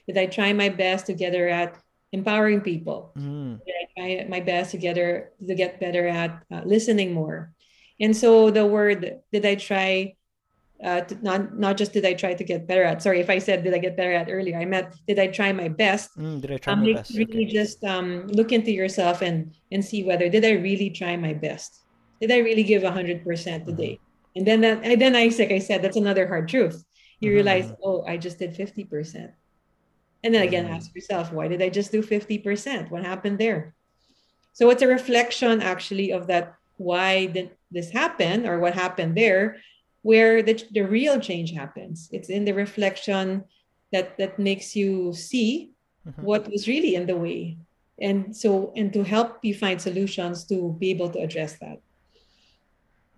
Did 0.07 0.17
I 0.17 0.25
try 0.25 0.53
my 0.53 0.69
best 0.69 1.05
to 1.07 1.13
get 1.13 1.31
better 1.31 1.47
at 1.47 1.77
empowering 2.11 2.61
people? 2.61 3.11
Mm. 3.17 3.59
Did 3.65 3.75
I 3.75 3.85
try 3.95 4.27
my 4.27 4.39
best 4.39 4.71
to 4.71 4.77
get 4.77 4.97
her, 4.97 5.31
to 5.47 5.55
get 5.55 5.79
better 5.79 6.07
at 6.07 6.43
uh, 6.51 6.61
listening 6.65 7.13
more? 7.13 7.53
And 7.99 8.15
so 8.17 8.49
the 8.49 8.65
word 8.65 9.21
did 9.31 9.45
I 9.45 9.55
try 9.55 10.15
uh, 10.83 11.01
to, 11.01 11.15
not 11.21 11.57
not 11.57 11.77
just 11.77 11.93
did 11.93 12.05
I 12.05 12.13
try 12.13 12.33
to 12.33 12.43
get 12.43 12.65
better 12.65 12.83
at. 12.83 13.01
Sorry 13.01 13.19
if 13.19 13.29
I 13.29 13.37
said 13.37 13.63
did 13.63 13.73
I 13.73 13.77
get 13.77 13.95
better 13.95 14.13
at 14.13 14.29
earlier. 14.29 14.57
I 14.57 14.65
meant 14.65 14.95
did 15.07 15.19
I 15.19 15.27
try 15.27 15.53
my 15.53 15.69
best. 15.69 16.17
Mm, 16.17 16.41
did 16.41 16.51
I 16.51 16.57
try 16.57 16.73
um, 16.73 16.81
my 16.81 16.93
best? 16.93 17.13
Really, 17.13 17.45
okay. 17.45 17.53
just 17.53 17.83
um, 17.83 18.25
look 18.27 18.51
into 18.51 18.71
yourself 18.71 19.21
and 19.21 19.53
and 19.71 19.85
see 19.85 20.03
whether 20.03 20.27
did 20.29 20.43
I 20.43 20.53
really 20.53 20.89
try 20.89 21.15
my 21.17 21.33
best. 21.33 21.85
Did 22.19 22.31
I 22.31 22.39
really 22.39 22.63
give 22.63 22.81
hundred 22.81 23.23
percent 23.23 23.67
today? 23.67 24.01
Mm-hmm. 24.01 24.37
And 24.37 24.47
then 24.47 24.61
that 24.61 24.83
and 24.83 24.99
then 24.99 25.15
I 25.15 25.29
like 25.37 25.51
I 25.51 25.59
said 25.59 25.83
that's 25.83 25.97
another 25.97 26.27
hard 26.27 26.47
truth. 26.47 26.83
You 27.21 27.29
mm-hmm. 27.29 27.35
realize 27.35 27.71
oh 27.81 28.03
I 28.05 28.17
just 28.17 28.39
did 28.39 28.55
fifty 28.55 28.83
percent. 28.83 29.31
And 30.23 30.33
then 30.33 30.43
again, 30.43 30.65
mm-hmm. 30.65 30.75
ask 30.75 30.93
yourself, 30.93 31.31
why 31.31 31.47
did 31.47 31.61
I 31.61 31.69
just 31.69 31.91
do 31.91 32.03
50%? 32.03 32.91
What 32.91 33.03
happened 33.03 33.39
there? 33.39 33.73
So 34.53 34.69
it's 34.69 34.81
a 34.81 34.87
reflection 34.87 35.61
actually 35.61 36.11
of 36.11 36.27
that 36.27 36.55
why 36.77 37.27
did 37.27 37.51
this 37.71 37.89
happen 37.89 38.45
or 38.45 38.59
what 38.59 38.73
happened 38.73 39.15
there 39.15 39.57
where 40.01 40.41
the, 40.41 40.61
the 40.71 40.81
real 40.81 41.19
change 41.19 41.51
happens. 41.51 42.09
It's 42.11 42.29
in 42.29 42.43
the 42.43 42.53
reflection 42.53 43.43
that 43.91 44.17
that 44.17 44.39
makes 44.39 44.75
you 44.75 45.13
see 45.13 45.71
mm-hmm. 46.07 46.21
what 46.21 46.49
was 46.49 46.67
really 46.67 46.95
in 46.95 47.05
the 47.05 47.15
way. 47.15 47.57
And 47.99 48.35
so 48.35 48.73
and 48.75 48.91
to 48.93 49.03
help 49.03 49.39
you 49.43 49.53
find 49.53 49.79
solutions 49.79 50.43
to 50.45 50.75
be 50.79 50.89
able 50.89 51.09
to 51.11 51.19
address 51.19 51.59
that. 51.59 51.81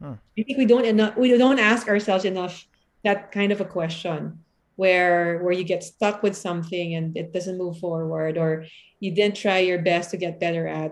Huh. 0.02 0.16
I 0.38 0.44
think 0.44 0.58
we 0.58 0.66
don't 0.66 0.86
enough 0.86 1.16
we 1.16 1.38
don't 1.38 1.60
ask 1.60 1.88
ourselves 1.88 2.26
enough 2.26 2.66
that 3.04 3.32
kind 3.32 3.52
of 3.52 3.62
a 3.62 3.66
question 3.66 4.40
where 4.76 5.40
where 5.44 5.54
you 5.54 5.64
get 5.64 5.84
stuck 5.84 6.24
with 6.24 6.36
something 6.36 6.96
and 6.96 7.16
it 7.16 7.32
doesn't 7.32 7.58
move 7.58 7.78
forward 7.78 8.38
or 8.38 8.66
you 9.00 9.14
didn't 9.14 9.36
try 9.36 9.60
your 9.60 9.80
best 9.80 10.12
to 10.12 10.18
get 10.18 10.40
better 10.40 10.68
at 10.68 10.92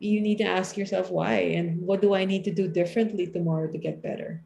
you 0.00 0.20
need 0.20 0.38
to 0.38 0.44
ask 0.44 0.76
yourself 0.76 1.10
why 1.10 1.34
and 1.54 1.80
what 1.80 2.02
do 2.02 2.14
i 2.14 2.24
need 2.24 2.42
to 2.42 2.52
do 2.52 2.66
differently 2.66 3.26
tomorrow 3.26 3.70
to 3.70 3.78
get 3.78 4.02
better 4.02 4.42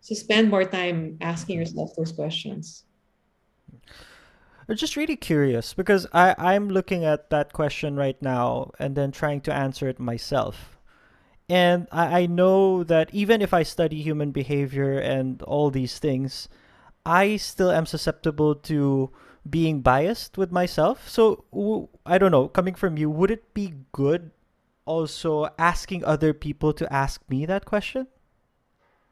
so 0.00 0.14
spend 0.14 0.50
more 0.50 0.64
time 0.64 1.18
asking 1.20 1.58
yourself 1.58 1.94
those 1.96 2.12
questions. 2.12 2.84
I'm 4.68 4.76
just 4.76 4.96
really 4.96 5.16
curious 5.16 5.74
because 5.74 6.06
I, 6.12 6.34
I'm 6.38 6.68
looking 6.68 7.04
at 7.04 7.30
that 7.30 7.52
question 7.52 7.96
right 7.96 8.20
now 8.22 8.70
and 8.78 8.96
then 8.96 9.10
trying 9.12 9.40
to 9.42 9.52
answer 9.52 9.88
it 9.88 9.98
myself. 9.98 10.78
And 11.50 11.88
I, 11.90 12.22
I 12.22 12.26
know 12.26 12.84
that 12.84 13.10
even 13.12 13.42
if 13.42 13.52
I 13.52 13.64
study 13.64 14.00
human 14.00 14.30
behavior 14.30 14.96
and 14.96 15.42
all 15.42 15.68
these 15.70 15.98
things, 15.98 16.48
I 17.04 17.36
still 17.36 17.72
am 17.72 17.86
susceptible 17.86 18.54
to 18.70 19.10
being 19.48 19.80
biased 19.80 20.38
with 20.38 20.52
myself. 20.52 21.08
So 21.08 21.44
w- 21.50 21.88
I 22.06 22.18
don't 22.18 22.30
know, 22.30 22.46
coming 22.46 22.76
from 22.76 22.96
you, 22.96 23.10
would 23.10 23.32
it 23.32 23.52
be 23.52 23.74
good 23.90 24.30
also 24.86 25.48
asking 25.58 26.04
other 26.04 26.32
people 26.32 26.72
to 26.74 26.86
ask 26.92 27.20
me 27.28 27.46
that 27.46 27.64
question? 27.64 28.06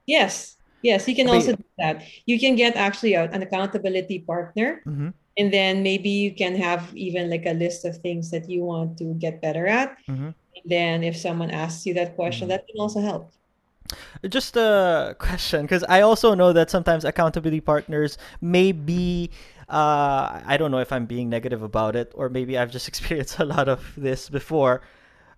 Yes. 0.06 0.58
Yes, 0.82 1.08
you 1.08 1.16
can 1.16 1.28
also 1.28 1.56
do 1.56 1.64
that. 1.78 2.04
You 2.26 2.38
can 2.38 2.54
get 2.54 2.76
actually 2.76 3.14
a, 3.14 3.24
an 3.34 3.42
accountability 3.42 4.20
partner. 4.20 4.80
Mm-hmm. 4.86 5.08
And 5.38 5.52
then 5.52 5.82
maybe 5.82 6.08
you 6.08 6.34
can 6.34 6.54
have 6.54 6.94
even 6.94 7.30
like 7.30 7.46
a 7.46 7.52
list 7.52 7.84
of 7.84 7.96
things 7.98 8.30
that 8.30 8.48
you 8.48 8.62
want 8.62 8.96
to 8.98 9.14
get 9.14 9.42
better 9.42 9.66
at. 9.66 9.98
Mm-hmm. 10.06 10.30
Then 10.64 11.02
if 11.02 11.16
someone 11.16 11.50
asks 11.50 11.86
you 11.86 11.94
that 11.94 12.16
question, 12.16 12.48
Mm-hmm. 12.48 12.56
that 12.56 12.66
can 12.68 12.78
also 12.80 13.00
help. 13.00 13.32
Just 14.28 14.56
a 14.56 15.16
question, 15.18 15.62
because 15.62 15.82
I 15.88 16.02
also 16.02 16.34
know 16.34 16.52
that 16.52 16.70
sometimes 16.70 17.04
accountability 17.04 17.60
partners 17.60 18.18
may 18.40 18.72
be, 18.72 19.30
uh, 19.68 20.40
I 20.44 20.56
don't 20.58 20.70
know 20.70 20.78
if 20.80 20.92
I'm 20.92 21.06
being 21.06 21.30
negative 21.30 21.62
about 21.62 21.96
it, 21.96 22.12
or 22.14 22.28
maybe 22.28 22.58
I've 22.58 22.70
just 22.70 22.88
experienced 22.92 23.38
a 23.38 23.44
lot 23.46 23.68
of 23.68 23.94
this 23.96 24.28
before. 24.28 24.82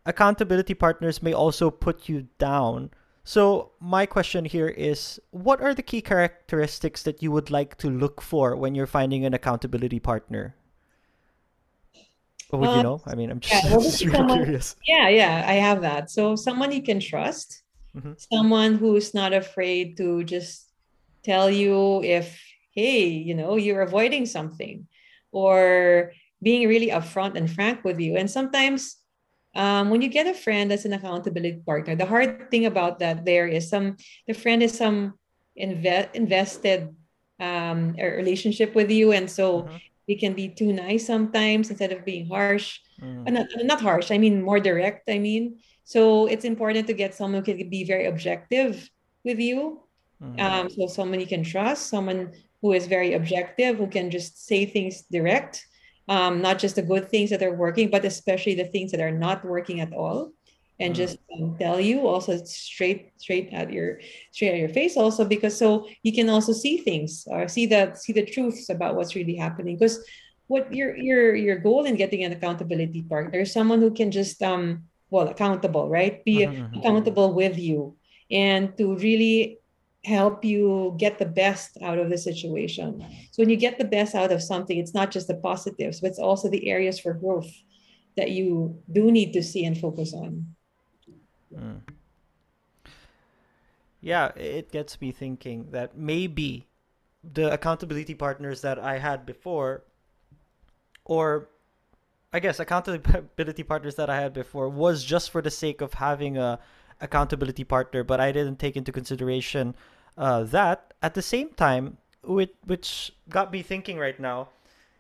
Accountability 0.07 0.75
partners 0.75 1.23
may 1.23 1.33
also 1.33 1.71
put 1.71 2.09
you 2.09 2.27
down. 2.39 2.91
So, 3.23 3.73
my 3.81 4.07
question 4.07 4.45
here 4.47 4.69
is 4.69 5.21
what 5.31 5.61
are 5.61 5.75
the 5.75 5.83
key 5.83 6.01
characteristics 6.01 7.03
that 7.05 7.23
you 7.23 7.31
would 7.31 7.51
like 7.51 7.77
to 7.79 7.89
look 7.91 8.21
for 8.21 8.57
when 8.57 8.75
you're 8.75 8.87
finding 8.89 9.25
an 9.25 9.35
accountability 9.35 10.01
partner? 10.01 10.57
Or 12.53 12.59
would 12.61 12.71
you 12.71 12.77
Um, 12.79 12.83
know? 12.83 13.03
I 13.07 13.15
mean, 13.15 13.31
I'm 13.31 13.41
just, 13.41 13.55
yeah, 13.55 13.61
well, 13.71 13.81
really 13.81 13.91
someone- 13.91 14.43
curious. 14.45 14.77
Yeah, 14.87 15.09
yeah, 15.09 15.45
I 15.47 15.55
have 15.55 15.83
that. 15.83 16.11
So 16.11 16.35
someone 16.37 16.73
you 16.73 16.83
can 16.83 17.01
trust, 17.01 17.63
Mhm. 17.97 18.15
someone 18.33 18.75
who's 18.77 19.15
not 19.15 19.33
afraid 19.33 19.97
to 19.99 20.25
just 20.25 20.69
tell 21.23 21.51
you 21.51 22.03
if, 22.03 22.41
hey, 22.75 23.07
you 23.09 23.35
know, 23.35 23.57
you're 23.57 23.83
avoiding 23.83 24.27
something, 24.27 24.87
or 25.33 26.13
being 26.43 26.67
really 26.69 26.89
upfront 26.89 27.37
and 27.37 27.51
frank 27.51 27.85
with 27.85 28.01
you. 28.01 28.17
And 28.17 28.31
sometimes 28.31 28.97
um, 29.55 29.91
when 29.91 30.01
you 30.01 30.09
get 30.09 30.27
a 30.27 30.35
friend 30.35 30.71
that's 30.71 30.85
an 30.87 30.93
accountability 30.93 31.61
partner, 31.67 31.95
the 31.97 32.07
hard 32.07 32.51
thing 32.51 32.67
about 32.67 32.99
that 33.01 33.25
there 33.25 33.47
is 33.49 33.69
some 33.69 33.97
the 34.27 34.33
friend 34.35 34.63
is 34.63 34.73
some 34.79 35.15
inve- 35.59 36.15
invested 36.15 36.89
um, 37.41 37.93
relationship 37.99 38.75
with 38.75 38.91
you, 38.91 39.13
and 39.13 39.29
so 39.31 39.63
Mhm. 39.63 39.81
We 40.11 40.17
can 40.17 40.35
be 40.35 40.49
too 40.49 40.73
nice 40.73 41.07
sometimes 41.07 41.71
instead 41.71 41.93
of 41.93 42.05
being 42.05 42.27
harsh. 42.27 42.81
Mm. 43.01 43.29
uh, 43.29 43.31
not, 43.31 43.47
not 43.73 43.81
harsh 43.81 44.11
i 44.11 44.19
mean 44.19 44.43
more 44.43 44.61
direct 44.61 45.09
i 45.09 45.19
mean. 45.19 45.45
So 45.85 46.27
it's 46.27 46.45
important 46.45 46.87
to 46.89 46.95
get 47.03 47.15
someone 47.15 47.39
who 47.41 47.47
can 47.51 47.71
be 47.71 47.83
very 47.93 48.07
objective 48.07 48.73
with 49.25 49.39
you. 49.39 49.59
Mm. 50.21 50.41
um, 50.47 50.65
so 50.69 50.87
someone 50.87 51.21
you 51.25 51.31
can 51.35 51.45
trust 51.45 51.89
someone 51.95 52.23
who 52.61 52.69
is 52.79 52.85
very 52.97 53.11
objective 53.15 53.79
who 53.81 53.89
can 53.97 54.11
just 54.11 54.33
say 54.49 54.67
things 54.67 54.95
direct. 55.17 55.55
Um, 56.15 56.43
not 56.43 56.59
just 56.59 56.75
the 56.75 56.83
good 56.93 57.07
things 57.09 57.31
that 57.31 57.43
are 57.47 57.55
working 57.55 57.89
but 57.95 58.05
especially 58.05 58.57
the 58.57 58.71
things 58.75 58.91
that 58.91 59.05
are 59.07 59.17
not 59.27 59.39
working 59.45 59.79
at 59.81 59.93
all 60.01 60.19
and 60.81 60.95
Mm. 60.95 60.97
just 60.97 61.19
um, 61.37 61.57
tell 61.59 61.79
you 61.81 62.07
also 62.09 62.43
straight 62.45 63.13
straight 63.21 63.51
at 63.53 63.73
your 63.73 64.01
straight 64.33 64.53
at 64.55 64.59
your 64.59 64.69
face 64.71 64.97
also 64.97 65.25
because 65.25 65.57
so 65.57 65.87
you 66.03 66.13
can 66.13 66.29
also 66.29 66.53
see 66.53 66.79
things 66.79 67.25
or 67.29 67.49
see 67.49 67.67
the 67.67 67.95
see 67.95 68.13
the 68.13 68.25
truths 68.27 68.69
about 68.71 68.97
what's 68.97 69.15
really 69.15 69.37
happening 69.37 69.77
because 69.77 70.01
what 70.49 70.73
your 70.73 70.97
your 70.97 71.35
your 71.35 71.57
goal 71.59 71.85
in 71.85 71.95
getting 71.97 72.25
an 72.25 72.33
accountability 72.33 73.03
partner 73.05 73.41
is 73.41 73.53
someone 73.53 73.81
who 73.81 73.93
can 73.93 74.11
just 74.11 74.43
um 74.43 74.85
well 75.11 75.29
accountable 75.29 75.89
right 75.89 76.25
be 76.25 76.47
Mhm, 76.47 76.71
mhm. 76.73 76.77
accountable 76.81 77.35
with 77.35 77.59
you 77.59 77.97
and 78.31 78.77
to 78.79 78.97
really 78.97 79.59
help 80.05 80.45
you 80.45 80.95
get 80.99 81.19
the 81.19 81.27
best 81.27 81.77
out 81.83 81.99
of 81.99 82.09
the 82.09 82.17
situation 82.17 83.05
so 83.33 83.43
when 83.43 83.51
you 83.51 83.57
get 83.57 83.77
the 83.79 83.85
best 83.85 84.15
out 84.15 84.33
of 84.33 84.43
something 84.43 84.79
it's 84.79 84.95
not 84.95 85.11
just 85.11 85.29
the 85.29 85.37
positives 85.37 86.01
but 86.01 86.09
it's 86.09 86.19
also 86.19 86.49
the 86.49 86.69
areas 86.71 86.99
for 86.99 87.13
growth 87.13 87.53
that 88.17 88.31
you 88.31 88.81
do 88.91 89.11
need 89.13 89.33
to 89.33 89.43
see 89.43 89.65
and 89.65 89.79
focus 89.79 90.15
on 90.15 90.47
Mm. 91.55 91.81
Yeah, 94.01 94.29
it 94.37 94.73
gets 94.73 95.01
me 95.01 95.13
thinking 95.13 95.69
that 95.73 95.97
maybe 95.97 96.67
the 97.23 97.53
accountability 97.53 98.15
partners 98.15 98.63
that 98.63 98.79
I 98.79 98.99
had 98.99 99.27
before, 99.27 99.83
or 101.05 101.49
I 102.33 102.41
guess 102.41 102.61
accountability 102.61 103.63
partners 103.63 103.97
that 103.97 104.09
I 104.09 104.21
had 104.21 104.33
before, 104.33 104.69
was 104.69 105.05
just 105.05 105.31
for 105.31 105.43
the 105.43 105.51
sake 105.51 105.81
of 105.81 105.95
having 105.95 106.39
a 106.39 106.59
accountability 107.01 107.65
partner, 107.65 108.05
but 108.05 108.21
I 108.21 108.33
didn't 108.33 108.59
take 108.59 108.77
into 108.77 108.93
consideration 108.93 109.75
uh, 110.17 110.45
that 110.45 110.95
at 111.03 111.15
the 111.15 111.23
same 111.23 111.51
time, 111.51 111.97
which 112.23 112.53
which 112.65 113.13
got 113.29 113.53
me 113.53 113.63
thinking 113.63 113.99
right 113.99 114.19
now, 114.19 114.49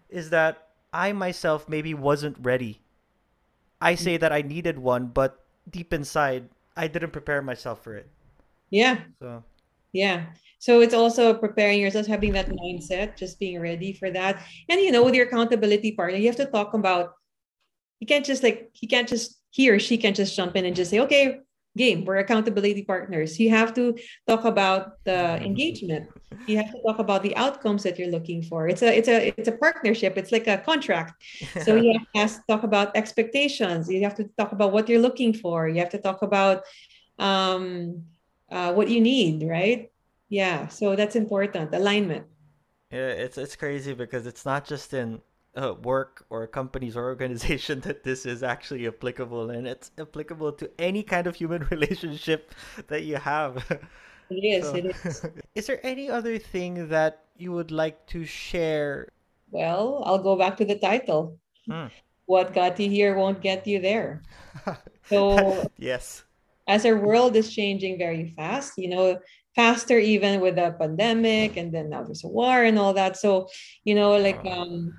is 0.09 0.30
that 0.30 0.68
I 0.92 1.12
myself 1.12 1.68
maybe 1.68 1.94
wasn't 1.94 2.36
ready. 2.40 2.80
I 3.80 3.94
say 3.94 4.16
that 4.16 4.32
I 4.32 4.42
needed 4.42 4.78
one, 4.78 5.07
but 5.07 5.44
deep 5.71 5.93
inside, 5.93 6.49
I 6.77 6.89
didn't 6.89 7.11
prepare 7.12 7.43
myself 7.43 7.83
for 7.85 7.95
it. 7.97 8.09
yeah 8.71 8.99
So, 9.21 9.45
Yeah. 9.93 10.27
So 10.61 10.83
it's 10.83 10.95
also 10.95 11.33
preparing 11.33 11.81
yourself, 11.81 12.07
having 12.07 12.33
that 12.35 12.51
mindset, 12.51 13.16
just 13.16 13.41
being 13.41 13.61
ready 13.61 13.95
for 13.95 14.11
that. 14.11 14.45
And 14.68 14.81
you 14.81 14.93
know, 14.93 15.03
with 15.03 15.14
your 15.14 15.27
accountability 15.27 15.93
partner, 15.93 16.18
you 16.18 16.27
have 16.27 16.37
to 16.37 16.47
talk 16.47 16.75
about 16.75 17.14
you 18.01 18.07
can't 18.07 18.25
just 18.25 18.43
like 18.43 18.71
he 18.73 18.87
can't 18.87 19.09
just 19.09 19.41
he 19.51 19.71
or 19.71 19.79
she 19.79 19.97
can't 19.99 20.16
just 20.16 20.37
jump 20.37 20.57
in 20.57 20.64
and 20.66 20.77
just 20.77 20.91
say, 20.91 21.01
okay, 21.01 21.41
game, 21.77 22.05
we're 22.05 22.18
accountability 22.18 22.83
partners. 22.83 23.39
You 23.39 23.51
have 23.51 23.73
to 23.75 23.97
talk 24.27 24.45
about 24.45 25.03
the 25.05 25.41
engagement. 25.43 26.09
You 26.47 26.57
have 26.59 26.73
to 26.73 26.83
talk 26.87 26.99
about 26.99 27.23
the 27.23 27.37
outcomes 27.37 27.83
that 27.85 27.99
you're 27.99 28.11
looking 28.11 28.43
for. 28.43 28.68
It's 28.68 28.83
a 28.83 28.97
it's 28.97 29.09
a 29.09 29.29
it's 29.39 29.49
a 29.49 29.53
partnership. 29.53 30.16
It's 30.16 30.33
like 30.33 30.47
a 30.47 30.59
contract. 30.59 31.14
So 31.62 31.77
you 31.77 31.99
have 32.14 32.35
to 32.35 32.43
talk 32.49 32.62
about 32.64 32.97
expectations. 32.97 33.89
You 33.89 34.03
have 34.03 34.16
to 34.16 34.25
talk 34.37 34.53
about 34.53 34.73
what 34.73 34.89
you're 34.89 35.01
looking 35.01 35.33
for. 35.33 35.68
You 35.68 35.79
have 35.79 35.91
to 35.91 35.99
talk 35.99 36.23
about 36.23 36.64
um, 37.18 38.05
uh, 38.51 38.73
what 38.73 38.89
you 38.89 39.01
need, 39.01 39.47
right? 39.49 39.91
Yeah. 40.29 40.68
So 40.68 40.97
that's 40.97 41.16
important. 41.16 41.75
Alignment. 41.75 42.27
yeah, 42.91 43.09
it's 43.25 43.39
it's 43.39 43.57
crazy 43.57 43.95
because 43.95 44.27
it's 44.27 44.45
not 44.45 44.66
just 44.66 44.93
in 44.95 45.21
uh, 45.57 45.74
work 45.82 46.24
or 46.30 46.46
companies 46.46 46.96
or 46.96 47.05
organization 47.14 47.80
that 47.80 48.05
this 48.05 48.26
is 48.26 48.42
actually 48.42 48.86
applicable, 48.86 49.51
and 49.51 49.66
it's 49.66 49.90
applicable 49.98 50.53
to 50.53 50.70
any 50.78 51.03
kind 51.03 51.26
of 51.26 51.34
human 51.36 51.66
relationship 51.70 52.55
that 52.88 53.05
you 53.05 53.16
have. 53.16 53.64
It 54.30 54.44
is. 54.44 54.64
So- 54.66 54.74
It 54.76 54.86
is. 55.05 55.26
is 55.55 55.66
there 55.66 55.80
any 55.84 56.09
other 56.11 56.38
thing 56.38 56.88
that 56.88 57.24
you 57.36 57.53
would 57.53 57.70
like 57.70 58.07
to 58.09 58.24
share? 58.24 59.09
Well, 59.51 60.03
I'll 60.07 60.22
go 60.22 60.36
back 60.36 60.57
to 60.59 60.64
the 60.64 60.78
title. 60.78 61.38
Hmm. 61.66 61.86
What 62.26 62.55
got 62.55 62.78
you 62.78 62.88
here 62.88 63.16
won't 63.16 63.40
get 63.42 63.66
you 63.66 63.80
there. 63.80 64.22
So 65.11 65.66
yes. 65.76 66.22
as 66.68 66.86
our 66.86 66.96
world 66.96 67.34
is 67.34 67.53
changing 67.53 67.98
very 67.98 68.32
fast, 68.36 68.78
you 68.78 68.88
know, 68.88 69.18
faster 69.57 69.98
even 69.98 70.40
with 70.40 70.55
the 70.55 70.70
pandemic 70.78 71.57
and 71.57 71.74
then 71.74 71.90
now 71.90 72.05
there's 72.05 72.22
a 72.22 72.28
war 72.28 72.62
and 72.62 72.78
all 72.78 72.94
that. 72.94 73.16
So, 73.16 73.48
you 73.82 73.96
know, 73.96 74.16
like 74.16 74.38
um 74.46 74.94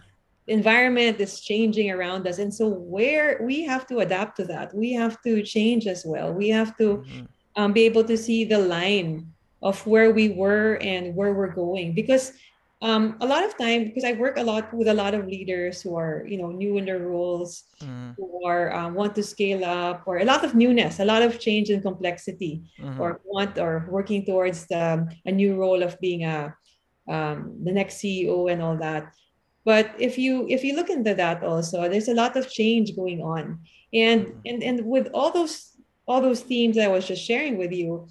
environment 0.48 1.20
is 1.20 1.40
changing 1.42 1.92
around 1.92 2.28
us. 2.28 2.40
And 2.40 2.54
so 2.54 2.68
where 2.70 3.42
we 3.44 3.64
have 3.64 3.88
to 3.88 4.00
adapt 4.00 4.38
to 4.38 4.46
that, 4.46 4.74
we 4.74 4.94
have 4.94 5.22
to 5.22 5.44
change 5.44 5.88
as 5.88 6.04
well. 6.06 6.34
We 6.34 6.50
have 6.50 6.76
to 6.78 7.04
Mhm. 7.04 7.28
um, 7.56 7.74
be 7.74 7.84
able 7.84 8.04
to 8.06 8.18
see 8.18 8.46
the 8.46 8.60
line 8.60 9.34
of 9.62 9.86
where 9.86 10.12
we 10.12 10.30
were 10.30 10.78
and 10.82 11.16
where 11.16 11.34
we're 11.34 11.54
going 11.54 11.94
because 11.94 12.34
um, 12.82 13.18
a 13.22 13.28
lot 13.28 13.44
of 13.44 13.56
time 13.58 13.84
because 13.86 14.04
i 14.04 14.14
work 14.14 14.38
a 14.38 14.44
lot 14.44 14.74
with 14.74 14.88
a 14.88 14.94
lot 14.94 15.14
of 15.14 15.28
leaders 15.28 15.82
who 15.82 15.96
are 15.96 16.26
you 16.28 16.38
know 16.38 16.50
new 16.50 16.78
in 16.78 16.86
their 16.86 17.00
roles 17.00 17.64
Mhm. 17.82 18.18
who 18.18 18.46
are 18.46 18.74
um, 18.74 18.96
want 18.96 19.14
to 19.16 19.24
scale 19.24 19.64
up 19.66 20.04
or 20.08 20.18
a 20.18 20.26
lot 20.26 20.44
of 20.44 20.56
newness 20.56 21.00
a 21.00 21.06
lot 21.06 21.22
of 21.22 21.40
change 21.40 21.70
and 21.70 21.84
complexity 21.84 22.64
Mhm. 22.80 22.98
or 23.00 23.22
want 23.26 23.58
or 23.60 23.86
working 23.90 24.26
towards 24.26 24.66
the, 24.68 25.08
a 25.26 25.32
new 25.32 25.56
role 25.56 25.84
of 25.84 26.00
being 26.00 26.24
a 26.26 26.56
um, 27.08 27.58
the 27.64 27.72
next 27.72 27.98
ceo 28.02 28.52
and 28.52 28.62
all 28.62 28.78
that 28.78 29.14
but 29.66 29.92
if 30.00 30.18
you 30.18 30.48
if 30.50 30.64
you 30.64 30.76
look 30.76 30.90
into 30.90 31.14
that 31.14 31.44
also 31.44 31.88
there's 31.90 32.08
a 32.10 32.14
lot 32.14 32.36
of 32.36 32.50
change 32.50 32.96
going 32.96 33.22
on 33.22 33.60
and 33.94 34.34
and 34.46 34.64
and 34.64 34.86
with 34.86 35.08
all 35.14 35.32
those 35.32 35.78
all 36.08 36.22
those 36.22 36.42
themes 36.42 36.78
i 36.78 36.88
was 36.88 37.08
just 37.08 37.24
sharing 37.24 37.58
with 37.58 37.72
you 37.72 38.08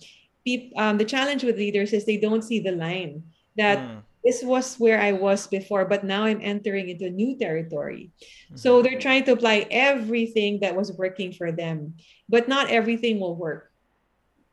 um, 0.76 0.98
the 0.98 1.04
challenge 1.04 1.44
with 1.44 1.56
leaders 1.56 1.92
is 1.92 2.04
they 2.04 2.16
don't 2.16 2.42
see 2.42 2.60
the 2.60 2.72
line 2.72 3.22
that 3.56 3.78
Mm. 3.78 4.02
this 4.24 4.42
was 4.44 4.76
where 4.78 5.00
i 5.00 5.12
was 5.12 5.46
before 5.46 5.84
but 5.84 6.04
now 6.04 6.24
i'm 6.24 6.40
entering 6.42 6.88
into 6.88 7.10
new 7.10 7.36
territory 7.36 8.10
Mm-hmm. 8.10 8.56
so 8.56 8.80
they're 8.82 8.98
trying 9.00 9.24
to 9.24 9.32
apply 9.32 9.66
everything 9.70 10.60
that 10.60 10.74
was 10.76 10.92
working 10.96 11.32
for 11.32 11.50
them 11.52 11.94
but 12.28 12.48
not 12.48 12.70
everything 12.70 13.18
will 13.20 13.36
work 13.36 13.70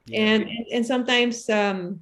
Yeah. 0.07 0.23
and 0.23 0.39
and 0.73 0.83
sometimes 0.85 1.49
um, 1.49 2.01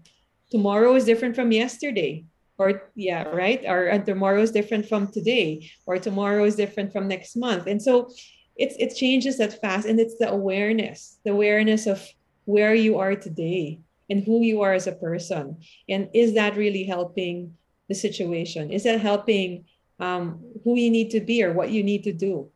tomorrow 0.54 0.94
is 0.96 1.06
different 1.10 1.36
from 1.36 1.52
yesterday 1.52 2.26
or 2.58 2.90
yeah 2.96 3.24
right? 3.24 3.64
Or 3.66 3.88
and 3.88 4.06
tomorrow 4.06 4.42
is 4.42 4.52
different 4.52 4.88
from 4.88 5.08
today 5.08 5.70
or 5.86 5.98
tomorrow 5.98 6.46
is 6.46 6.56
different 6.56 6.92
from 6.92 7.08
next 7.08 7.36
month. 7.36 7.68
And 7.68 7.82
so 7.82 8.12
it's 8.56 8.76
it 8.80 8.96
changes 8.96 9.38
that 9.38 9.60
fast 9.62 9.88
and 9.88 10.00
it's 10.00 10.18
the 10.18 10.30
awareness 10.30 11.20
the 11.26 11.32
awareness 11.32 11.88
of 11.88 12.02
where 12.46 12.74
you 12.74 12.98
are 13.00 13.16
today 13.16 13.80
and 14.10 14.24
who 14.24 14.42
you 14.42 14.62
are 14.62 14.74
as 14.74 14.88
a 14.88 14.92
person. 14.92 15.58
And 15.90 16.10
is 16.14 16.34
that 16.36 16.56
really 16.56 16.84
helping 16.84 17.56
the 17.90 17.96
situation? 17.96 18.72
Is 18.72 18.84
that 18.84 19.02
helping 19.02 19.66
um, 20.00 20.44
who 20.64 20.76
you 20.76 20.92
need 20.92 21.10
to 21.12 21.20
be 21.20 21.44
or 21.44 21.54
what 21.54 21.72
you 21.72 21.84
need 21.84 22.04
to 22.04 22.14
do? 22.14 22.50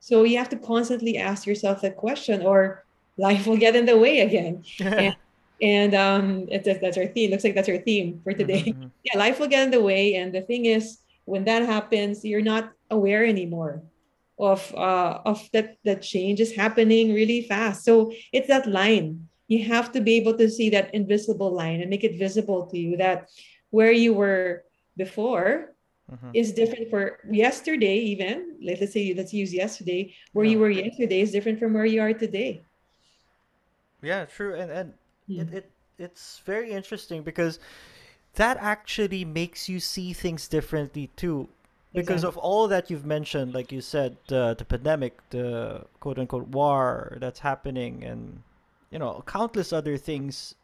So 0.00 0.24
you 0.24 0.36
have 0.38 0.48
to 0.50 0.56
constantly 0.56 1.16
ask 1.16 1.46
yourself 1.46 1.80
that 1.82 1.96
question 1.96 2.42
or 2.42 2.84
life 3.16 3.46
will 3.46 3.56
get 3.56 3.76
in 3.76 3.86
the 3.86 3.96
way 3.96 4.20
again. 4.20 4.64
and, 4.80 5.16
and 5.62 5.94
um, 5.94 6.46
it's, 6.50 6.66
that's 6.66 6.98
our 6.98 7.06
theme 7.06 7.30
looks 7.30 7.44
like 7.44 7.54
that's 7.54 7.68
our 7.68 7.78
theme 7.78 8.20
for 8.24 8.34
today. 8.34 8.74
Mm-hmm. 8.74 8.88
yeah 9.04 9.18
life 9.18 9.38
will 9.38 9.48
get 9.48 9.62
in 9.62 9.70
the 9.70 9.80
way 9.80 10.16
and 10.16 10.34
the 10.34 10.42
thing 10.42 10.66
is 10.66 10.98
when 11.24 11.44
that 11.44 11.62
happens 11.62 12.24
you're 12.24 12.42
not 12.42 12.72
aware 12.90 13.24
anymore 13.24 13.82
of 14.42 14.74
uh, 14.74 15.20
of 15.24 15.48
that 15.52 15.78
that 15.84 16.02
change 16.02 16.40
is 16.40 16.54
happening 16.54 17.14
really 17.14 17.42
fast. 17.42 17.84
So 17.84 18.12
it's 18.32 18.48
that 18.48 18.66
line. 18.66 19.28
You 19.48 19.64
have 19.64 19.92
to 19.92 20.00
be 20.00 20.14
able 20.16 20.36
to 20.38 20.48
see 20.48 20.70
that 20.70 20.94
invisible 20.94 21.52
line 21.52 21.80
and 21.80 21.90
make 21.90 22.04
it 22.04 22.18
visible 22.18 22.66
to 22.66 22.78
you 22.78 22.96
that 22.96 23.30
where 23.70 23.92
you 23.92 24.14
were 24.14 24.64
before 24.96 25.74
mm-hmm. 26.10 26.30
is 26.34 26.52
different 26.52 26.90
for 26.90 27.18
yesterday 27.30 27.98
even. 27.98 28.56
Let's 28.62 28.92
say 28.92 29.14
let's 29.14 29.32
use 29.32 29.52
yesterday. 29.52 30.14
Where 30.32 30.44
yeah. 30.44 30.52
you 30.52 30.58
were 30.58 30.70
yesterday 30.70 31.20
is 31.20 31.32
different 31.32 31.58
from 31.58 31.74
where 31.74 31.86
you 31.86 32.00
are 32.00 32.12
today. 32.12 32.62
Yeah 34.02 34.24
true. 34.24 34.54
And 34.54 34.70
and 34.70 34.94
yeah. 35.36 35.42
it, 35.42 35.54
it 35.54 35.70
it's 35.98 36.40
very 36.44 36.70
interesting 36.70 37.22
because 37.22 37.58
that 38.34 38.56
actually 38.58 39.24
makes 39.24 39.68
you 39.68 39.78
see 39.78 40.12
things 40.12 40.48
differently 40.48 41.10
too 41.16 41.48
because 41.92 42.24
exactly. 42.24 42.28
of 42.28 42.36
all 42.38 42.66
that 42.68 42.90
you've 42.90 43.04
mentioned 43.04 43.52
like 43.54 43.70
you 43.70 43.80
said 43.80 44.16
uh, 44.30 44.54
the 44.54 44.64
pandemic 44.64 45.18
the 45.30 45.84
quote 46.00 46.18
unquote 46.18 46.48
war 46.48 47.18
that's 47.20 47.40
happening 47.40 48.02
and 48.02 48.42
you 48.90 48.98
know 48.98 49.22
countless 49.26 49.72
other 49.72 49.96
things 49.96 50.54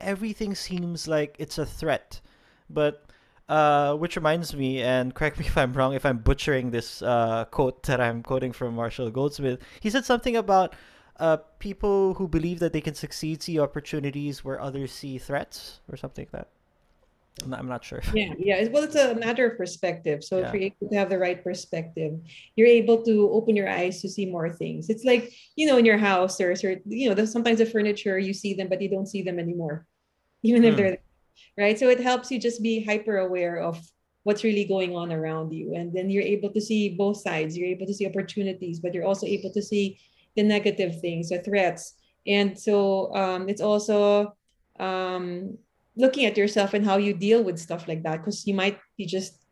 everything 0.00 0.54
seems 0.54 1.06
like 1.06 1.36
it's 1.38 1.58
a 1.58 1.66
threat 1.66 2.20
but 2.70 3.04
uh, 3.48 3.94
which 3.94 4.14
reminds 4.16 4.54
me, 4.54 4.82
and 4.82 5.14
correct 5.14 5.38
me 5.38 5.46
if 5.46 5.56
I'm 5.56 5.72
wrong, 5.72 5.94
if 5.94 6.04
I'm 6.04 6.18
butchering 6.18 6.70
this 6.70 7.02
uh, 7.02 7.46
quote 7.50 7.82
that 7.84 8.00
I'm 8.00 8.22
quoting 8.22 8.52
from 8.52 8.74
Marshall 8.74 9.10
Goldsmith. 9.10 9.60
He 9.80 9.90
said 9.90 10.04
something 10.04 10.36
about 10.36 10.74
uh, 11.18 11.38
people 11.58 12.14
who 12.14 12.28
believe 12.28 12.60
that 12.60 12.72
they 12.72 12.80
can 12.80 12.94
succeed 12.94 13.42
see 13.42 13.58
opportunities 13.58 14.44
where 14.44 14.60
others 14.60 14.92
see 14.92 15.18
threats, 15.18 15.80
or 15.90 15.96
something 15.96 16.24
like 16.24 16.32
that. 16.32 16.48
I'm 17.42 17.50
not, 17.50 17.60
I'm 17.60 17.68
not 17.68 17.84
sure. 17.84 18.02
Yeah, 18.12 18.34
yeah. 18.38 18.68
Well, 18.68 18.82
it's 18.82 18.96
a 18.96 19.14
matter 19.14 19.46
of 19.46 19.56
perspective. 19.56 20.24
So 20.24 20.38
yeah. 20.38 20.48
if 20.48 20.54
you're 20.54 20.62
able 20.62 20.88
to 20.90 20.96
have 20.96 21.10
the 21.10 21.18
right 21.18 21.42
perspective, 21.42 22.18
you're 22.56 22.68
able 22.68 23.02
to 23.04 23.30
open 23.30 23.54
your 23.54 23.68
eyes 23.68 24.00
to 24.02 24.08
see 24.08 24.26
more 24.26 24.50
things. 24.50 24.90
It's 24.90 25.04
like 25.04 25.32
you 25.56 25.66
know, 25.66 25.76
in 25.76 25.84
your 25.84 25.98
house, 25.98 26.36
there's, 26.36 26.64
or 26.64 26.80
you 26.86 27.08
know, 27.08 27.14
there's 27.14 27.32
sometimes 27.32 27.58
the 27.58 27.66
furniture 27.66 28.18
you 28.18 28.34
see 28.34 28.54
them, 28.54 28.68
but 28.68 28.82
you 28.82 28.88
don't 28.88 29.06
see 29.06 29.22
them 29.22 29.38
anymore, 29.38 29.86
even 30.42 30.64
if 30.64 30.74
hmm. 30.74 30.80
they're 30.80 30.98
right. 31.56 31.78
So 31.78 31.88
it 31.88 32.00
helps 32.00 32.30
you 32.30 32.38
just 32.38 32.62
be 32.62 32.84
hyper 32.84 33.18
aware 33.18 33.60
of 33.60 33.80
what's 34.24 34.44
really 34.44 34.64
going 34.64 34.96
on 34.96 35.12
around 35.12 35.52
you, 35.52 35.74
and 35.74 35.92
then 35.92 36.10
you're 36.10 36.22
able 36.22 36.50
to 36.50 36.60
see 36.60 36.90
both 36.90 37.18
sides. 37.18 37.56
You're 37.56 37.68
able 37.68 37.86
to 37.86 37.94
see 37.94 38.06
opportunities, 38.06 38.80
but 38.80 38.94
you're 38.94 39.06
also 39.06 39.26
able 39.26 39.52
to 39.52 39.62
see 39.62 39.98
the 40.36 40.42
negative 40.42 41.00
things, 41.00 41.30
the 41.30 41.38
threats, 41.38 41.94
and 42.26 42.58
so 42.58 43.14
um, 43.14 43.48
it's 43.48 43.60
also 43.60 44.34
um, 44.78 45.58
looking 45.96 46.26
at 46.26 46.36
yourself 46.36 46.74
and 46.74 46.84
how 46.84 46.96
you 46.96 47.14
deal 47.14 47.42
with 47.42 47.58
stuff 47.58 47.88
like 47.88 48.02
that 48.02 48.18
because 48.18 48.46
you 48.46 48.54
might 48.54 48.78
be 48.96 49.06
just 49.06 49.44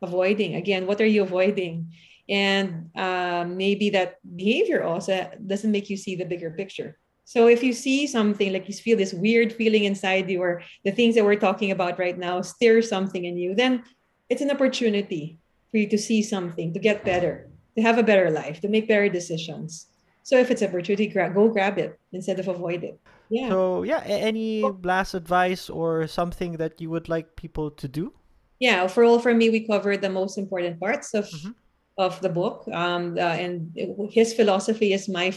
avoiding. 0.00 0.56
Again 0.56 0.86
what 0.86 1.00
are 1.00 1.06
you 1.06 1.22
avoiding? 1.22 1.92
And 2.28 2.90
um, 2.96 3.56
maybe 3.56 3.90
that 3.90 4.16
behavior 4.36 4.82
also 4.82 5.30
doesn't 5.46 5.70
make 5.70 5.90
you 5.90 5.96
see 5.96 6.16
the 6.16 6.24
bigger 6.24 6.50
picture. 6.50 6.98
So 7.24 7.46
if 7.46 7.62
you 7.62 7.72
see 7.72 8.06
something 8.06 8.52
like 8.52 8.68
you 8.68 8.74
feel 8.74 8.98
this 8.98 9.14
weird 9.14 9.52
feeling 9.52 9.84
inside 9.84 10.28
you 10.28 10.42
or 10.42 10.62
the 10.84 10.92
things 10.92 11.14
that 11.14 11.24
we're 11.24 11.36
talking 11.36 11.70
about 11.70 11.98
right 11.98 12.18
now 12.18 12.42
stir 12.42 12.82
something 12.82 13.24
in 13.24 13.36
you 13.36 13.54
then 13.54 13.84
it's 14.28 14.42
an 14.42 14.50
opportunity 14.50 15.38
for 15.70 15.78
you 15.78 15.88
to 15.88 15.98
see 15.98 16.22
something 16.22 16.72
to 16.74 16.80
get 16.80 17.04
better 17.04 17.48
to 17.76 17.82
have 17.82 17.98
a 17.98 18.02
better 18.02 18.30
life 18.30 18.60
to 18.60 18.68
make 18.68 18.88
better 18.88 19.08
decisions 19.08 19.86
so 20.22 20.38
if 20.38 20.50
it's 20.50 20.62
an 20.62 20.68
opportunity 20.68 21.06
go 21.06 21.48
grab 21.48 21.78
it 21.78 21.98
instead 22.12 22.38
of 22.38 22.48
avoid 22.48 22.84
it 22.84 22.98
yeah. 23.32 23.48
So 23.48 23.82
yeah, 23.82 24.04
any 24.04 24.60
last 24.60 25.14
advice 25.14 25.70
or 25.70 26.06
something 26.06 26.60
that 26.60 26.82
you 26.82 26.90
would 26.90 27.08
like 27.08 27.34
people 27.34 27.70
to 27.80 27.88
do? 27.88 28.12
Yeah, 28.60 28.86
for 28.86 29.04
all 29.04 29.18
for 29.18 29.32
me, 29.32 29.48
we 29.48 29.66
covered 29.66 30.02
the 30.02 30.12
most 30.12 30.36
important 30.36 30.78
parts 30.78 31.14
of 31.14 31.24
mm-hmm. 31.24 31.56
of 31.96 32.20
the 32.20 32.28
book, 32.28 32.68
um, 32.68 33.16
uh, 33.16 33.40
and 33.40 33.72
his 34.12 34.34
philosophy 34.36 34.92
is 34.92 35.08
my 35.08 35.32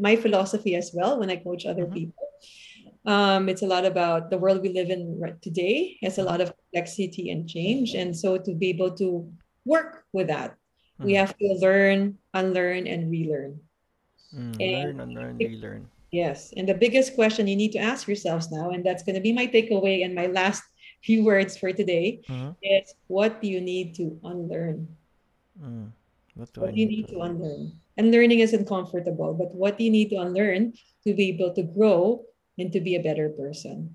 my 0.00 0.16
philosophy 0.16 0.74
as 0.74 0.90
well 0.96 1.20
when 1.20 1.28
I 1.28 1.36
coach 1.36 1.66
other 1.66 1.84
mm-hmm. 1.84 2.08
people. 2.08 2.24
Um, 3.04 3.52
it's 3.52 3.60
a 3.60 3.68
lot 3.68 3.84
about 3.84 4.30
the 4.30 4.40
world 4.40 4.62
we 4.64 4.72
live 4.72 4.88
in 4.88 5.20
right 5.20 5.36
today. 5.44 6.00
It's 6.00 6.16
a 6.16 6.24
lot 6.24 6.40
of 6.40 6.56
complexity 6.56 7.28
and 7.28 7.44
change, 7.44 7.92
and 7.92 8.16
so 8.16 8.38
to 8.40 8.56
be 8.56 8.72
able 8.72 8.96
to 8.96 9.28
work 9.68 10.08
with 10.16 10.32
that, 10.32 10.56
mm-hmm. 10.96 11.04
we 11.04 11.14
have 11.20 11.36
to 11.36 11.46
learn, 11.60 12.16
unlearn, 12.32 12.88
and 12.88 13.12
relearn. 13.12 13.60
Mm, 14.34 14.56
and 14.60 14.82
learn, 14.82 15.00
unlearn, 15.00 15.38
relearn 15.38 15.88
Yes. 16.14 16.54
And 16.56 16.68
the 16.68 16.78
biggest 16.78 17.16
question 17.16 17.48
you 17.48 17.56
need 17.56 17.72
to 17.72 17.82
ask 17.82 18.06
yourselves 18.06 18.48
now, 18.52 18.70
and 18.70 18.86
that's 18.86 19.02
going 19.02 19.16
to 19.16 19.20
be 19.20 19.32
my 19.32 19.48
takeaway 19.48 20.04
and 20.04 20.14
my 20.14 20.28
last 20.28 20.62
few 21.02 21.24
words 21.24 21.58
for 21.58 21.72
today, 21.72 22.22
mm-hmm. 22.28 22.54
is 22.62 22.94
what 23.08 23.42
do 23.42 23.48
you 23.48 23.60
need 23.60 23.96
to 23.96 24.16
unlearn? 24.22 24.86
Mm. 25.60 25.90
What 26.36 26.52
do, 26.54 26.60
what 26.60 26.74
do 26.74 26.80
you 26.80 26.86
need 26.86 27.08
to, 27.08 27.14
to 27.14 27.20
unlearn? 27.22 27.72
And 27.96 28.12
learning 28.12 28.38
isn't 28.46 28.68
comfortable, 28.68 29.34
but 29.34 29.52
what 29.54 29.76
do 29.76 29.82
you 29.82 29.90
need 29.90 30.10
to 30.10 30.22
unlearn 30.22 30.74
to 31.02 31.14
be 31.14 31.30
able 31.30 31.52
to 31.54 31.64
grow 31.64 32.22
and 32.58 32.70
to 32.72 32.78
be 32.78 32.94
a 32.94 33.02
better 33.02 33.30
person? 33.30 33.90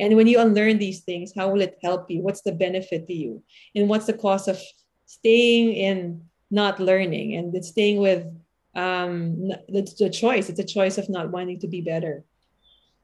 And 0.00 0.16
when 0.16 0.26
you 0.26 0.40
unlearn 0.40 0.78
these 0.78 1.06
things, 1.06 1.32
how 1.36 1.50
will 1.50 1.60
it 1.60 1.78
help 1.82 2.10
you? 2.10 2.20
What's 2.20 2.42
the 2.42 2.50
benefit 2.50 3.06
to 3.06 3.14
you? 3.14 3.44
And 3.76 3.88
what's 3.88 4.06
the 4.06 4.18
cost 4.18 4.48
of 4.48 4.58
staying 5.06 5.74
in 5.74 6.26
not 6.50 6.80
learning 6.80 7.36
and 7.36 7.64
staying 7.64 7.98
with 7.98 8.26
um 8.74 9.50
it's 9.68 10.00
a 10.00 10.10
choice 10.10 10.48
it's 10.48 10.58
a 10.58 10.64
choice 10.64 10.98
of 10.98 11.08
not 11.08 11.30
wanting 11.30 11.60
to 11.60 11.68
be 11.68 11.80
better 11.80 12.24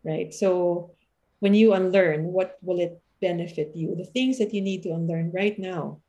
right? 0.05 0.33
So 0.33 0.93
when 1.41 1.55
you 1.55 1.73
unlearn 1.73 2.25
what 2.25 2.59
will 2.63 2.81
it 2.81 3.01
benefit 3.21 3.73
you? 3.75 3.95
The 3.95 4.05
things 4.05 4.39
that 4.39 4.55
you 4.55 4.63
need 4.63 4.83
to 4.85 4.91
unlearn 4.91 5.31
right 5.33 5.59
now 5.59 6.01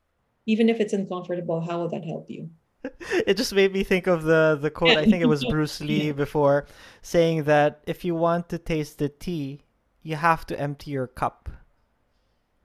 even 0.47 0.69
if 0.69 0.79
it's 0.79 0.93
uncomfortable 0.93 1.61
how 1.61 1.79
will 1.79 1.89
that 1.89 2.05
help 2.05 2.29
you? 2.29 2.49
It 3.27 3.37
just 3.37 3.53
made 3.53 3.73
me 3.73 3.83
think 3.83 4.07
of 4.07 4.23
the 4.23 4.57
the 4.59 4.71
quote 4.71 4.97
i 4.97 5.05
think 5.05 5.21
it 5.21 5.27
was 5.27 5.45
bruce 5.53 5.81
lee 5.81 6.11
before 6.11 6.65
saying 7.03 7.43
that 7.43 7.81
if 7.85 8.03
you 8.03 8.15
want 8.15 8.49
to 8.49 8.57
taste 8.57 8.97
the 8.97 9.09
tea 9.09 9.61
you 10.01 10.15
have 10.15 10.47
to 10.47 10.59
empty 10.59 10.89
your 10.89 11.05
cup. 11.05 11.47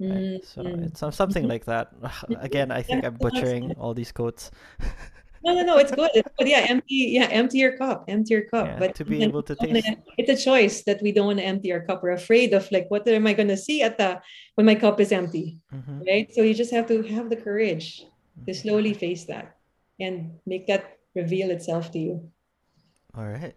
Right? 0.01 0.41
so 0.45 0.63
mm-hmm. 0.63 0.85
it's 0.85 1.17
something 1.17 1.49
like 1.49 1.67
that. 1.67 1.93
Again 2.41 2.71
i 2.71 2.83
think 2.83 3.05
i'm 3.05 3.15
butchering 3.27 3.73
all 3.79 3.93
these 3.93 4.13
quotes 4.13 4.51
no, 5.47 5.55
no, 5.55 5.63
no. 5.63 5.79
It's 5.79 5.93
good. 5.93 6.11
It's 6.15 6.29
good. 6.37 6.49
Yeah, 6.49 6.67
empty. 6.69 7.15
Yeah, 7.15 7.29
empty 7.31 7.59
your 7.59 7.77
cup. 7.77 8.05
Empty 8.09 8.35
your 8.35 8.45
cup. 8.45 8.67
Yeah, 8.67 8.79
but 8.79 8.95
to 8.97 9.05
be 9.05 9.23
able 9.23 9.43
to 9.45 9.55
taste. 9.55 9.87
It's 10.19 10.31
a 10.31 10.45
choice 10.45 10.83
that 10.83 11.01
we 11.01 11.13
don't 11.13 11.27
want 11.27 11.39
to 11.39 11.45
empty 11.45 11.73
our 11.73 11.81
cup. 11.81 12.03
We're 12.03 12.11
afraid 12.11 12.53
of 12.53 12.71
like, 12.73 12.87
what 12.91 13.07
am 13.07 13.27
I 13.27 13.33
going 13.33 13.49
to 13.49 13.57
see 13.57 13.83
at 13.83 13.97
the 13.97 14.21
when 14.57 14.67
my 14.67 14.75
cup 14.75 15.01
is 15.01 15.13
empty, 15.13 15.61
mm-hmm. 15.73 16.03
right? 16.07 16.29
So 16.35 16.43
you 16.43 16.55
just 16.55 16.73
have 16.73 16.87
to 16.89 17.03
have 17.15 17.31
the 17.31 17.37
courage 17.37 18.01
to 18.01 18.51
mm-hmm. 18.51 18.53
slowly 18.53 18.93
face 18.93 19.25
that 19.27 19.57
and 20.01 20.35
make 20.45 20.67
that 20.67 20.99
reveal 21.15 21.51
itself 21.51 21.93
to 21.93 21.99
you. 21.99 22.29
All 23.17 23.29
right. 23.29 23.55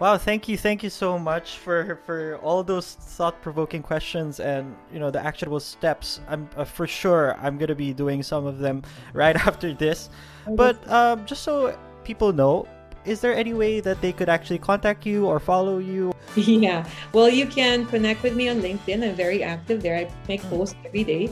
Wow, 0.00 0.16
thank 0.16 0.48
you, 0.48 0.56
thank 0.56 0.82
you 0.82 0.88
so 0.88 1.18
much 1.18 1.58
for 1.58 2.00
for 2.06 2.40
all 2.40 2.64
those 2.64 2.96
thought-provoking 3.20 3.82
questions 3.82 4.40
and 4.40 4.74
you 4.90 4.98
know 4.98 5.10
the 5.10 5.20
actionable 5.20 5.60
steps. 5.60 6.24
I'm 6.26 6.48
uh, 6.56 6.64
for 6.64 6.86
sure 6.86 7.36
I'm 7.36 7.58
gonna 7.58 7.74
be 7.76 7.92
doing 7.92 8.22
some 8.22 8.46
of 8.46 8.60
them 8.64 8.80
right 9.12 9.36
after 9.36 9.74
this. 9.74 10.08
But 10.56 10.80
um, 10.88 11.26
just 11.26 11.42
so 11.42 11.76
people 12.02 12.32
know, 12.32 12.66
is 13.04 13.20
there 13.20 13.36
any 13.36 13.52
way 13.52 13.80
that 13.80 14.00
they 14.00 14.10
could 14.10 14.30
actually 14.30 14.56
contact 14.56 15.04
you 15.04 15.26
or 15.26 15.38
follow 15.38 15.76
you? 15.76 16.16
Yeah, 16.36 16.88
well, 17.12 17.28
you 17.28 17.44
can 17.44 17.84
connect 17.84 18.22
with 18.22 18.34
me 18.34 18.48
on 18.48 18.62
LinkedIn. 18.62 19.04
I'm 19.04 19.14
very 19.14 19.42
active 19.42 19.82
there. 19.82 19.98
I 19.98 20.08
make 20.28 20.40
hmm. 20.40 20.48
posts 20.48 20.76
every 20.86 21.04
day. 21.04 21.28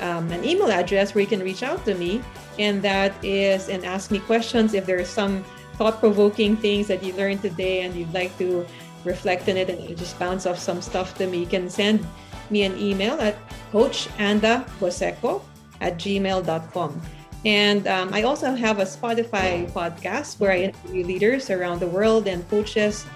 um, 0.00 0.30
an 0.30 0.44
email 0.44 0.70
address 0.70 1.14
where 1.14 1.22
you 1.22 1.28
can 1.28 1.40
reach 1.40 1.62
out 1.62 1.84
to 1.84 1.94
me, 1.94 2.22
and 2.58 2.82
that 2.82 3.12
is 3.24 3.68
and 3.68 3.84
ask 3.84 4.10
me 4.10 4.18
questions 4.20 4.74
if 4.74 4.86
there 4.86 4.98
are 4.98 5.04
some 5.04 5.44
thought-provoking 5.74 6.56
things 6.56 6.88
that 6.88 7.02
you 7.02 7.12
learned 7.14 7.42
today 7.42 7.82
and 7.82 7.94
you'd 7.94 8.12
like 8.12 8.36
to 8.38 8.66
reflect 9.04 9.48
on 9.48 9.56
it 9.56 9.70
and 9.70 9.96
just 9.96 10.18
bounce 10.18 10.46
off 10.46 10.58
some 10.58 10.82
stuff 10.82 11.16
to 11.18 11.26
me. 11.26 11.38
You 11.38 11.46
can 11.46 11.70
send 11.70 12.04
me 12.50 12.64
an 12.64 12.76
email 12.78 13.20
at 13.20 13.36
coachandagoseco 13.72 15.42
at 15.80 15.98
gmail.com. 15.98 17.02
And 17.44 17.86
um, 17.86 18.12
I 18.12 18.22
also 18.22 18.54
have 18.54 18.78
a 18.78 18.84
Spotify 18.84 19.70
podcast 19.70 20.40
where 20.40 20.50
I 20.50 20.58
interview 20.72 21.04
leaders 21.04 21.50
around 21.50 21.80
the 21.80 21.86
world 21.86 22.26
and 22.26 22.48
coaches. 22.50 23.06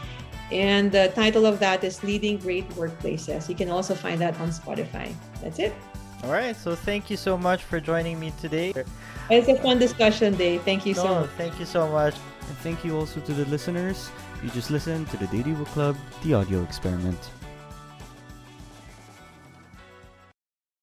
And 0.53 0.93
the 0.93 1.11
title 1.15 1.47
of 1.47 1.59
that 1.61 1.83
is 1.83 2.03
Leading 2.05 2.39
Great 2.39 2.69
Workplaces. 2.71 3.49
You 3.49 3.55
can 3.55 3.71
also 3.71 3.95
find 3.95 4.21
that 4.21 4.39
on 4.39 4.51
Spotify. 4.51 5.13
That's 5.43 5.59
it. 5.59 5.75
All 6.23 6.31
right. 6.31 6.55
So 6.55 6.75
thank 6.75 7.11
you 7.11 7.17
so 7.17 7.37
much 7.37 7.65
for 7.65 7.81
joining 7.81 8.21
me 8.21 8.33
today. 8.41 8.73
It's 9.31 9.49
a 9.49 9.57
fun 9.57 9.79
discussion 9.79 10.37
day. 10.37 10.59
Thank 10.59 10.87
you 10.87 10.95
no, 10.95 11.03
so 11.03 11.15
much. 11.21 11.31
Thank 11.31 11.59
you 11.59 11.67
so 11.67 11.89
much. 11.89 12.15
And 12.49 12.59
thank 12.59 12.85
you 12.85 12.97
also 12.97 13.21
to 13.21 13.33
the 13.33 13.45
listeners. 13.47 14.11
You 14.43 14.51
just 14.51 14.71
listened 14.71 15.09
to 15.11 15.17
the 15.17 15.27
Daily 15.29 15.53
Book 15.53 15.69
Club, 15.69 15.97
the 16.23 16.35
audio 16.35 16.63
experiment. 16.63 17.19